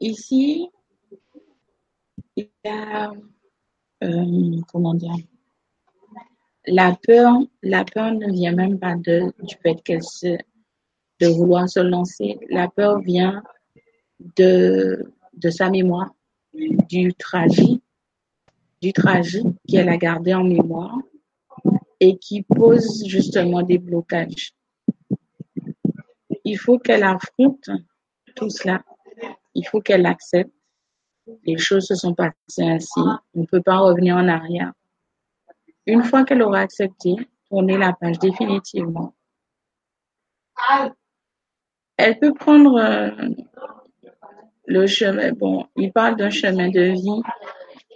[0.00, 0.70] Ici,
[2.36, 3.12] il y a,
[4.02, 5.14] euh, comment dire,
[6.66, 10.38] la peur, la peur ne vient même pas de, du fait qu'elle se,
[11.20, 12.38] de vouloir se lancer.
[12.48, 13.42] La peur vient
[14.36, 15.12] de,
[15.50, 16.10] sa mémoire,
[16.52, 17.82] du tragique,
[18.80, 20.98] du tragique qu'elle a gardé en mémoire
[22.00, 24.54] et qui pose justement des blocages.
[26.44, 27.68] Il faut qu'elle affronte
[28.34, 28.82] tout cela.
[29.54, 30.52] Il faut qu'elle accepte.
[31.44, 33.00] Les choses se sont passées ainsi.
[33.34, 34.72] On ne peut pas revenir en arrière.
[35.86, 37.16] Une fois qu'elle aura accepté,
[37.48, 39.14] tourner la page définitivement.
[41.96, 43.10] Elle peut prendre euh,
[44.66, 47.22] le chemin, bon, il parle d'un chemin de vie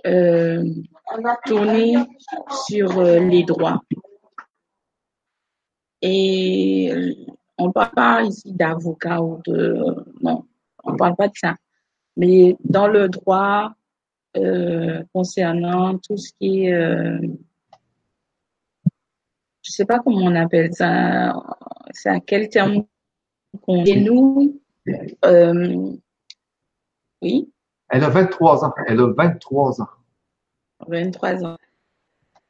[0.07, 0.65] euh,
[1.47, 1.95] tourné
[2.66, 3.82] sur euh, les droits.
[6.03, 7.15] Et euh,
[7.57, 9.82] on ne parle pas ici d'avocat ou de...
[10.20, 10.45] Non,
[10.82, 11.55] on ne parle pas de ça.
[12.16, 13.73] Mais dans le droit
[15.12, 16.73] concernant tout ce qui est...
[16.73, 17.36] je ne
[19.62, 21.32] sais pas comment on appelle ça.
[21.93, 22.85] C'est à quel terme
[23.62, 23.85] qu'on...
[23.85, 24.61] Et nous,
[27.24, 27.51] oui.
[27.88, 28.74] Elle a 23 ans.
[28.86, 29.88] Elle a 23 ans.
[30.86, 31.56] 23 ans.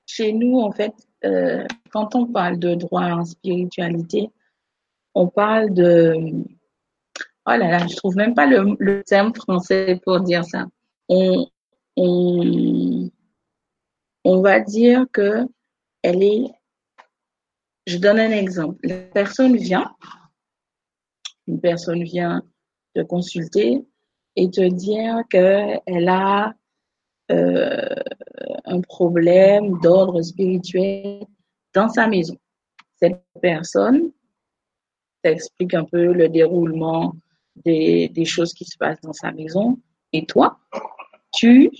[0.07, 0.93] Chez nous, en fait,
[1.25, 4.31] euh, quand on parle de droit en spiritualité,
[5.15, 6.15] on parle de...
[7.47, 10.67] Oh là là, je trouve même pas le, terme français pour dire ça.
[11.09, 11.47] On,
[11.97, 13.11] on,
[14.25, 15.47] on va dire que
[16.03, 16.51] elle est...
[17.87, 18.79] Je donne un exemple.
[18.83, 19.95] La personne vient,
[21.47, 22.43] une personne vient
[22.95, 23.85] te consulter,
[24.37, 26.55] et te dire qu'elle a
[27.31, 27.95] euh,
[28.65, 31.25] un problème d'ordre spirituel
[31.73, 32.37] dans sa maison.
[33.01, 34.11] Cette personne
[35.23, 37.15] t'explique un peu le déroulement
[37.57, 39.79] des, choses qui se passent dans sa maison.
[40.13, 40.59] Et toi,
[41.33, 41.71] tu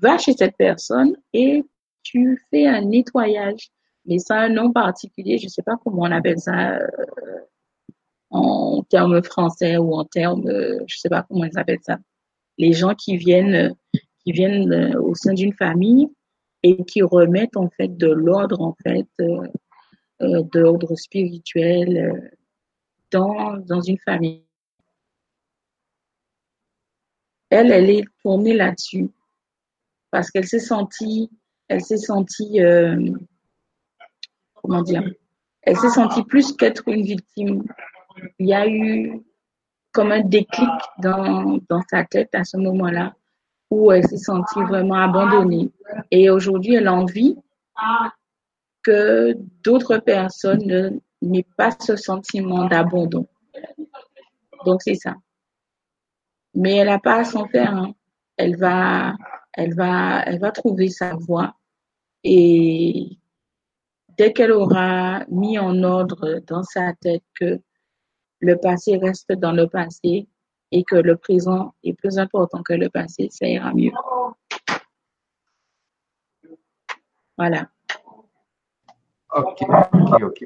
[0.00, 1.64] vas chez cette personne et
[2.02, 3.70] tu fais un nettoyage.
[4.06, 6.86] Mais ça un nom particulier, je ne sais pas comment on appelle ça euh,
[8.32, 11.98] en termes français ou en termes, euh, je sais pas comment ils appellent ça.
[12.58, 13.74] Les gens qui viennent,
[14.24, 16.08] qui viennent euh, au sein d'une famille
[16.62, 22.32] et qui remettent en fait de l'ordre en fait, euh, d'ordre spirituel
[23.10, 24.44] dans dans une famille.
[27.50, 29.10] Elle, elle est tournée là-dessus
[30.10, 31.30] parce qu'elle s'est sentie,
[31.68, 32.60] elle s'est sentie,
[34.54, 35.04] comment dire,
[35.62, 37.64] elle s'est sentie plus qu'être une victime
[38.38, 39.20] il y a eu
[39.92, 40.68] comme un déclic
[40.98, 43.14] dans, dans sa tête à ce moment-là
[43.70, 45.70] où elle s'est sentie vraiment abandonnée.
[46.10, 47.36] Et aujourd'hui, elle a envie
[48.82, 53.26] que d'autres personnes n'aient pas ce sentiment d'abandon.
[54.66, 55.14] Donc, c'est ça.
[56.54, 57.74] Mais elle n'a pas à s'en faire.
[57.74, 57.94] Hein.
[58.36, 59.14] Elle va,
[59.54, 61.54] elle va, elle va trouver sa voie.
[62.24, 63.18] Et
[64.18, 67.60] dès qu'elle aura mis en ordre dans sa tête que
[68.42, 70.26] le passé reste dans le passé
[70.72, 73.92] et que le présent est plus important que le passé, ça ira mieux.
[77.38, 77.68] Voilà.
[79.34, 80.42] OK, OK, OK.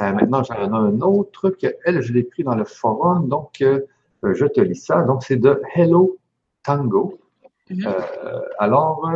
[0.00, 3.60] Euh, maintenant, j'en ai un autre que elle, je l'ai pris dans le forum, donc
[3.60, 3.80] euh,
[4.22, 5.02] je te lis ça.
[5.02, 6.16] Donc, c'est de Hello
[6.64, 7.18] Tango.
[7.68, 7.86] Mhm.
[7.86, 9.08] Euh, alors,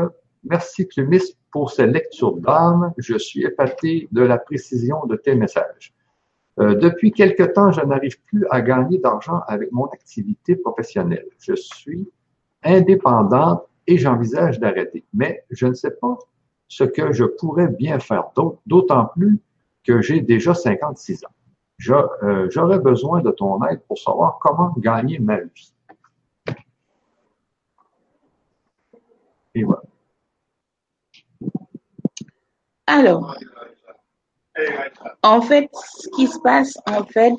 [0.45, 2.93] merci Clumis pour ces lectures d'âme.
[2.99, 5.95] Je suis épaté de la précision de tes messages.
[6.61, 11.27] Euh, depuis quelque temps, je n'arrive plus à gagner d'argent avec mon activité professionnelle.
[11.39, 12.11] Je suis
[12.63, 15.05] indépendante et j'envisage d'arrêter.
[15.15, 16.19] Mais je ne sais pas
[16.69, 18.31] ce que je pourrais bien faire
[18.67, 19.39] d'autant plus
[19.85, 21.29] que j'ai déjà 56 ans.
[22.23, 25.75] Euh, j'aurais besoin de ton aide pour savoir comment gagner ma vie.
[29.55, 29.83] Et voilà.
[32.87, 33.37] Alors,
[35.23, 37.35] en fait, ce qui se passe, en fait,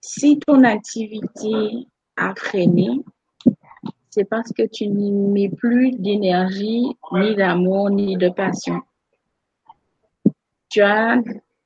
[0.00, 2.88] si ton activité a freiné,
[4.10, 8.80] c'est parce que tu n'y mets plus d'énergie, ni d'amour, ni de passion.
[10.70, 11.20] Tu as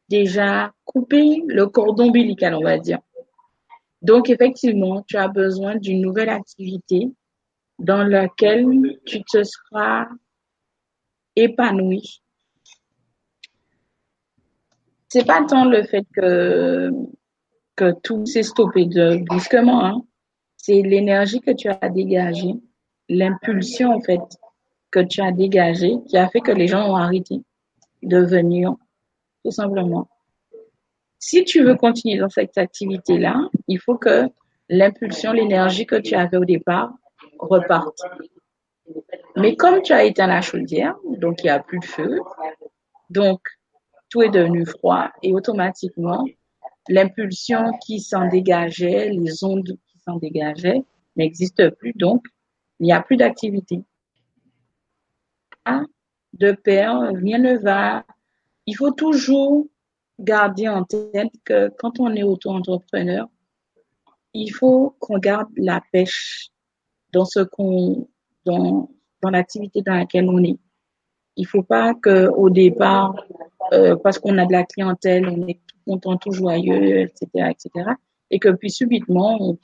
[0.08, 2.98] déjà coupé le cordon ombilical, on va dire.
[4.02, 7.12] Donc, effectivement, tu as besoin d'une nouvelle activité
[7.78, 10.06] dans laquelle tu te seras
[11.36, 12.22] épanoui.
[15.08, 16.90] C'est pas tant le fait que,
[18.02, 18.86] tout s'est stoppé
[19.26, 20.02] brusquement, hein
[20.62, 22.54] c'est l'énergie que tu as dégagée,
[23.08, 24.20] l'impulsion en fait
[24.90, 27.40] que tu as dégagée qui a fait que les gens ont arrêté
[28.02, 28.74] de venir,
[29.44, 30.08] tout simplement.
[31.18, 34.28] Si tu veux continuer dans cette activité-là, il faut que
[34.68, 36.92] l'impulsion, l'énergie que tu avais au départ
[37.38, 38.00] reparte.
[39.36, 42.20] Mais comme tu as éteint la chaudière, donc il n'y a plus de feu,
[43.08, 43.40] donc
[44.08, 46.24] tout est devenu froid et automatiquement,
[46.88, 50.82] l'impulsion qui s'en dégageait, les ondes s'en dégageait
[51.16, 52.24] n'existe plus, donc
[52.80, 53.82] il n'y a plus d'activité.
[56.32, 58.04] De pair, rien ne va.
[58.66, 59.66] Il faut toujours
[60.18, 63.28] garder en tête que quand on est auto-entrepreneur,
[64.32, 66.50] il faut qu'on garde la pêche
[67.12, 68.08] dans ce qu'on,
[68.50, 70.58] dans, l'activité dans laquelle on est.
[71.36, 73.14] Il faut pas que au départ,
[73.72, 77.90] euh, parce qu'on a de la clientèle, on est tout content, tout joyeux, etc., etc.,
[78.30, 79.56] et que puis subitement,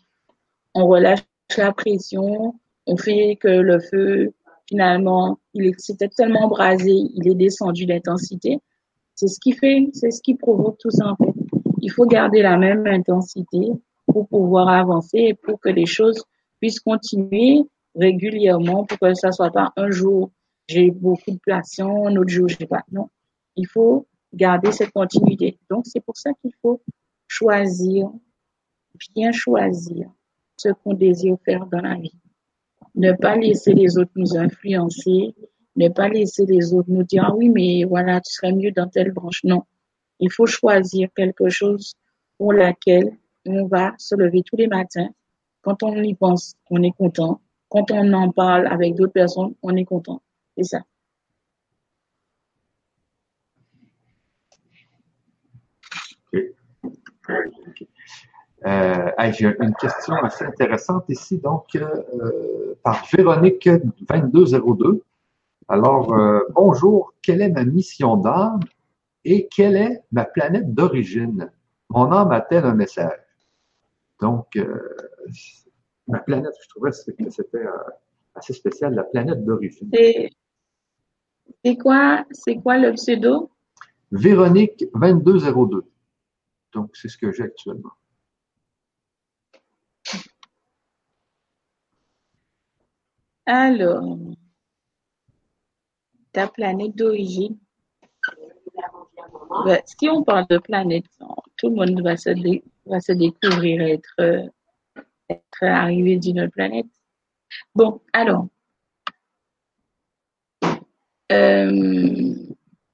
[0.74, 1.20] on relâche
[1.56, 2.54] la pression,
[2.86, 4.32] on fait que le feu,
[4.68, 8.58] finalement, il s'était tellement brasé, il est descendu d'intensité.
[9.14, 11.16] C'est ce qui fait, c'est ce qui provoque tout ça.
[11.80, 13.70] Il faut garder la même intensité
[14.06, 16.22] pour pouvoir avancer et pour que les choses
[16.60, 17.62] puissent continuer
[17.96, 20.30] régulièrement pour que ça soit pas un jour
[20.68, 22.84] j'ai beaucoup de passion, un autre jour j'ai pas.
[22.90, 23.08] Non,
[23.56, 25.58] il faut garder cette continuité.
[25.70, 26.82] Donc c'est pour ça qu'il faut
[27.28, 28.10] choisir,
[29.14, 30.10] bien choisir
[30.56, 32.18] ce qu'on désire faire dans la vie.
[32.94, 35.34] Ne pas laisser les autres nous influencer,
[35.76, 38.88] ne pas laisser les autres nous dire, ah oui, mais voilà, tu serais mieux dans
[38.88, 39.44] telle branche.
[39.44, 39.64] Non.
[40.18, 41.94] Il faut choisir quelque chose
[42.38, 45.10] pour laquelle on va se lever tous les matins.
[45.60, 47.40] Quand on y pense, on est content.
[47.68, 50.22] Quand on en parle avec d'autres personnes, on est content.
[50.56, 50.80] C'est ça.
[58.66, 65.02] Euh, J'ai une question assez intéressante ici, donc, euh, par Véronique 2202.
[65.68, 68.60] Alors, euh, bonjour, quelle est ma mission d'âme
[69.24, 71.50] et quelle est ma planète d'origine?
[71.90, 73.18] Mon âme a-t-elle un message?
[74.20, 74.58] Donc,
[76.08, 77.70] euh, ma planète, je trouvais que c'était euh,
[78.34, 79.90] assez spécial, la planète d'origine.
[81.64, 83.50] C'est quoi, c'est quoi le pseudo?
[84.10, 85.84] Véronique 2202.
[86.72, 87.92] Donc, c'est ce que j'ai actuellement.
[93.46, 94.18] Alors,
[96.32, 97.56] ta planète d'origine.
[99.64, 101.06] Ben, si on parle de planète,
[101.56, 102.30] tout le monde va se,
[102.86, 104.50] va se découvrir être,
[105.28, 106.86] être arrivé d'une planète.
[107.74, 108.48] Bon, alors,
[111.32, 112.34] euh,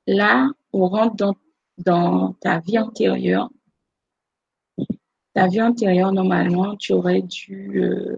[0.07, 1.35] là, on rentre
[1.79, 3.51] dans, ta vie antérieure.
[5.35, 8.17] Ta vie antérieure, normalement, tu aurais dû euh,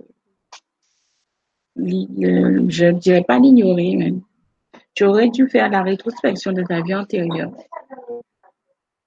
[1.77, 4.23] je ne dirais pas l'ignorer même.
[4.95, 7.53] Tu aurais dû faire la rétrospection de ta vie antérieure.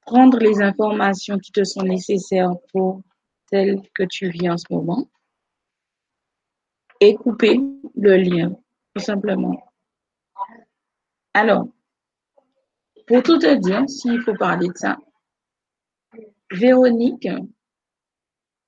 [0.06, 3.02] Prendre les informations qui te sont nécessaires pour
[3.52, 5.10] celle que tu vis en ce moment
[7.00, 7.60] et couper
[7.96, 8.56] le lien,
[8.94, 9.64] tout simplement.
[11.34, 11.68] Alors,
[13.06, 14.98] pour tout te dire, s'il faut parler de ça,
[16.52, 17.28] Véronique,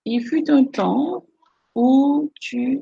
[0.05, 1.25] il fut un temps
[1.75, 2.81] où tu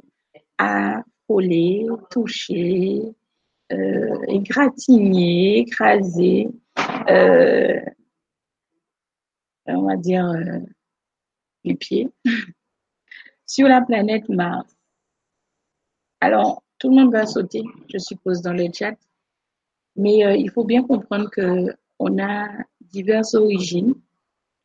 [0.58, 3.02] à frôler, toucher,
[3.72, 6.50] euh, égratigner, écraser,
[7.10, 7.80] euh,
[9.68, 10.60] on va dire euh,
[11.64, 12.10] les pieds
[13.46, 14.76] sur la planète Mars.
[16.20, 18.96] Alors, tout le monde va sauter, je suppose, dans le chat.
[19.96, 22.48] Mais euh, il faut bien comprendre que on a
[22.82, 23.96] diverses origines.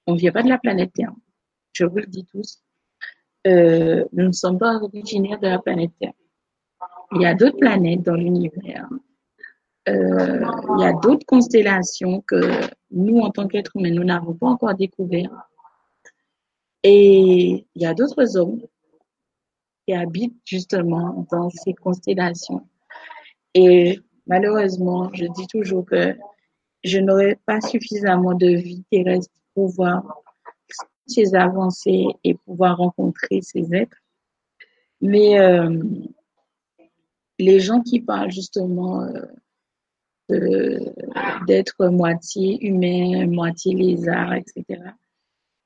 [0.06, 1.12] On ne vient pas de la planète Terre.
[1.72, 2.62] Je vous le dis tous.
[3.46, 6.12] Euh, nous ne sommes pas originaires de la planète Terre.
[7.12, 8.88] Il y a d'autres planètes dans l'univers.
[9.88, 10.44] Euh,
[10.76, 12.40] il y a d'autres constellations que
[12.90, 15.30] nous, en tant qu'êtres humains, nous n'avons pas encore découvert.
[16.82, 18.62] Et il y a d'autres hommes
[19.86, 22.66] qui habitent justement dans ces constellations.
[23.54, 26.16] Et malheureusement, je dis toujours que
[26.84, 30.02] je n'aurai pas suffisamment de vie terrestre pour voir
[31.06, 33.96] ces avancées et pouvoir rencontrer ces êtres.
[35.00, 35.82] Mais euh,
[37.38, 39.06] les gens qui parlent justement
[40.30, 40.78] euh,
[41.46, 44.80] d'être moitié humain, moitié lézard, etc.,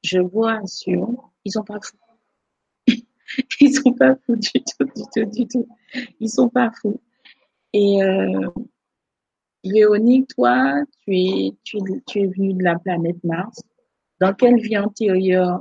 [0.07, 1.97] je vois sur, ils sont pas fous.
[3.61, 5.69] ils sont pas fous du tout, du tout, du tout.
[6.20, 7.01] Ils sont pas fous.
[7.73, 8.49] Et euh,
[9.65, 13.61] Véronique, toi, tu es, tu, tu es venue de la planète Mars.
[14.20, 15.61] Dans quelle vie antérieure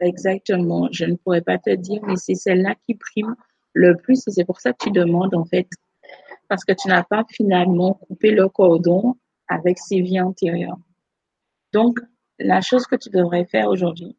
[0.00, 3.36] exactement Je ne pourrais pas te dire, mais c'est celle-là qui prime
[3.72, 5.68] le plus et c'est pour ça que tu demandes en fait.
[6.48, 9.14] Parce que tu n'as pas finalement coupé le cordon
[9.48, 10.78] avec ces vies antérieures.
[11.72, 12.00] Donc,
[12.38, 14.16] la chose que tu devrais faire aujourd'hui,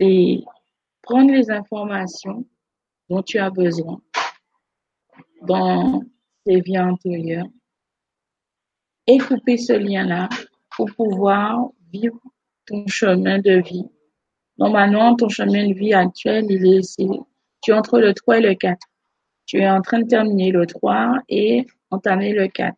[0.00, 0.40] c'est
[1.02, 2.44] prendre les informations
[3.08, 4.00] dont tu as besoin
[5.42, 6.02] dans
[6.44, 7.48] tes vies antérieures
[9.06, 10.28] et couper ce lien-là
[10.76, 12.20] pour pouvoir vivre
[12.66, 13.86] ton chemin de vie.
[14.58, 16.96] Normalement, ton chemin de vie actuel, il est,
[17.62, 18.78] tu es entre le 3 et le 4.
[19.46, 22.76] Tu es en train de terminer le 3 et entamer le 4.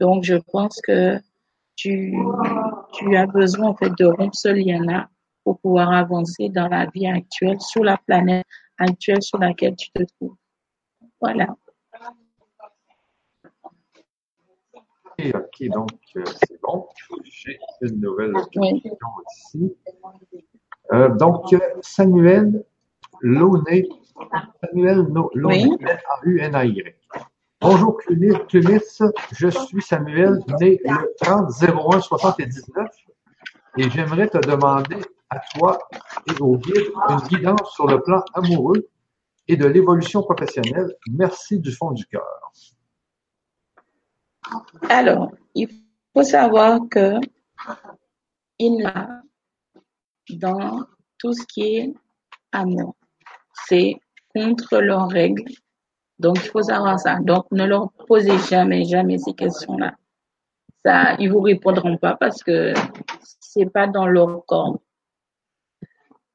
[0.00, 1.18] Donc, je pense que
[1.76, 2.14] tu,
[2.94, 5.08] tu as besoin, en fait, de rompre ce lien-là
[5.44, 8.46] pour pouvoir avancer dans la vie actuelle, sur la planète
[8.78, 10.36] actuelle sur laquelle tu te trouves.
[11.20, 11.54] Voilà.
[15.18, 16.86] Ok, donc euh, c'est bon.
[17.24, 19.76] J'ai une nouvelle question ici.
[20.92, 22.64] Euh, donc, Samuel
[23.22, 23.88] Launay,
[24.62, 25.70] Samuel Launay,
[26.20, 26.94] A-U-N-A-Y.
[27.60, 28.34] Bonjour Clumis,
[29.32, 32.88] je suis Samuel, né le 30 01 79
[33.78, 35.00] et j'aimerais te demander
[35.30, 35.78] à toi
[36.26, 38.88] et au guide une guidance sur le plan amoureux
[39.48, 40.94] et de l'évolution professionnelle.
[41.08, 42.24] Merci du fond du cœur.
[44.90, 45.68] Alors, il
[46.12, 47.14] faut savoir que
[48.58, 48.92] il
[50.30, 50.84] dans
[51.18, 51.94] tout ce qui est
[52.52, 52.94] amour,
[53.66, 53.96] c'est
[54.34, 55.44] contre leurs règles.
[56.18, 57.18] Donc, il faut savoir ça.
[57.20, 59.94] Donc, ne leur posez jamais, jamais ces questions-là.
[60.84, 62.72] Ça, ils vous répondront pas parce que
[63.40, 64.80] c'est pas dans leur corps.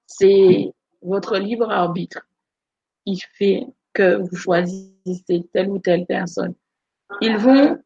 [0.06, 2.28] C'est votre libre arbitre
[3.06, 6.54] qui fait que vous choisissez telle ou telle personne.
[7.22, 7.80] Ils vont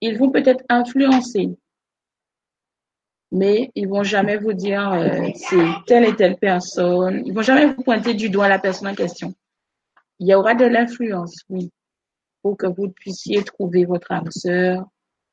[0.00, 1.50] ils vont peut-être influencer,
[3.32, 7.22] mais ils vont jamais vous dire euh, c'est telle et telle personne.
[7.26, 9.34] Ils vont jamais vous pointer du doigt la personne en question.
[10.20, 11.70] Il y aura de l'influence, oui,
[12.42, 14.86] pour que vous puissiez trouver votre âme sœur,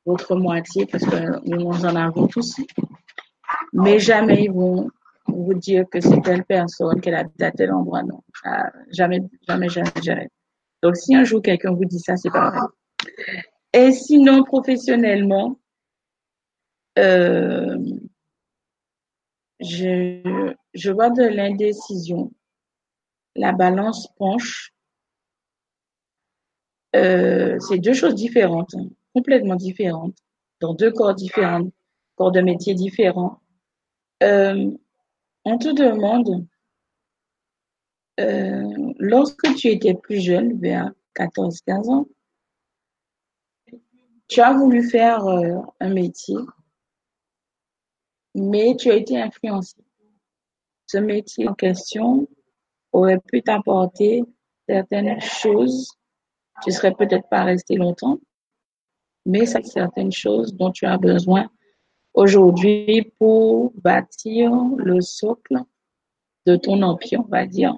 [0.06, 2.56] votre moitié, parce que nous en avons tous.
[3.74, 4.90] Mais jamais ils vont
[5.28, 8.04] vous dire que c'est telle personne qu'elle habite à tel endroit.
[8.04, 8.22] Non,
[8.92, 10.30] jamais, jamais, jamais, jamais.
[10.84, 12.60] Donc si un jour quelqu'un vous dit ça, c'est pas vrai.
[13.74, 15.60] Et sinon, professionnellement,
[16.98, 17.78] euh,
[19.60, 22.32] je vois de l'indécision.
[23.36, 24.75] La balance penche.
[26.96, 30.18] Euh, c'est deux choses différentes, hein, complètement différentes,
[30.62, 31.70] dans deux corps différents,
[32.16, 33.42] corps de métier différents.
[34.24, 34.72] Euh,
[35.44, 36.48] on te demande,
[38.98, 42.08] lorsque tu étais plus jeune, vers 14-15 ans,
[44.28, 46.38] tu as voulu faire euh, un métier,
[48.34, 49.78] mais tu as été influencé.
[50.88, 52.28] Ce métier en question
[52.92, 54.24] aurait pu t'apporter
[54.68, 55.92] certaines choses.
[56.64, 58.20] Tu serais peut-être pas resté longtemps,
[59.26, 61.50] mais c'est certaines choses dont tu as besoin
[62.14, 65.62] aujourd'hui pour bâtir le socle
[66.46, 67.76] de ton empire, on va dire.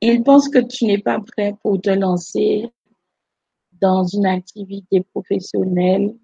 [0.00, 2.72] Il pense que tu n'es pas prêt pour te lancer
[3.80, 6.16] dans une activité professionnelle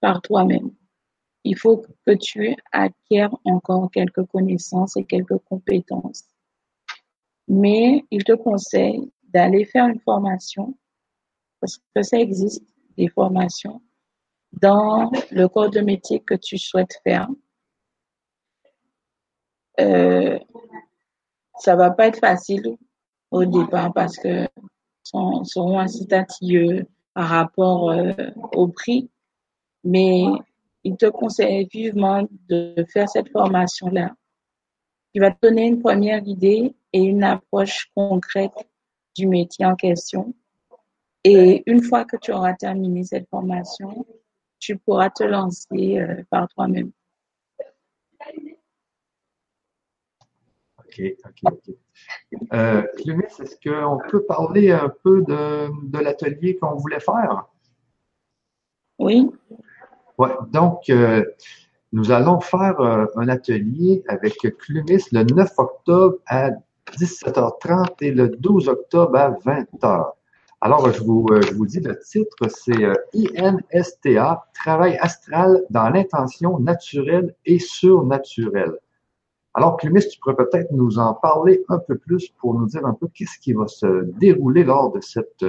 [0.00, 0.70] par toi-même.
[1.44, 6.24] Il faut que tu acquières encore quelques connaissances et quelques compétences.
[7.48, 10.76] Mais il te conseille d'aller faire une formation,
[11.60, 12.64] parce que ça existe,
[12.96, 13.80] des formations,
[14.52, 17.28] dans le corps de métier que tu souhaites faire.
[19.80, 20.38] Euh,
[21.60, 22.76] ça va pas être facile
[23.30, 24.48] au départ parce que
[25.04, 26.84] sont, seront incitatifs
[27.14, 28.12] par rapport euh,
[28.54, 29.10] au prix,
[29.84, 30.24] mais
[30.84, 34.14] il te conseille vivement de faire cette formation-là.
[35.12, 38.68] qui va te donner une première idée et une approche concrète
[39.16, 40.34] du métier en question.
[41.24, 44.06] Et une fois que tu auras terminé cette formation,
[44.58, 46.90] tu pourras te lancer euh, par toi-même.
[50.78, 51.76] OK, OK, OK.
[52.52, 57.46] Euh, Clémis, est-ce qu'on peut parler un peu de, de l'atelier qu'on voulait faire?
[58.98, 59.30] Oui.
[60.16, 61.24] Ouais, donc, euh,
[61.92, 66.50] nous allons faire euh, un atelier avec Clumis le 9 octobre à
[66.96, 70.12] 17h30 et le 12 octobre à 20h.
[70.60, 75.88] Alors, je vous, euh, je vous dis le titre, c'est euh, INSTA, Travail astral dans
[75.88, 78.72] l'intention naturelle et surnaturelle.
[79.54, 82.94] Alors, Clumis, tu pourrais peut-être nous en parler un peu plus pour nous dire un
[82.94, 85.44] peu qu'est-ce qui va se dérouler lors de cet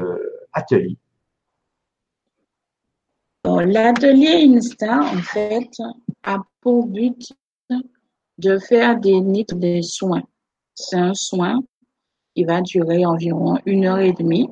[0.53, 0.98] atelier.
[3.45, 5.70] L'atelier INSTA, en fait,
[6.24, 7.34] a pour but
[8.38, 10.24] de faire des nids des soins.
[10.81, 11.61] C'est un soin
[12.34, 14.49] qui va durer environ une heure et demie,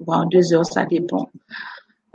[0.00, 1.30] voire deux heures, ça dépend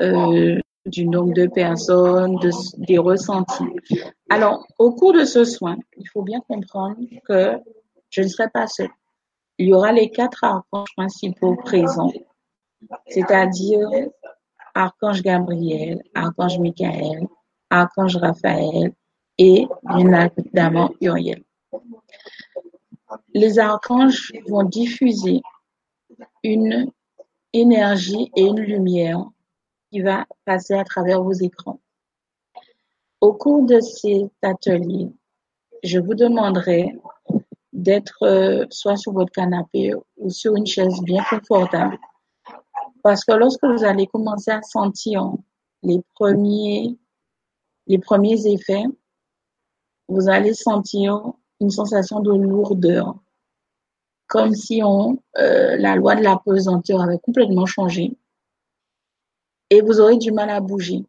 [0.01, 2.38] euh, du nombre de personnes,
[2.77, 3.63] des ressentis.
[4.30, 7.57] Alors, au cours de ce soin, il faut bien comprendre que
[8.09, 8.89] je ne serai pas seule.
[9.57, 12.11] Il y aura les quatre archanges principaux présents,
[13.07, 13.88] c'est-à-dire
[14.76, 17.27] Archange Gabriel, Archange Michael,
[17.69, 18.93] Archange Raphaël
[19.38, 21.43] et bien évidemment Uriel.
[23.34, 25.41] Les archanges vont diffuser
[26.44, 26.91] une
[27.53, 29.23] énergie et une lumière
[29.91, 31.80] qui va passer à travers vos écrans.
[33.22, 35.10] Au cours de cet atelier,
[35.84, 36.98] je vous demanderai
[37.73, 41.98] d'être euh, soit sur votre canapé ou sur une chaise bien confortable
[43.03, 45.31] parce que lorsque vous allez commencer à sentir
[45.84, 46.98] les premiers,
[47.88, 48.84] les premiers effets,
[50.07, 53.15] vous allez sentir une sensation de lourdeur,
[54.27, 58.18] comme si on, euh, la loi de la pesanteur avait complètement changé,
[59.69, 61.06] et vous aurez du mal à bouger.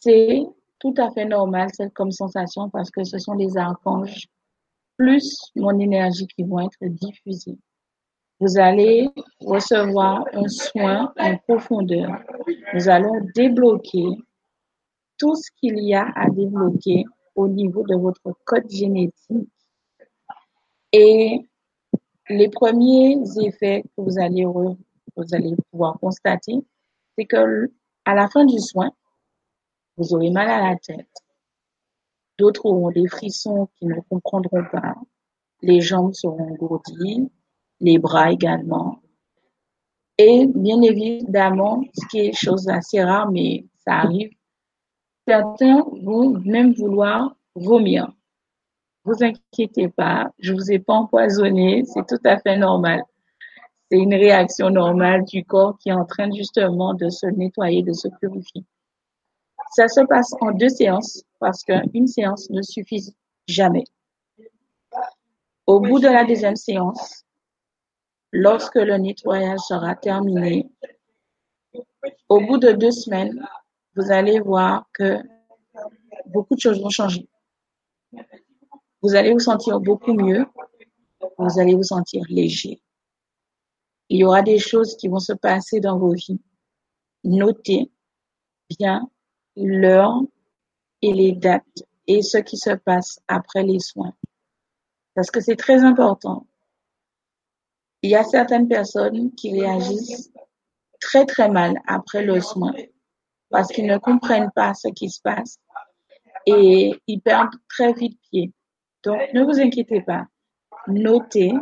[0.00, 0.46] C'est
[0.78, 4.26] tout à fait normal, cette comme sensation, parce que ce sont les archanges
[4.96, 7.58] plus mon énergie qui vont être diffusées
[8.40, 9.08] vous allez
[9.40, 12.22] recevoir un soin en profondeur.
[12.74, 14.06] Nous allons débloquer
[15.18, 17.04] tout ce qu'il y a à débloquer
[17.34, 19.48] au niveau de votre code génétique.
[20.92, 21.48] Et
[22.28, 26.54] les premiers effets que vous allez, vous allez pouvoir constater,
[27.16, 27.70] c'est que
[28.04, 28.92] à la fin du soin,
[29.96, 31.08] vous aurez mal à la tête.
[32.38, 34.94] D'autres auront des frissons qui ne comprendront pas.
[35.62, 37.30] Les jambes seront engourdies,
[37.80, 39.00] les bras également.
[40.18, 44.30] Et bien évidemment, ce qui est chose assez rare, mais ça arrive,
[45.26, 48.12] certains vont même vouloir vomir.
[49.04, 53.02] Vous inquiétez pas, je vous ai pas empoisonné, c'est tout à fait normal.
[53.90, 57.92] C'est une réaction normale du corps qui est en train justement de se nettoyer, de
[57.92, 58.64] se purifier.
[59.72, 63.14] Ça se passe en deux séances parce qu'une séance ne suffit
[63.46, 63.84] jamais.
[65.66, 67.24] Au bout de la deuxième séance,
[68.36, 70.68] Lorsque le nettoyage sera terminé,
[72.28, 73.46] au bout de deux semaines,
[73.96, 75.18] vous allez voir que
[76.26, 77.28] beaucoup de choses vont changer.
[79.02, 80.46] Vous allez vous sentir beaucoup mieux.
[81.38, 82.80] Vous allez vous sentir léger.
[84.08, 86.40] Il y aura des choses qui vont se passer dans vos vies.
[87.24, 87.90] Notez
[88.78, 89.08] bien
[89.56, 90.20] l'heure
[91.02, 94.14] et les dates et ce qui se passe après les soins.
[95.14, 96.46] Parce que c'est très important.
[98.02, 100.32] Il y a certaines personnes qui réagissent
[101.00, 102.72] très très mal après le soin
[103.50, 105.58] parce qu'ils ne comprennent pas ce qui se passe
[106.46, 108.52] et ils perdent très vite pied.
[109.02, 110.26] Donc, ne vous inquiétez pas.
[110.88, 111.52] Notez,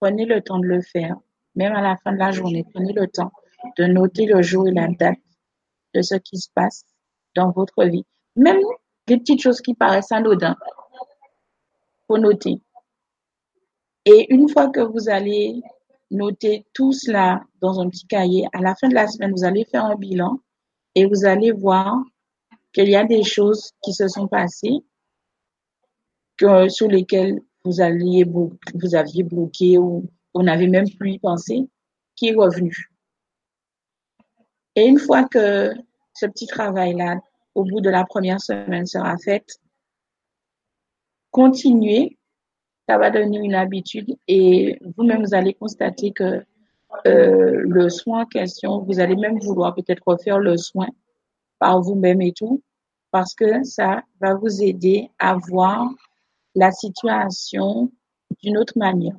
[0.00, 1.16] prenez le temps de le faire,
[1.54, 3.32] même à la fin de la journée, prenez le temps
[3.76, 5.18] de noter le jour et la date
[5.94, 6.84] de ce qui se passe
[7.34, 8.04] dans votre vie.
[8.36, 8.58] Même
[9.08, 10.56] les petites choses qui paraissent anodines,
[12.06, 12.60] faut noter.
[14.04, 15.62] Et une fois que vous allez
[16.10, 19.64] noter tout cela dans un petit cahier, à la fin de la semaine, vous allez
[19.64, 20.38] faire un bilan
[20.96, 22.02] et vous allez voir
[22.72, 24.82] qu'il y a des choses qui se sont passées
[26.38, 28.24] sur lesquelles vous, aviez
[29.22, 31.68] bloqué ou on n'avait même plus y penser,
[32.14, 32.90] qui est revenu.
[34.74, 35.72] Et une fois que
[36.14, 37.20] ce petit travail-là,
[37.54, 39.44] au bout de la première semaine, sera fait,
[41.30, 42.18] continuez.
[42.88, 46.44] Ça va donner une habitude et vous-même, vous allez constater que
[47.06, 50.88] euh, le soin en question, vous allez même vouloir peut-être refaire le soin
[51.58, 52.62] par vous-même et tout,
[53.10, 55.88] parce que ça va vous aider à voir
[56.54, 57.92] la situation
[58.42, 59.16] d'une autre manière.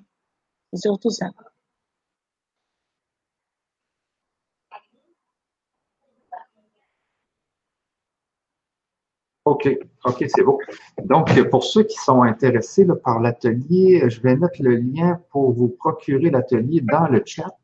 [0.73, 1.27] C'est surtout ça.
[9.45, 10.59] OK, OK, c'est beau.
[11.05, 15.69] Donc, pour ceux qui sont intéressés par l'atelier, je vais mettre le lien pour vous
[15.69, 17.57] procurer l'atelier dans le chat.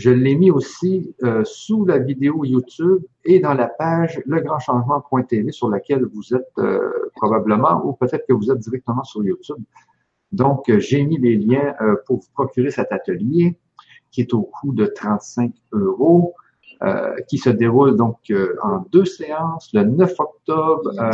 [0.00, 5.68] Je l'ai mis aussi euh, sous la vidéo YouTube et dans la page legrandchangement.tv sur
[5.68, 9.58] laquelle vous êtes euh, probablement ou peut-être que vous êtes directement sur YouTube.
[10.32, 11.74] Donc, euh, j'ai mis les liens
[12.06, 13.58] pour vous procurer cet atelier
[14.10, 16.34] qui est au coût de 35 euros.
[17.28, 18.32] Qui se déroule donc
[18.62, 21.10] en deux séances, le 9 octobre à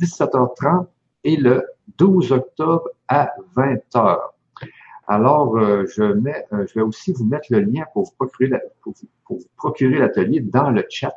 [0.00, 0.86] 17h30
[1.24, 1.62] et le
[1.98, 4.18] 12 octobre à 20h.
[5.12, 8.60] Alors, je, mets, je vais aussi vous mettre le lien pour vous procurer,
[9.56, 11.16] procurer l'atelier dans le chat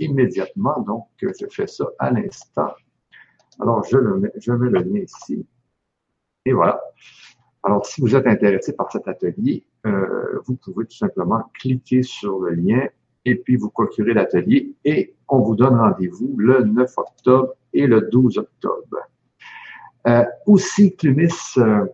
[0.00, 0.80] immédiatement.
[0.80, 2.72] Donc, je fais ça à l'instant.
[3.60, 5.46] Alors, je, le mets, le lien ici.
[6.44, 6.80] Et voilà.
[7.62, 12.40] Alors, si vous êtes intéressé par cet atelier, euh, vous pouvez tout simplement cliquer sur
[12.40, 12.88] le lien
[13.24, 18.08] et puis vous procurez l'atelier et on vous donne rendez-vous le 9 octobre et le
[18.10, 18.96] 12 octobre.
[20.08, 21.86] Euh, aussi, Clumis, euh,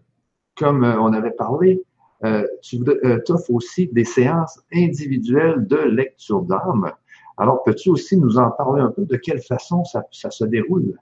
[0.57, 1.83] comme euh, on avait parlé,
[2.25, 6.93] euh, tu euh, offres aussi des séances individuelles de lecture d'âme.
[7.37, 10.99] Alors, peux-tu aussi nous en parler un peu de quelle façon ça, ça se déroule?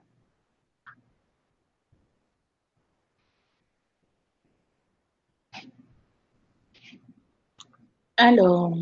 [8.17, 8.75] Alors,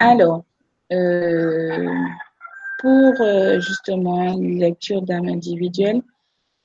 [0.00, 0.44] Alors,
[0.92, 1.86] euh,
[2.78, 6.02] pour euh, justement une lecture d'âme individuelle,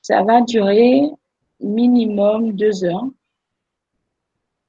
[0.00, 1.02] ça va durer
[1.60, 3.08] minimum deux heures.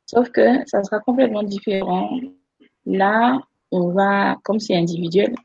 [0.05, 2.09] Sauf que ça sera complètement différent.
[2.85, 3.39] Là,
[3.71, 5.35] on va, comme c'est individuel,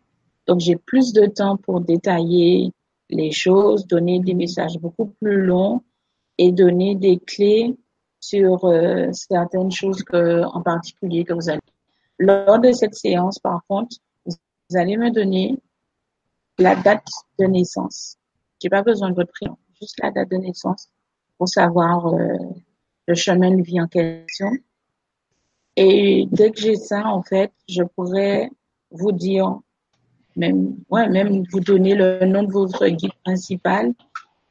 [0.47, 2.72] donc j'ai plus de temps pour détailler
[3.09, 5.82] les choses, donner des messages beaucoup plus longs
[6.39, 7.77] et donner des clés
[8.20, 11.60] sur euh, certaines choses que, en particulier que vous allez.
[12.18, 13.97] Lors de cette séance, par contre,
[14.27, 15.59] vous allez me donner
[16.61, 17.09] la date
[17.39, 18.19] de naissance.
[18.62, 20.91] J'ai pas besoin de votre prénom, juste la date de naissance
[21.39, 22.37] pour savoir euh,
[23.07, 24.51] le chemin de vie en question.
[25.77, 28.51] Et dès que j'ai ça, en fait, je pourrais
[28.91, 29.59] vous dire,
[30.37, 33.95] même, ouais, même vous donner le nom de votre guide principal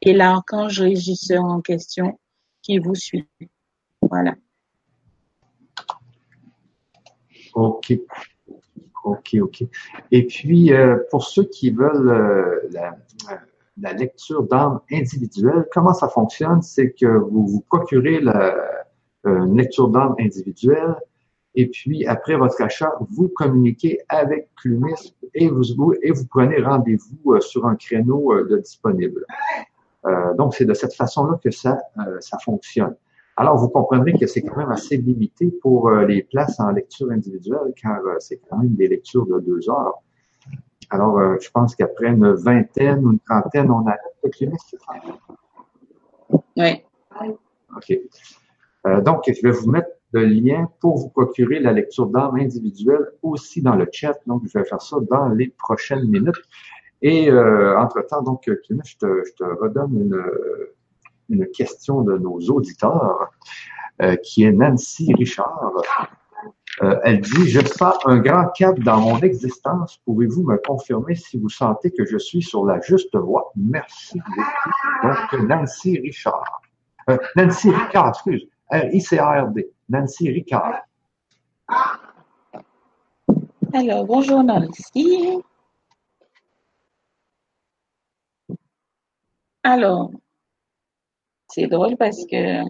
[0.02, 2.20] et l'archange régisseur en question
[2.64, 3.28] qui vous suit.
[4.02, 4.34] Voilà.
[7.54, 7.94] OK.
[9.04, 9.64] OK, OK.
[10.12, 12.96] Et puis, euh, pour ceux qui veulent euh, la,
[13.82, 16.62] la, lecture d'âme individuelle, comment ça fonctionne?
[16.62, 18.56] C'est que vous vous procurez la,
[19.26, 20.96] euh, une lecture d'âme individuelle
[21.56, 27.42] et puis, après votre achat, vous communiquez avec Clumis et vous, et vous prenez rendez-vous
[27.42, 29.26] sur un créneau de disponible.
[30.38, 31.80] donc, c'est de cette façon-là que ça,
[32.20, 32.96] ça fonctionne.
[33.40, 37.10] Alors, vous comprendrez que c'est quand même assez limité pour euh, les places en lecture
[37.10, 39.94] individuelle, car euh, c'est quand même des lectures de deux heures.
[40.90, 44.02] Alors, euh, je pense qu'après une vingtaine ou une trentaine, on arrête
[44.42, 44.52] le?
[46.58, 46.84] Oui.
[47.78, 47.98] OK.
[49.06, 53.62] donc, je vais vous mettre le lien pour vous procurer la lecture d'âme individuelle aussi
[53.62, 54.20] dans le chat.
[54.28, 56.42] Donc, je vais faire ça dans les prochaines minutes.
[57.02, 60.22] Et entre-temps, donc, Clément, je te, je te redonne une,
[61.30, 63.30] une question de nos auditeurs,
[64.02, 65.74] euh, qui est Nancy Richard.
[66.82, 70.00] Euh, elle dit, je sens un grand cap dans mon existence.
[70.06, 73.52] Pouvez-vous me confirmer si vous sentez que je suis sur la juste voie?
[73.58, 74.50] Merci beaucoup.
[75.04, 76.62] Donc, Nancy Richard.
[77.10, 78.48] Euh, Nancy Ricard, excuse.
[78.72, 79.70] R-I-C-A-R-D.
[79.90, 80.76] Nancy Ricard.
[83.74, 85.42] Alors, bonjour Nancy.
[89.64, 90.12] Alors,
[91.50, 92.64] c'est drôle parce que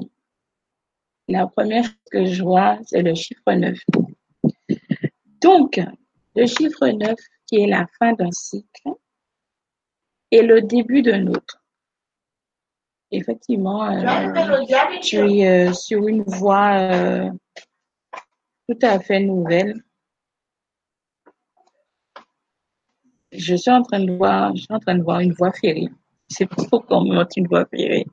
[1.27, 3.77] la première que je vois, c'est le chiffre 9.
[5.41, 5.79] Donc,
[6.35, 7.15] le chiffre 9
[7.45, 8.89] qui est la fin d'un cycle
[10.31, 11.61] et le début d'un autre.
[13.11, 14.01] Effectivement, euh,
[15.01, 17.29] je suis euh, sur une voie euh,
[18.67, 19.83] tout à fait nouvelle.
[23.31, 25.89] Je suis en train de voir, je suis en train de voir une voie ferrée.
[26.29, 28.05] C'est qu'on monte une voie ferrée.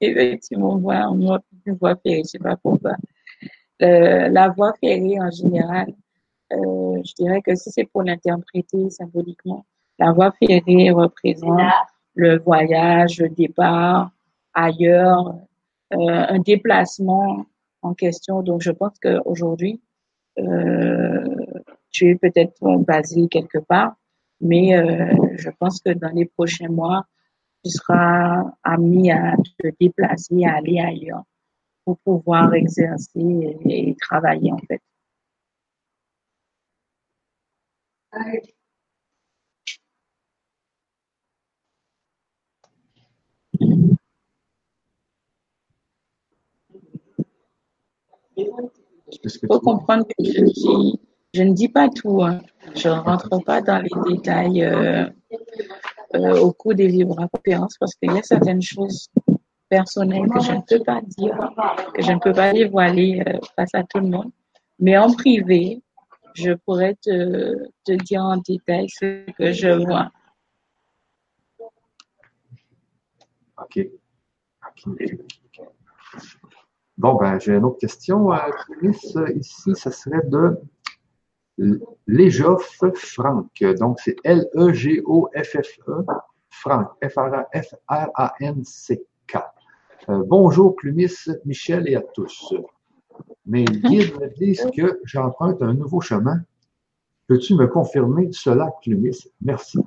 [0.00, 2.92] Effectivement, on monte une voie ferrée, je sais pas pourquoi.
[3.82, 5.88] Euh, la voie ferrée, en général,
[6.52, 9.64] euh, je dirais que si c'est pour l'interpréter symboliquement,
[9.98, 11.60] la voie ferrée représente
[12.14, 14.10] le voyage, le départ
[14.54, 15.34] ailleurs,
[15.94, 17.46] euh, un déplacement
[17.82, 18.42] en question.
[18.42, 19.80] Donc, je pense qu'aujourd'hui,
[20.38, 21.36] euh,
[21.90, 23.94] tu es peut-être basé quelque part,
[24.40, 27.06] mais euh, je pense que dans les prochains mois,
[27.64, 31.22] tu seras amené à te déplacer, à aller ailleurs
[31.84, 34.80] pour pouvoir exercer et, travailler en fait.
[48.36, 48.46] Il
[49.46, 51.00] faut comprendre que je, dis,
[51.34, 52.22] je ne dis pas tout.
[52.22, 52.40] Hein.
[52.74, 55.08] Je ne rentre pas dans les détails euh,
[56.14, 59.08] euh, au cours des conférences parce qu'il y a certaines choses
[59.68, 61.36] personnelles que je ne peux pas dire,
[61.94, 64.30] que je ne peux pas dévoiler euh, face à tout le monde.
[64.78, 65.82] Mais en privé,
[66.34, 67.54] je pourrais te,
[67.84, 70.10] te dire en détail ce que je vois.
[73.58, 73.88] OK.
[76.96, 78.38] Bon, ben, j'ai une autre question, euh,
[79.36, 80.58] Ici, ça serait de
[82.06, 83.64] Lejoff Franck.
[83.78, 86.04] Donc, c'est L-E-G-O-F-F-E,
[86.50, 88.28] Franck, F-R-A-N-C-K.
[90.08, 91.12] Euh, bonjour, Clumis,
[91.44, 92.54] Michel et à tous.
[93.46, 96.40] Mes guides me disent que j'emprunte un nouveau chemin.
[97.26, 99.18] Peux-tu me confirmer cela, Clumis?
[99.42, 99.78] Merci.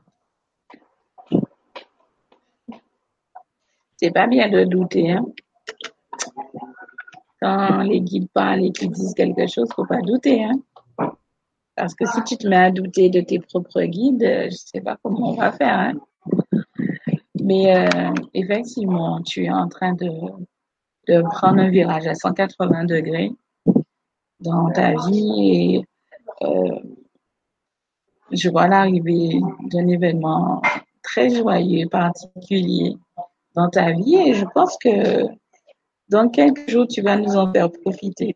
[3.97, 5.25] C'est pas bien de douter, hein?
[7.41, 10.59] Quand les guides parlent et qu'ils disent quelque chose, faut pas douter, hein?
[11.75, 14.97] Parce que si tu te mets à douter de tes propres guides, je sais pas
[15.01, 15.93] comment on va faire, hein?
[17.43, 20.09] Mais euh, effectivement, tu es en train de,
[21.07, 23.31] de prendre un virage à 180 degrés
[24.39, 25.85] dans ta vie et
[26.43, 26.79] euh,
[28.31, 29.39] je vois l'arrivée
[29.71, 30.61] d'un événement
[31.03, 32.95] très joyeux, particulier
[33.55, 35.25] dans ta vie et je pense que
[36.09, 38.35] dans quelques jours, tu vas nous en faire profiter.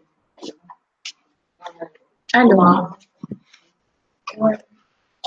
[2.33, 2.97] Alors,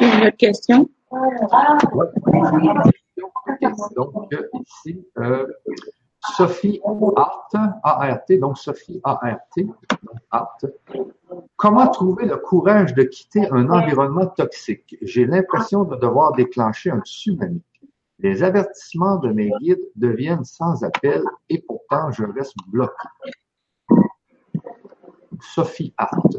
[0.00, 0.88] une autre question?
[3.94, 5.46] Donc, ici, euh,
[6.36, 6.80] Sophie
[7.16, 7.48] Art,
[7.82, 9.66] A-R-T, donc Sophie A-R-T,
[10.30, 10.56] Art.
[11.56, 14.96] Comment trouver le courage de quitter un environnement toxique?
[15.02, 17.62] J'ai l'impression de devoir déclencher un tsunami.
[18.18, 23.08] Les avertissements de mes guides deviennent sans appel et pourtant je reste bloqué.
[25.40, 26.38] Sophie Hart.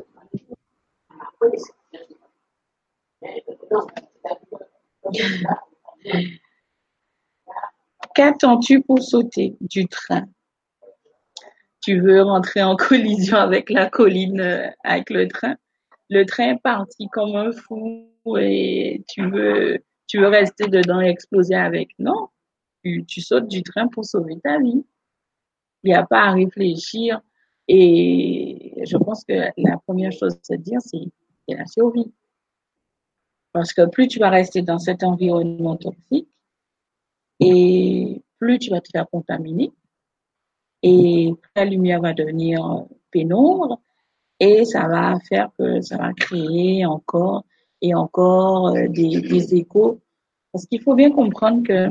[8.16, 10.26] Qu'attends-tu pour sauter du train?
[11.82, 15.56] Tu veux rentrer en collision avec la colline, euh, avec le train?
[16.10, 18.08] Le train est parti comme un fou
[18.38, 21.90] et tu veux tu veux rester dedans et exploser avec?
[22.00, 22.30] Non,
[22.84, 24.86] tu, sautes du train pour sauver ta vie.
[25.84, 27.22] Il n'y a pas à réfléchir.
[27.68, 31.00] Et je pense que la première chose à dire, c'est
[31.54, 32.12] la survie.
[33.52, 36.28] Parce que plus tu vas rester dans cet environnement toxique,
[37.40, 39.72] et plus tu vas te faire contaminer,
[40.84, 43.80] et plus la lumière va devenir pénombre,
[44.40, 47.46] et ça va faire que ça va créer encore
[47.82, 50.02] et encore euh, des, des, échos.
[50.52, 51.90] Parce qu'il faut bien comprendre que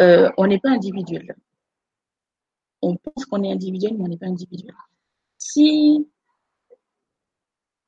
[0.00, 1.34] euh, on n'est pas individuel.
[2.80, 4.74] On pense qu'on est individuel, mais on n'est pas individuel.
[5.38, 6.08] Si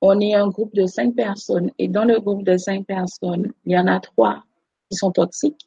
[0.07, 3.73] on est un groupe de cinq personnes et dans le groupe de cinq personnes, il
[3.73, 4.45] y en a trois
[4.91, 5.67] qui sont toxiques,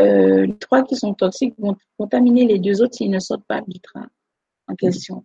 [0.00, 3.78] euh, trois qui sont toxiques vont contaminer les deux autres s'ils ne sortent pas du
[3.78, 4.08] train
[4.66, 5.24] en question.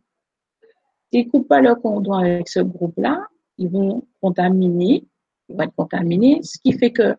[1.11, 3.26] S'ils ne coupent pas leur conduit avec ce groupe-là,
[3.57, 5.03] ils vont contaminer,
[5.49, 7.15] ils vont être contaminés, ce qui fait que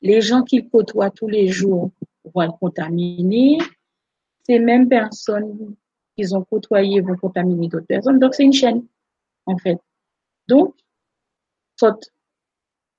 [0.00, 1.90] les gens qu'ils côtoient tous les jours
[2.32, 3.58] vont être contaminés.
[4.46, 5.74] Ces mêmes personnes
[6.16, 8.18] qu'ils ont côtoyées vont contaminer d'autres personnes.
[8.18, 8.82] Donc, c'est une chaîne,
[9.44, 9.78] en fait.
[10.48, 10.74] Donc,
[11.76, 12.10] saute.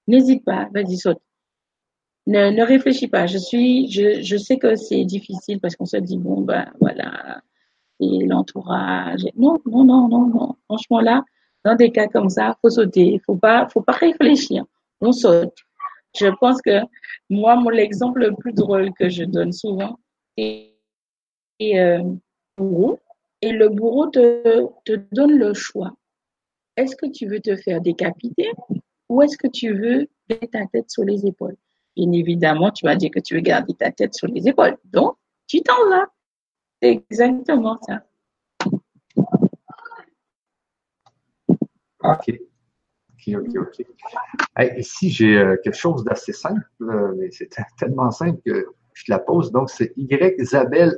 [0.08, 1.22] N'hésite pas, vas-y, saute.
[2.28, 3.26] ne, réfléchis pas.
[3.28, 7.42] Je suis, je, sais que c'est difficile parce qu'on se dit bon ben voilà
[8.00, 9.24] et l'entourage.
[9.36, 10.56] Non, non, non, non, non.
[10.66, 11.24] Franchement là,
[11.64, 13.22] dans des cas comme ça, faut sauter.
[13.26, 14.66] Faut pas, faut pas réfléchir.
[15.02, 15.58] On saute.
[16.16, 16.80] Je pense que
[17.30, 19.98] moi, l'exemple le plus drôle que je donne souvent
[20.38, 20.74] est,
[21.62, 22.04] euh,
[22.58, 23.00] bourreau.
[23.42, 25.94] Et le bourreau te donne le choix.
[26.76, 28.52] Est-ce que tu veux te faire décapiter
[29.10, 31.56] ou est-ce que tu veux mettre ta tête sur les épaules?
[31.96, 34.78] Bien évidemment, tu vas dire que tu veux garder ta tête sur les épaules.
[34.86, 35.16] Donc,
[35.48, 36.08] tu t'en vas.
[36.82, 38.04] C'est exactement ça.
[42.04, 42.40] OK.
[43.28, 44.68] OK, OK, OK.
[44.78, 46.68] ici, j'ai euh, quelque chose d'assez simple,
[47.16, 49.52] mais c'est tellement simple que je te la pose.
[49.52, 50.98] Donc, c'est Y Isabelle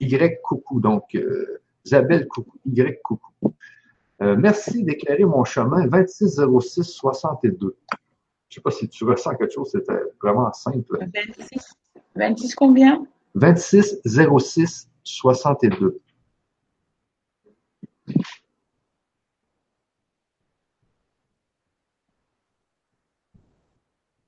[0.00, 0.80] Y Coucou.
[0.80, 3.54] Donc, euh, Isabelle Coucou, Y Coucou.
[4.22, 7.76] Euh, merci d'éclairer mon chemin 2606 62.
[8.48, 10.98] Je sais pas si tu ressens quelque chose, c'était vraiment simple.
[11.14, 11.74] 26,
[12.16, 13.06] 26 combien?
[13.34, 16.00] 26 06 62.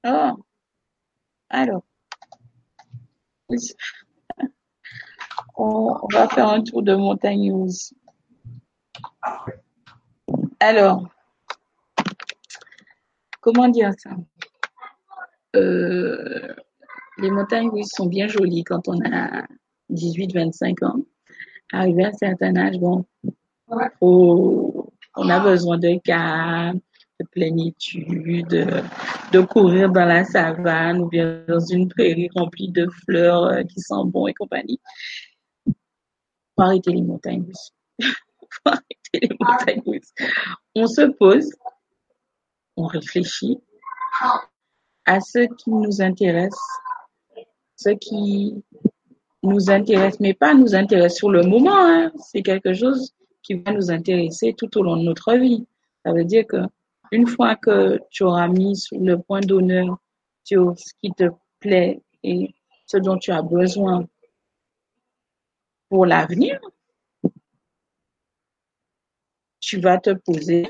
[0.05, 0.33] Oh,
[1.51, 1.85] alors.
[5.57, 7.95] On, va faire un tour de montagne aussi.
[10.65, 11.09] Alors,
[13.41, 14.11] comment dire ça?
[15.57, 16.55] Euh,
[17.19, 19.45] Les montagnes russes sont bien jolies quand on a
[19.91, 21.01] 18-25 ans.
[21.73, 23.05] Arrivé à un certain âge, bon,
[24.01, 26.79] on a besoin de calme,
[27.19, 28.47] de plénitude,
[29.33, 33.81] de courir dans la savane ou bien dans une prairie remplie de fleurs euh, qui
[33.81, 34.79] sentent bon et compagnie.
[35.67, 37.51] Faut arrêter les montagnes.
[40.75, 41.51] On se pose,
[42.77, 43.59] on réfléchit
[45.05, 46.59] à ce qui nous intéresse,
[47.77, 48.65] ce qui
[49.43, 51.77] nous intéresse, mais pas nous intéresse sur le moment.
[51.77, 52.13] Hein.
[52.19, 53.13] C'est quelque chose
[53.43, 55.67] qui va nous intéresser tout au long de notre vie.
[56.05, 56.59] Ça veut dire que
[57.11, 59.99] une fois que tu auras mis le point d'honneur
[60.45, 61.25] sur ce qui te
[61.61, 62.55] plaît et
[62.87, 64.07] ce dont tu as besoin
[65.89, 66.59] pour l'avenir,
[69.63, 70.69] tu vas te poser.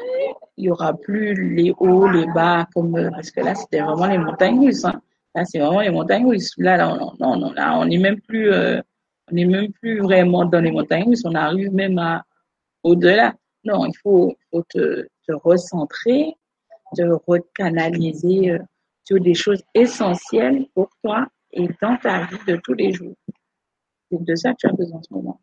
[0.56, 4.19] Il y aura plus les hauts, les bas, comme parce que là c'était vraiment les
[4.19, 4.85] montagnes russes.
[4.85, 5.01] Hein.
[5.35, 6.52] Là c'est vraiment les montagnes russes.
[6.59, 8.81] Là, là, on, non, là, on n'est même plus, euh,
[9.31, 11.24] on n'est même plus vraiment dans les montagnes russes.
[11.24, 12.23] On arrive même à
[12.82, 13.35] au-delà.
[13.64, 16.36] Non, il faut, faut te, te recentrer,
[16.94, 18.59] te recanaliser euh,
[19.05, 23.14] sur des choses essentielles pour toi et dans ta vie de tous les jours.
[24.10, 25.40] C'est de ça que tu as besoin en ce moment.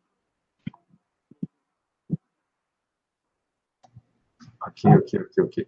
[4.67, 5.65] OK, OK, OK, OK.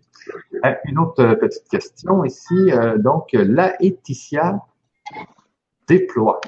[0.66, 2.72] Euh, une autre euh, petite question ici.
[2.98, 4.60] donc, la Laetitia
[5.88, 6.42] déploie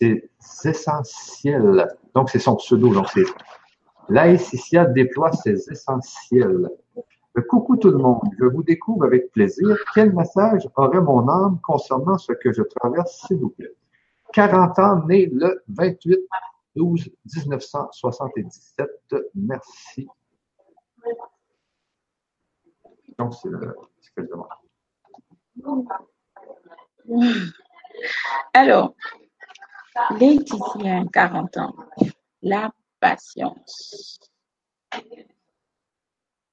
[0.00, 0.30] des
[0.64, 1.88] essentiels.
[2.14, 2.92] Donc, c'est son pseudo.
[2.92, 3.24] Donc, c'est
[4.08, 6.68] Laetitia déploie ses essentiels.
[7.48, 9.76] Coucou tout le monde, je vous découvre avec plaisir.
[9.94, 13.72] Quel message aurait mon âme concernant ce que je traverse, s'il vous plaît?
[14.32, 16.18] 40 ans, né le 28
[16.76, 18.88] 12 1977.
[19.34, 20.08] Merci.
[25.56, 25.86] Demande.
[28.54, 28.94] Alors,
[30.18, 31.74] Laetitia, 40 ans.
[32.42, 34.18] La patience.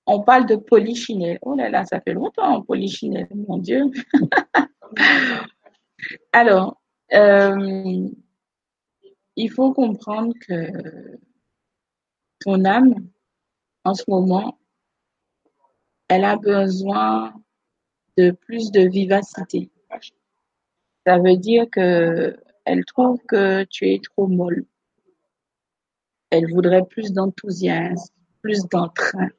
[0.05, 1.39] On parle de polychinelle.
[1.41, 3.89] Oh là là, ça fait longtemps, polychinelle, mon Dieu.
[6.31, 6.81] Alors,
[7.13, 8.07] euh,
[9.35, 10.67] il faut comprendre que
[12.39, 13.09] ton âme,
[13.83, 14.57] en ce moment,
[16.09, 17.33] elle a besoin
[18.17, 19.69] de plus de vivacité.
[21.05, 22.35] Ça veut dire que
[22.65, 24.65] elle trouve que tu es trop molle.
[26.29, 29.29] Elle voudrait plus d'enthousiasme, plus d'entrain.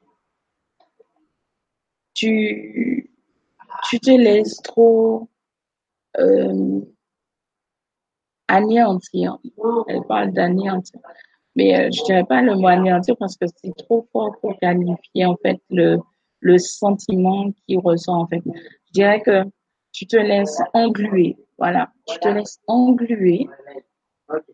[2.15, 3.11] Tu,
[3.87, 5.29] tu te laisses trop
[6.17, 6.81] euh,
[8.47, 9.37] anéantir.
[9.87, 10.99] Elle parle d'anéantir.
[11.55, 15.25] Mais euh, je dirais pas le mot anéantir parce que c'est trop fort pour qualifier
[15.25, 15.99] en fait le,
[16.39, 18.41] le sentiment qu'il ressent en fait.
[18.45, 19.43] Je dirais que
[19.91, 21.37] tu te laisses engluer.
[21.57, 21.91] Voilà.
[22.07, 23.47] Tu te laisses engluer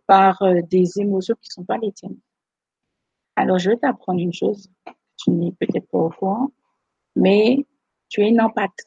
[0.07, 2.17] par euh, des émotions qui sont pas les tiennes.
[3.35, 4.69] Alors, je vais t'apprendre une chose,
[5.17, 6.51] tu n'es peut-être pas au courant,
[7.15, 7.65] mais
[8.09, 8.85] tu es une empathe.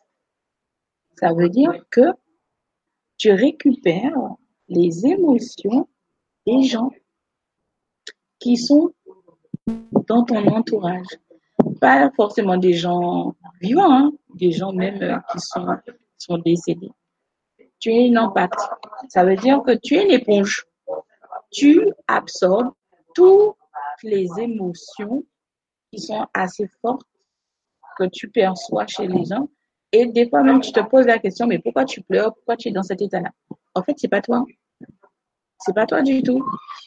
[1.16, 2.12] Ça veut dire que
[3.19, 4.16] tu récupères
[4.69, 5.89] les émotions
[6.47, 6.91] des gens
[8.39, 8.95] qui sont
[10.07, 11.07] dans ton entourage.
[11.80, 15.66] Pas forcément des gens vivants, hein, des gens même euh, qui sont,
[16.16, 16.90] sont décédés.
[17.78, 18.68] tu es une empathie.
[19.09, 20.66] Ça veut dire que tu es une éponge.
[21.50, 22.72] Tu absorbes
[23.14, 23.56] toutes
[24.02, 25.24] les émotions
[25.90, 27.06] qui sont assez fortes
[27.98, 29.48] que tu perçois chez les gens.
[29.92, 32.34] Et des fois même, tu te poses la question, mais pourquoi tu pleures?
[32.34, 33.30] Pourquoi tu es dans cet état-là?
[33.74, 34.44] En fait, c'est pas toi.
[35.60, 36.44] C'est pas toi du tout.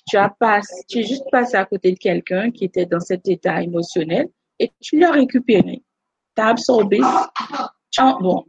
[0.07, 3.27] Tu as pas, tu es juste passé à côté de quelqu'un qui était dans cet
[3.27, 4.29] état émotionnel
[4.61, 5.81] et tu l'as récupéré.
[6.35, 6.99] Tu as absorbé.
[8.21, 8.45] Bon,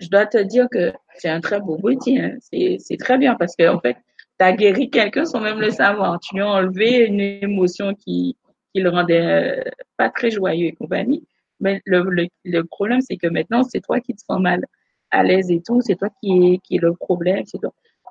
[0.00, 2.18] je dois te dire que c'est un très beau outil.
[2.18, 2.36] Hein.
[2.40, 3.96] C'est très bien parce que en fait,
[4.38, 6.20] tu as guéri quelqu'un sans même le savoir.
[6.20, 8.36] Tu lui as enlevé une émotion qui,
[8.72, 11.26] qui le rendait euh, pas très joyeux et compagnie.
[11.60, 14.64] Mais le, le, le problème, c'est que maintenant, c'est toi qui te sens mal
[15.10, 15.80] à l'aise et tout.
[15.80, 17.42] C'est toi qui est, qui le problème.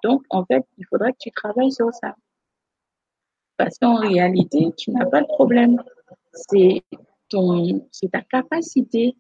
[0.04, 2.14] Donc, en fait, il faudrait que tu travailles sur ça.
[3.56, 5.82] Parce qu'en réalité, tu n'as pas de problème.
[6.34, 6.84] C'est
[7.92, 9.16] c'est ta capacité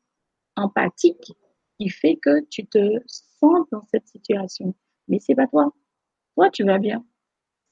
[0.55, 1.33] empathique
[1.77, 4.73] qui fait que tu te sens dans cette situation.
[5.07, 5.71] Mais c'est pas toi.
[6.35, 7.05] Toi, tu vas bien.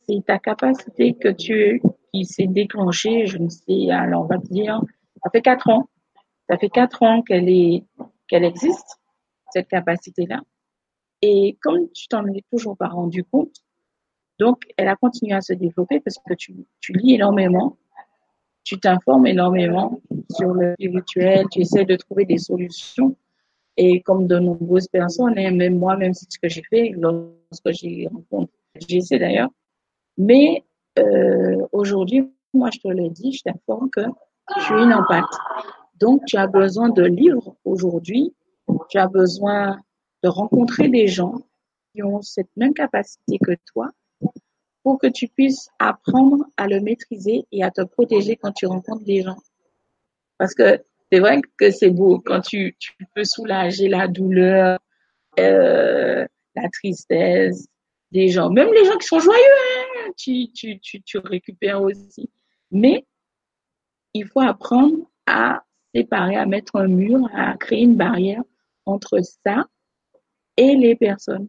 [0.07, 1.81] C'est ta capacité que tu,
[2.13, 4.81] qui s'est déclenchée, je ne sais, alors on va te dire,
[5.23, 5.89] ça fait quatre ans.
[6.47, 8.99] Ça fait quatre ans qu'elle existe,
[9.51, 10.41] cette capacité-là.
[11.23, 13.55] Et comme tu t'en es toujours pas rendu compte,
[14.37, 17.77] donc elle a continué à se développer parce que tu lis énormément,
[18.63, 20.01] tu t'informes énormément
[20.31, 23.15] sur le spirituel, tu essaies de trouver des solutions
[23.77, 27.72] et comme de nombreuses personnes, et même moi, même c'est ce que j'ai fait lorsque
[27.72, 28.53] j'ai rencontré,
[28.88, 29.49] j'essaie d'ailleurs.
[30.18, 30.64] Mais
[30.99, 34.02] euh, aujourd'hui, moi, je te le dis, je t'informe que
[34.65, 35.26] tu es une empathe.
[35.99, 38.34] Donc, tu as besoin de livres aujourd'hui.
[38.89, 39.80] Tu as besoin
[40.23, 41.35] de rencontrer des gens
[41.93, 43.91] qui ont cette même capacité que toi
[44.84, 49.03] pour que tu puisses apprendre à le maîtriser et à te protéger quand tu rencontres
[49.03, 49.38] des gens.
[50.37, 54.79] Parce que c'est vrai que c'est beau quand tu, tu peux soulager la douleur,
[55.39, 56.25] euh,
[56.55, 57.67] la tristesse
[58.11, 58.49] des gens.
[58.49, 62.29] Même les gens qui sont joyeux, hein, tu, tu, tu, tu récupères aussi.
[62.71, 63.05] Mais
[64.13, 65.63] il faut apprendre à
[65.93, 68.43] séparer, à mettre un mur, à créer une barrière
[68.85, 69.65] entre ça
[70.57, 71.47] et les personnes.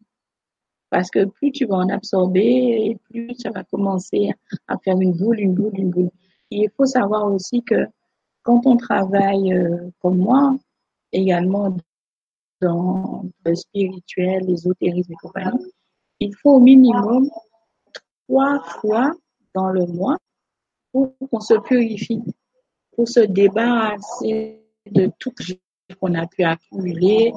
[0.90, 4.30] Parce que plus tu vas en absorber, plus ça va commencer
[4.68, 6.10] à faire une boule, une boule, une boule.
[6.50, 7.86] il faut savoir aussi que
[8.46, 10.56] quand on travaille euh, comme moi,
[11.10, 11.76] également
[12.62, 15.72] dans le spirituel, l'ésotérisme et compagnie,
[16.20, 17.28] il faut au minimum
[18.28, 19.12] trois fois
[19.52, 20.16] dans le mois
[20.92, 22.22] pour qu'on se purifie,
[22.94, 25.54] pour se débarrasser de tout ce
[26.00, 27.32] qu'on a pu accumuler,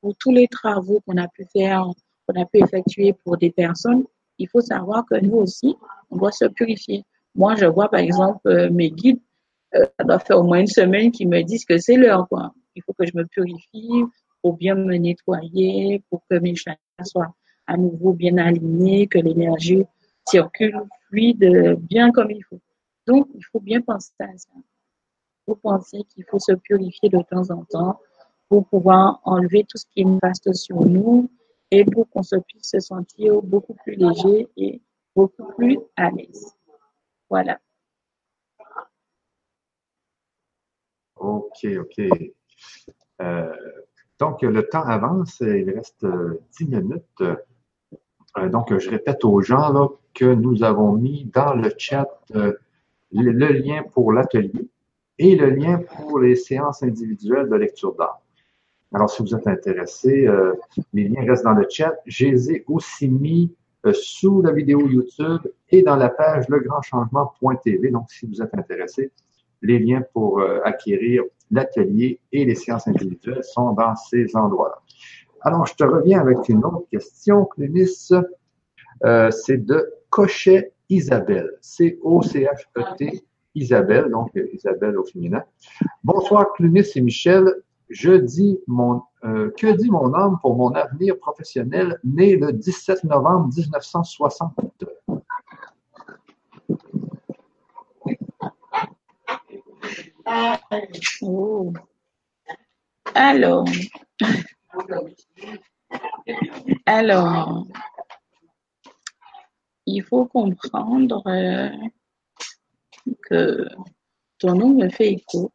[0.00, 1.84] pour tous les travaux qu'on a pu faire,
[2.26, 4.04] qu'on a pu effectuer pour des personnes.
[4.38, 5.76] Il faut savoir que nous aussi,
[6.08, 7.04] on doit se purifier.
[7.34, 9.20] Moi, je vois par exemple euh, mes guides
[9.74, 12.52] euh, ça doit faire au moins une semaine qu'ils me disent que c'est l'heure, quoi.
[12.74, 14.04] Il faut que je me purifie
[14.42, 17.34] pour bien me nettoyer, pour que mes chakras soient
[17.66, 19.84] à nouveau bien alignés, que l'énergie
[20.26, 22.60] circule fluide, bien comme il faut.
[23.06, 24.48] Donc, il faut bien penser à ça.
[24.56, 28.00] Il faut penser qu'il faut se purifier de temps en temps
[28.48, 31.30] pour pouvoir enlever tout ce qui est vaste sur nous
[31.70, 34.80] et pour qu'on se puisse se sentir beaucoup plus léger et
[35.14, 36.54] beaucoup plus à l'aise.
[37.28, 37.60] Voilà.
[41.20, 42.00] OK, OK.
[43.20, 43.52] Euh,
[44.18, 46.06] donc, le temps avance, il reste
[46.58, 47.22] 10 minutes.
[48.38, 52.54] Euh, donc, je répète aux gens là, que nous avons mis dans le chat euh,
[53.12, 54.68] le, lien pour l'atelier
[55.18, 58.20] et le lien pour les séances individuelles de lecture d'art.
[58.92, 60.26] Alors, si vous êtes intéressé,
[60.92, 61.94] les liens restent dans le chat.
[62.06, 63.54] Je les ai aussi mis
[63.92, 67.90] sous la vidéo YouTube et dans la page legrandchangement.tv.
[67.90, 69.12] Donc, si vous êtes intéressé,
[69.62, 74.80] les liens pour euh, acquérir l'atelier et les séances individuelles sont dans ces endroits-là.
[75.42, 78.10] Alors, je te reviens avec une autre question, Clénis.
[79.04, 81.50] Euh, c'est de Cochet Isabelle.
[81.60, 83.24] C-O-C-H-E-T
[83.54, 85.42] Isabelle, donc Isabelle au féminin.
[86.04, 87.52] Bonsoir, Clénis et Michel.
[87.88, 93.04] Je dis mon, euh, que dit mon âme pour mon avenir professionnel né le 17
[93.04, 94.52] novembre 1960?
[103.14, 103.64] Alors,
[106.86, 107.66] alors,
[109.86, 111.70] il faut comprendre euh,
[113.28, 113.66] que
[114.38, 115.50] ton nom me fait écho.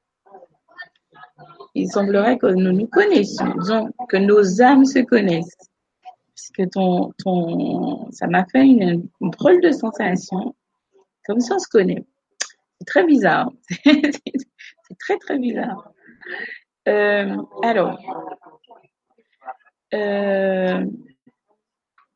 [1.74, 5.56] Il semblerait que nous nous connaissions, disons, que nos âmes se connaissent.
[6.04, 10.54] Parce que ton, ton, ça m'a fait une, une drôle de sensation,
[11.26, 12.06] comme si on se connaît.
[12.80, 13.50] C'est très bizarre.
[14.88, 15.92] C'est très, très bizarre.
[16.88, 18.00] Euh, alors,
[19.94, 20.86] euh,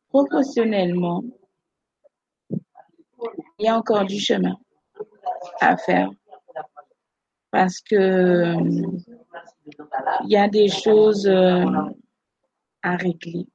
[0.09, 1.23] professionnellement,
[3.57, 4.55] il y a encore du chemin
[5.59, 6.11] à faire
[7.51, 8.55] parce que
[10.23, 11.65] il y a des choses euh,
[12.83, 13.47] à régler.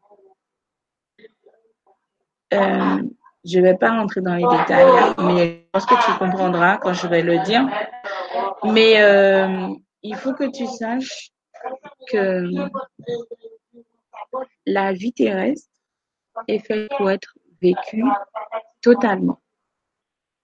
[2.53, 3.03] Euh,
[3.45, 7.07] je vais pas rentrer dans les détails, mais je pense que tu comprendras quand je
[7.07, 7.69] vais le dire.
[8.65, 9.69] Mais euh,
[10.03, 11.31] il faut que tu saches
[12.09, 12.45] que
[14.67, 15.69] la vie terrestre
[16.49, 18.05] est faite pour être vécue
[18.81, 19.41] totalement.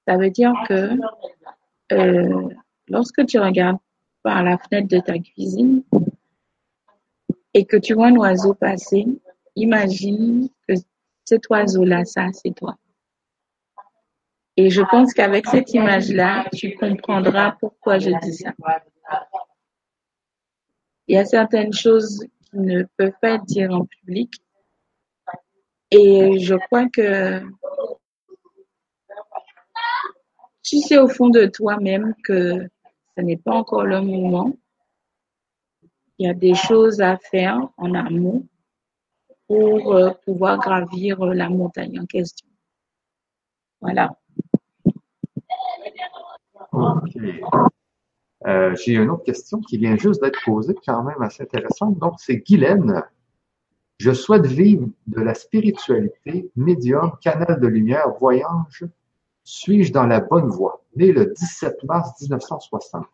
[0.07, 0.91] Ça veut dire que
[1.93, 2.49] euh,
[2.89, 3.79] lorsque tu regardes
[4.23, 5.83] par la fenêtre de ta cuisine
[7.55, 9.07] et que tu vois un oiseau passer,
[9.57, 10.75] imagine que
[11.25, 12.77] cet oiseau-là, ça, c'est toi.
[14.57, 18.53] Et je pense qu'avec cette image-là, tu comprendras pourquoi je dis ça.
[21.07, 24.33] Il y a certaines choses qui ne peuvent pas être dites en public.
[25.91, 27.43] Et je crois que
[30.63, 32.69] si c'est au fond de toi-même que
[33.17, 34.53] ce n'est pas encore le moment,
[36.19, 38.47] il y a des choses à faire en amont
[39.49, 42.47] pour euh, pouvoir gravir la montagne en question.
[43.81, 44.20] Voilà.
[46.73, 47.17] OK.
[48.47, 51.99] Euh, j'ai une autre question qui vient juste d'être posée, quand même assez intéressante.
[51.99, 53.03] Donc, c'est Guylaine.
[53.99, 58.85] Je souhaite vivre de la spiritualité, médium, canal de lumière, voyage.
[59.45, 60.83] Suis-je dans la bonne voie?
[60.97, 63.05] Né le 17 mars 1960.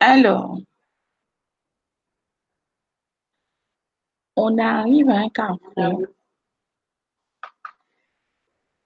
[0.00, 0.58] Alors,
[4.38, 6.06] on arrive à un carrefour.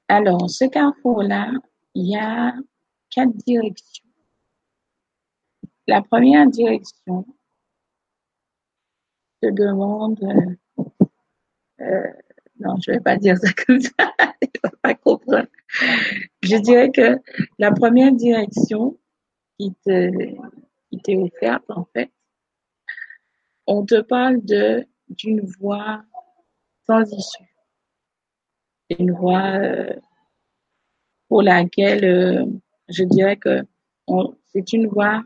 [0.09, 1.53] Alors, ce carrefour-là,
[1.95, 2.55] il y a
[3.11, 4.09] quatre directions.
[5.87, 7.27] La première direction
[9.43, 10.19] te demande,
[11.81, 12.07] euh,
[12.59, 15.49] non, je vais pas dire ça comme ça, tu vas pas comprendre.
[16.43, 17.19] Je dirais que
[17.59, 18.99] la première direction
[19.59, 22.11] qui t'est offerte, en fait,
[23.67, 26.03] on te parle de d'une voie
[26.87, 27.57] sans issue.
[28.99, 29.95] Une voie euh,
[31.29, 32.45] pour laquelle euh,
[32.89, 33.63] je dirais que
[34.49, 35.23] c'est une voie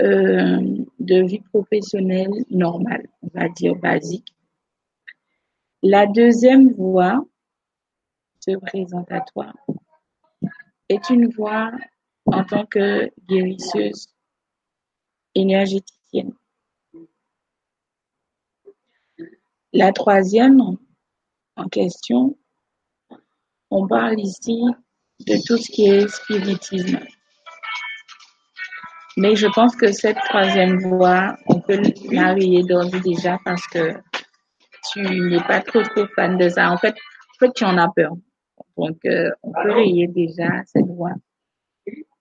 [0.00, 4.34] euh, de vie professionnelle normale, on va dire basique.
[5.82, 7.24] La deuxième voie
[8.40, 9.08] se présente
[10.88, 11.72] est une voie
[12.26, 14.08] en tant que guérisseuse
[15.34, 16.32] énergéticienne.
[19.76, 20.60] La troisième
[21.56, 22.38] en question,
[23.72, 24.62] on parle ici
[25.26, 27.00] de tout ce qui est spiritisme.
[29.16, 31.82] Mais je pense que cette troisième voie, on peut
[32.12, 33.94] la rayer d'ores déjà parce que
[34.92, 35.82] tu n'es pas trop
[36.14, 36.70] fan de ça.
[36.70, 38.12] En fait, en fait tu en as peur.
[38.76, 41.14] Donc, euh, on peut rayer déjà cette voie.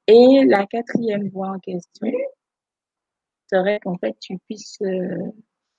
[0.08, 2.08] Et la quatrième voie en question
[3.48, 5.32] serait qu'en fait, tu puisses, euh,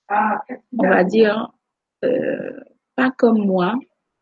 [0.09, 1.51] on va dire,
[2.95, 3.75] pas comme moi,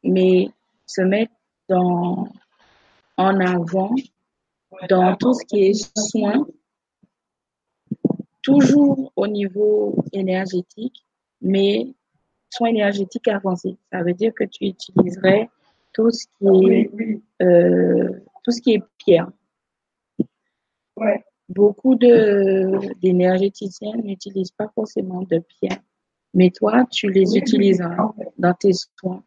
[0.04, 0.50] mais
[0.86, 1.34] se mettre
[1.70, 2.28] dans,
[3.18, 3.96] en avant
[4.90, 6.46] dans tout ce qui est soin,
[8.42, 11.06] toujours au niveau énergétique,
[11.42, 11.94] mais
[12.50, 13.78] soins énergétiques avancés.
[13.92, 15.50] Ça veut dire que tu utiliserais
[15.94, 16.92] tout ce qui est
[17.42, 18.10] euh,
[18.44, 19.32] tout ce qui est pierre.
[21.50, 25.82] Beaucoup d'énergéticiens n'utilisent pas forcément de pierre
[26.34, 29.24] mais toi, tu les utiliseras dans tes soins.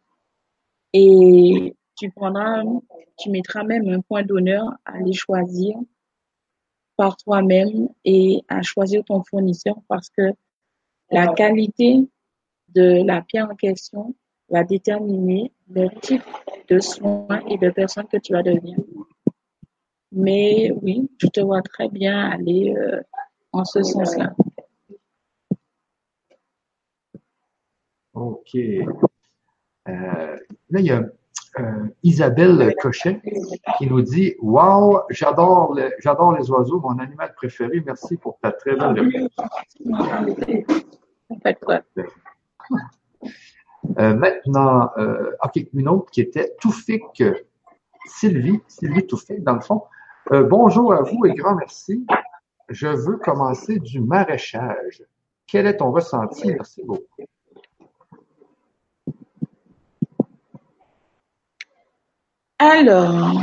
[0.92, 2.62] Et tu prendras,
[3.18, 5.76] tu mettras même un point d'honneur à les choisir
[6.96, 10.32] par toi-même et à choisir ton fournisseur parce que
[11.10, 12.08] la qualité
[12.68, 14.14] de la pierre en question
[14.48, 16.22] va déterminer le type
[16.68, 18.78] de soins et de personne que tu vas devenir.
[20.12, 23.00] Mais oui, je te vois très bien aller euh,
[23.52, 24.34] en ce sens-là.
[28.16, 28.54] OK.
[28.56, 28.86] Euh,
[29.86, 31.02] là, il y a
[31.58, 33.20] euh, Isabelle Cochet
[33.78, 37.82] qui nous dit Wow, j'adore les oiseaux, mon animal préféré.
[37.84, 39.30] Merci pour ta très belle réponse.
[43.98, 45.36] Euh, maintenant, euh,
[45.72, 47.22] une autre qui était Toufik
[48.06, 49.84] Sylvie, Sylvie Toufik, dans le fond.
[50.30, 52.04] Bonjour à vous et grand merci.
[52.68, 55.04] Je veux commencer du maraîchage.
[55.46, 56.48] Quel est ton ressenti?
[56.48, 57.22] Merci beaucoup.
[62.58, 63.42] Alors,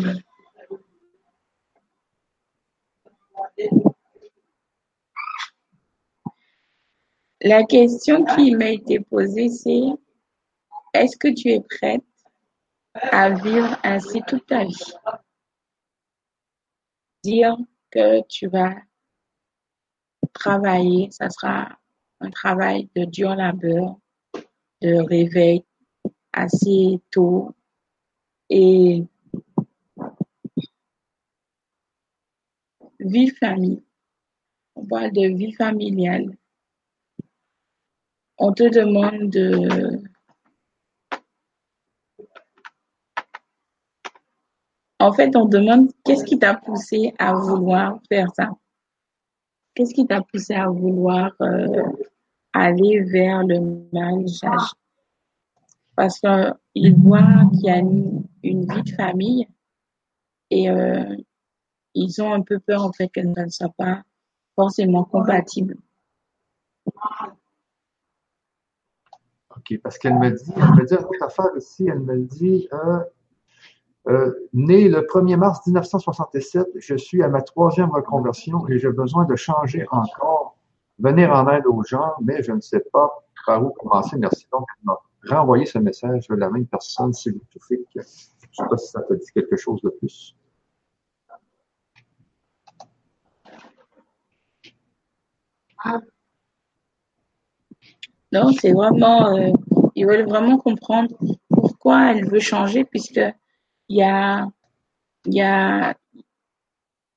[7.46, 9.82] La question qui m'a été posée, c'est
[10.94, 12.06] est-ce que tu es prête
[12.94, 14.94] à vivre ainsi toute ta vie?
[17.22, 17.58] Dire
[17.92, 18.76] que tu vas
[20.32, 21.78] travailler, ça sera
[22.22, 23.98] un travail de dur labeur,
[24.82, 25.66] de réveil
[26.32, 27.54] assez tôt
[28.50, 29.04] et
[33.00, 33.84] vie famille.
[34.76, 36.36] On parle de vie familiale.
[38.38, 40.02] On te demande de
[45.04, 48.52] En fait, on demande qu'est-ce qui t'a poussé à vouloir faire ça?
[49.76, 51.84] Qu'est-ce qui t'a poussé à vouloir euh,
[52.54, 54.72] aller vers le maraîchage?
[55.98, 57.22] Parce qu'il voit
[57.52, 58.24] qu'il y a une,
[58.66, 59.48] vie de famille
[60.50, 61.16] et euh,
[61.94, 64.04] ils ont un peu peur en fait que ça ne soit pas
[64.56, 65.78] forcément compatible.
[69.56, 72.68] OK, parce qu'elle me dit, elle me dit une autre affaire ici, elle me dit
[72.74, 73.00] euh,
[74.10, 79.26] euh, né le 1er mars 1967, je suis à ma troisième reconversion et j'ai besoin
[79.26, 80.58] de changer encore,
[81.00, 84.18] venir en aide aux gens, mais je ne sais pas par où commencer.
[84.18, 87.98] Merci donc de renvoyer ce message de la même personne, Sylvie Toufik.
[88.54, 90.36] Je ne sais pas si ça te dit quelque chose de plus.
[98.32, 99.52] Non, c'est vraiment, euh,
[99.96, 101.16] ils veulent vraiment comprendre
[101.50, 103.22] pourquoi elle veut changer, puisque
[103.90, 104.48] il y a,
[105.26, 105.96] y a,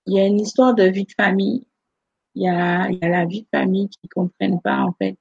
[0.07, 1.67] y a une histoire de vie de famille.
[2.35, 5.17] Il y a, y a la vie de famille qui comprennent pas, en fait,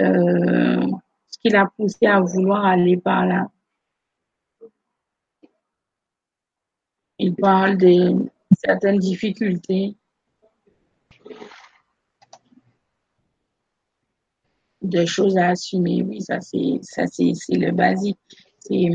[0.00, 0.86] euh,
[1.28, 3.48] ce qui l'a poussé à vouloir aller par là.
[7.18, 8.30] Il parle de
[8.64, 9.96] certaines difficultés
[14.82, 16.02] de choses à assumer.
[16.02, 18.18] Oui, ça c'est ça c'est c'est le basique.
[18.60, 18.88] C'est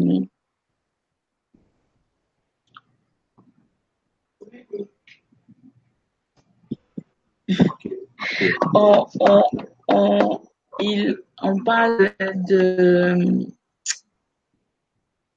[8.73, 9.43] on, on,
[9.87, 10.41] on,
[10.79, 13.47] il, on parle de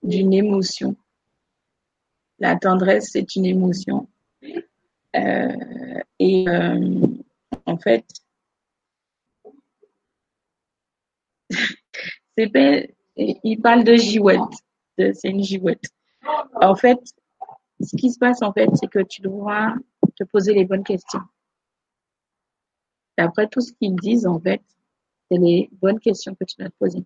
[0.02, 0.96] d'une émotion.
[2.42, 4.08] La tendresse, c'est une émotion.
[5.14, 7.06] Euh, et euh,
[7.66, 8.04] en fait,
[12.36, 14.40] il parle de giouette,
[14.98, 15.84] c'est une giouette.
[16.60, 16.98] En fait,
[17.80, 19.76] ce qui se passe en fait, c'est que tu dois
[20.16, 21.22] te poser les bonnes questions.
[23.16, 24.62] D'après tout ce qu'ils disent, en fait,
[25.30, 27.04] c'est les bonnes questions que tu dois te poser.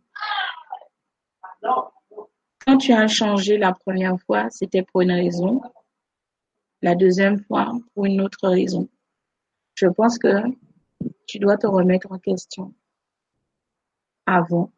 [2.66, 5.62] Quand tu as changé la première fois, c'était pour une raison.
[6.82, 8.88] La deuxième fois, pour une autre raison.
[9.76, 10.42] Je pense que
[11.26, 12.74] tu dois te remettre en question
[14.26, 14.72] avant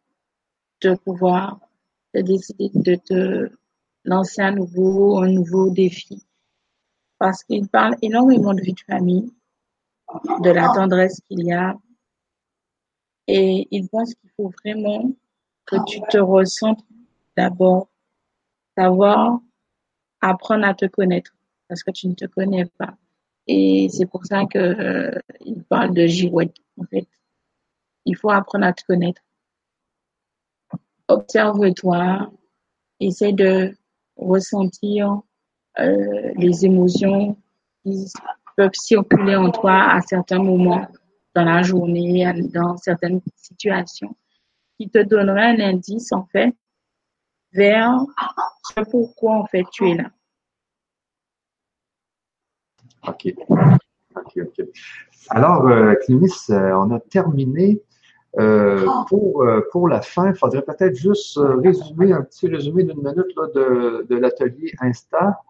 [0.83, 1.61] de pouvoir
[2.13, 3.51] te décider de te
[4.05, 6.27] lancer un nouveau, un nouveau défi.
[7.19, 9.33] Parce qu'il parle énormément de vie de famille,
[10.41, 11.75] de la tendresse qu'il y a.
[13.29, 15.11] Et il pense qu'il faut vraiment
[15.65, 16.85] que tu te ressentes
[17.39, 17.89] d'abord,
[18.77, 19.41] savoir
[20.21, 21.33] apprendre à te connaître
[21.69, 22.97] parce que tu ne te connais pas.
[23.47, 27.07] Et c'est pour ça que euh, il parle de girouette en fait.
[28.05, 29.23] Il faut apprendre à te connaître
[31.09, 32.31] observe-toi,
[33.01, 33.75] essaie de
[34.17, 35.23] ressentir
[35.79, 37.37] euh, les émotions
[37.83, 38.13] qui
[38.57, 40.87] peuvent circuler en toi à certains moments
[41.35, 44.15] dans la journée, dans certaines situations,
[44.77, 46.55] qui te donneraient un indice en fait
[47.53, 48.01] vers
[48.63, 50.11] ce pourquoi en fait tu es là.
[53.07, 54.67] Ok, ok, ok.
[55.31, 57.83] Alors, euh, euh, on a terminé
[58.39, 63.03] euh, pour, euh, pour la fin, il faudrait peut-être juste résumer, un petit résumé d'une
[63.03, 65.41] minute de, de l'atelier Insta.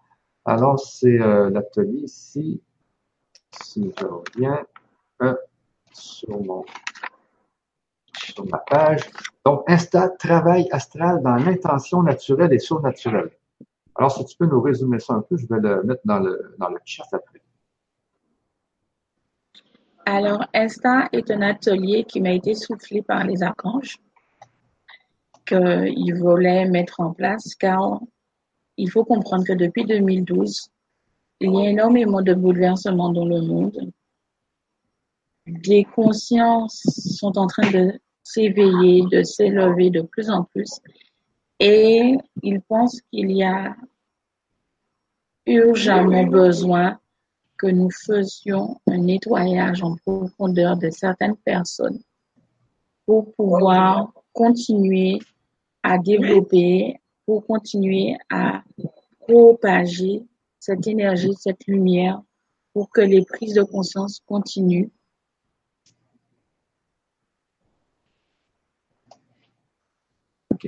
[0.45, 2.61] Alors, c'est l'atelier ici,
[3.61, 4.65] si je reviens
[5.91, 6.65] sur, mon,
[8.33, 9.01] sur ma page.
[9.45, 13.31] Donc, Insta, travail astral dans l'intention naturelle et surnaturelle.
[13.95, 16.55] Alors, si tu peux nous résumer ça un peu, je vais le mettre dans le,
[16.57, 17.41] dans le chat après.
[20.05, 23.97] Alors, Insta est un atelier qui m'a été soufflé par les archanges
[25.45, 27.99] qu'ils voulaient mettre en place car
[28.77, 30.69] il faut comprendre que depuis 2012,
[31.41, 33.91] il y a énormément de bouleversements dans le monde.
[35.45, 36.83] Les consciences
[37.19, 37.99] sont en train de
[38.31, 40.81] s'éveiller, de s'élever de plus en plus
[41.59, 43.75] et ils pensent qu'il y a
[45.45, 46.99] urgemment besoin
[47.57, 52.01] que nous faisions un nettoyage en profondeur de certaines personnes
[53.05, 55.19] pour pouvoir continuer
[55.83, 58.63] à développer, pour continuer à
[59.19, 60.23] propager
[60.59, 62.21] cette énergie, cette lumière,
[62.73, 64.89] pour que les prises de conscience continuent.
[70.51, 70.67] OK.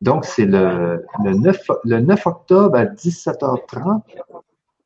[0.00, 4.02] Donc, c'est le, le, 9, le 9 octobre à 17h30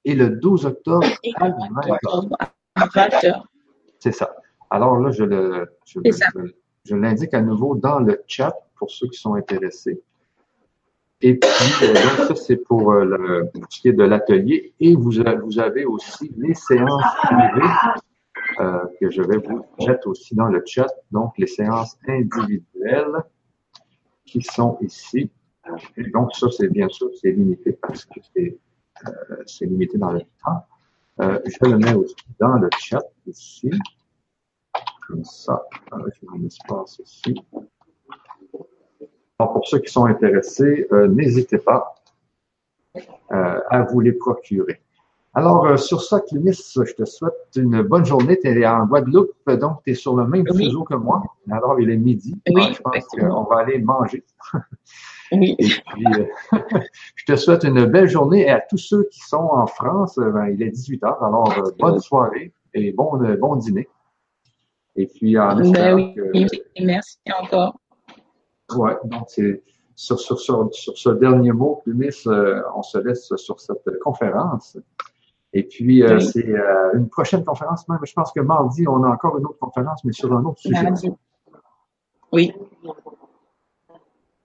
[0.04, 3.42] et le 12 octobre à 20h.
[3.98, 4.34] C'est ça.
[4.70, 6.00] Alors là, je le, je,
[6.84, 10.02] je, l'indique à nouveau dans le chat pour ceux qui sont intéressés.
[11.20, 11.48] Et puis,
[11.82, 14.72] euh, donc ça, c'est pour, euh, le, ce qui est de l'atelier.
[14.80, 15.12] Et vous,
[15.44, 17.68] vous avez aussi les séances privées
[18.60, 20.88] euh, que je vais vous mettre aussi dans le chat.
[21.12, 23.22] Donc, les séances individuelles
[24.32, 25.30] qui sont ici.
[25.96, 28.58] Et donc, ça, c'est bien sûr, c'est limité parce que c'est
[29.06, 30.64] euh, limité dans le temps.
[31.20, 33.70] Euh, je le mets aussi dans le chat ici.
[35.06, 35.62] Comme ça,
[36.22, 37.34] mon espace ici.
[39.38, 41.94] Alors, pour ceux qui sont intéressés, euh, n'hésitez pas
[42.96, 44.80] euh, à vous les procurer.
[45.34, 48.38] Alors, euh, sur ça, Clémis, je te souhaite une bonne journée.
[48.38, 50.70] Tu es en Guadeloupe, donc tu es sur le même oui.
[50.88, 51.22] que moi.
[51.50, 52.34] Alors, il est midi.
[52.48, 54.24] Oui, Alors, je pense qu'on va aller manger.
[55.32, 55.56] Oui.
[55.58, 56.58] Et puis, euh,
[57.14, 58.42] je te souhaite une belle journée.
[58.42, 61.22] Et à tous ceux qui sont en France, euh, ben, il est 18 heures.
[61.22, 63.88] Alors, euh, bonne soirée et bon, bon dîner.
[64.96, 66.84] Et puis, en ben oui, que...
[66.84, 67.78] merci encore.
[68.76, 69.62] Ouais, donc c'est
[69.94, 74.76] sur, sur, sur, sur ce dernier mot, Plumis, euh, on se laisse sur cette conférence.
[75.54, 76.24] Et puis, euh, Oui.
[76.24, 77.98] c'est euh, une prochaine conférence même.
[78.04, 80.82] Je pense que mardi, on a encore une autre conférence, mais sur un autre sujet,
[80.82, 81.12] Mardi.
[82.32, 82.54] Oui,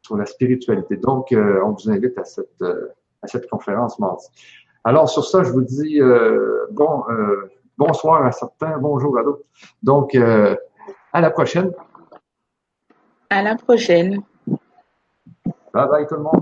[0.02, 0.98] sur la spiritualité.
[0.98, 2.62] Donc, euh, on vous invite à cette,
[3.22, 4.26] à cette conférence mardi.
[4.84, 6.00] Alors, sur ça, je vous dis
[6.72, 7.04] bon,
[7.78, 9.46] bonsoir à certains, bonjour à d'autres.
[9.84, 11.72] Donc, à la prochaine.
[13.30, 14.22] à la prochaine.
[15.74, 16.42] Bye bye tout le monde.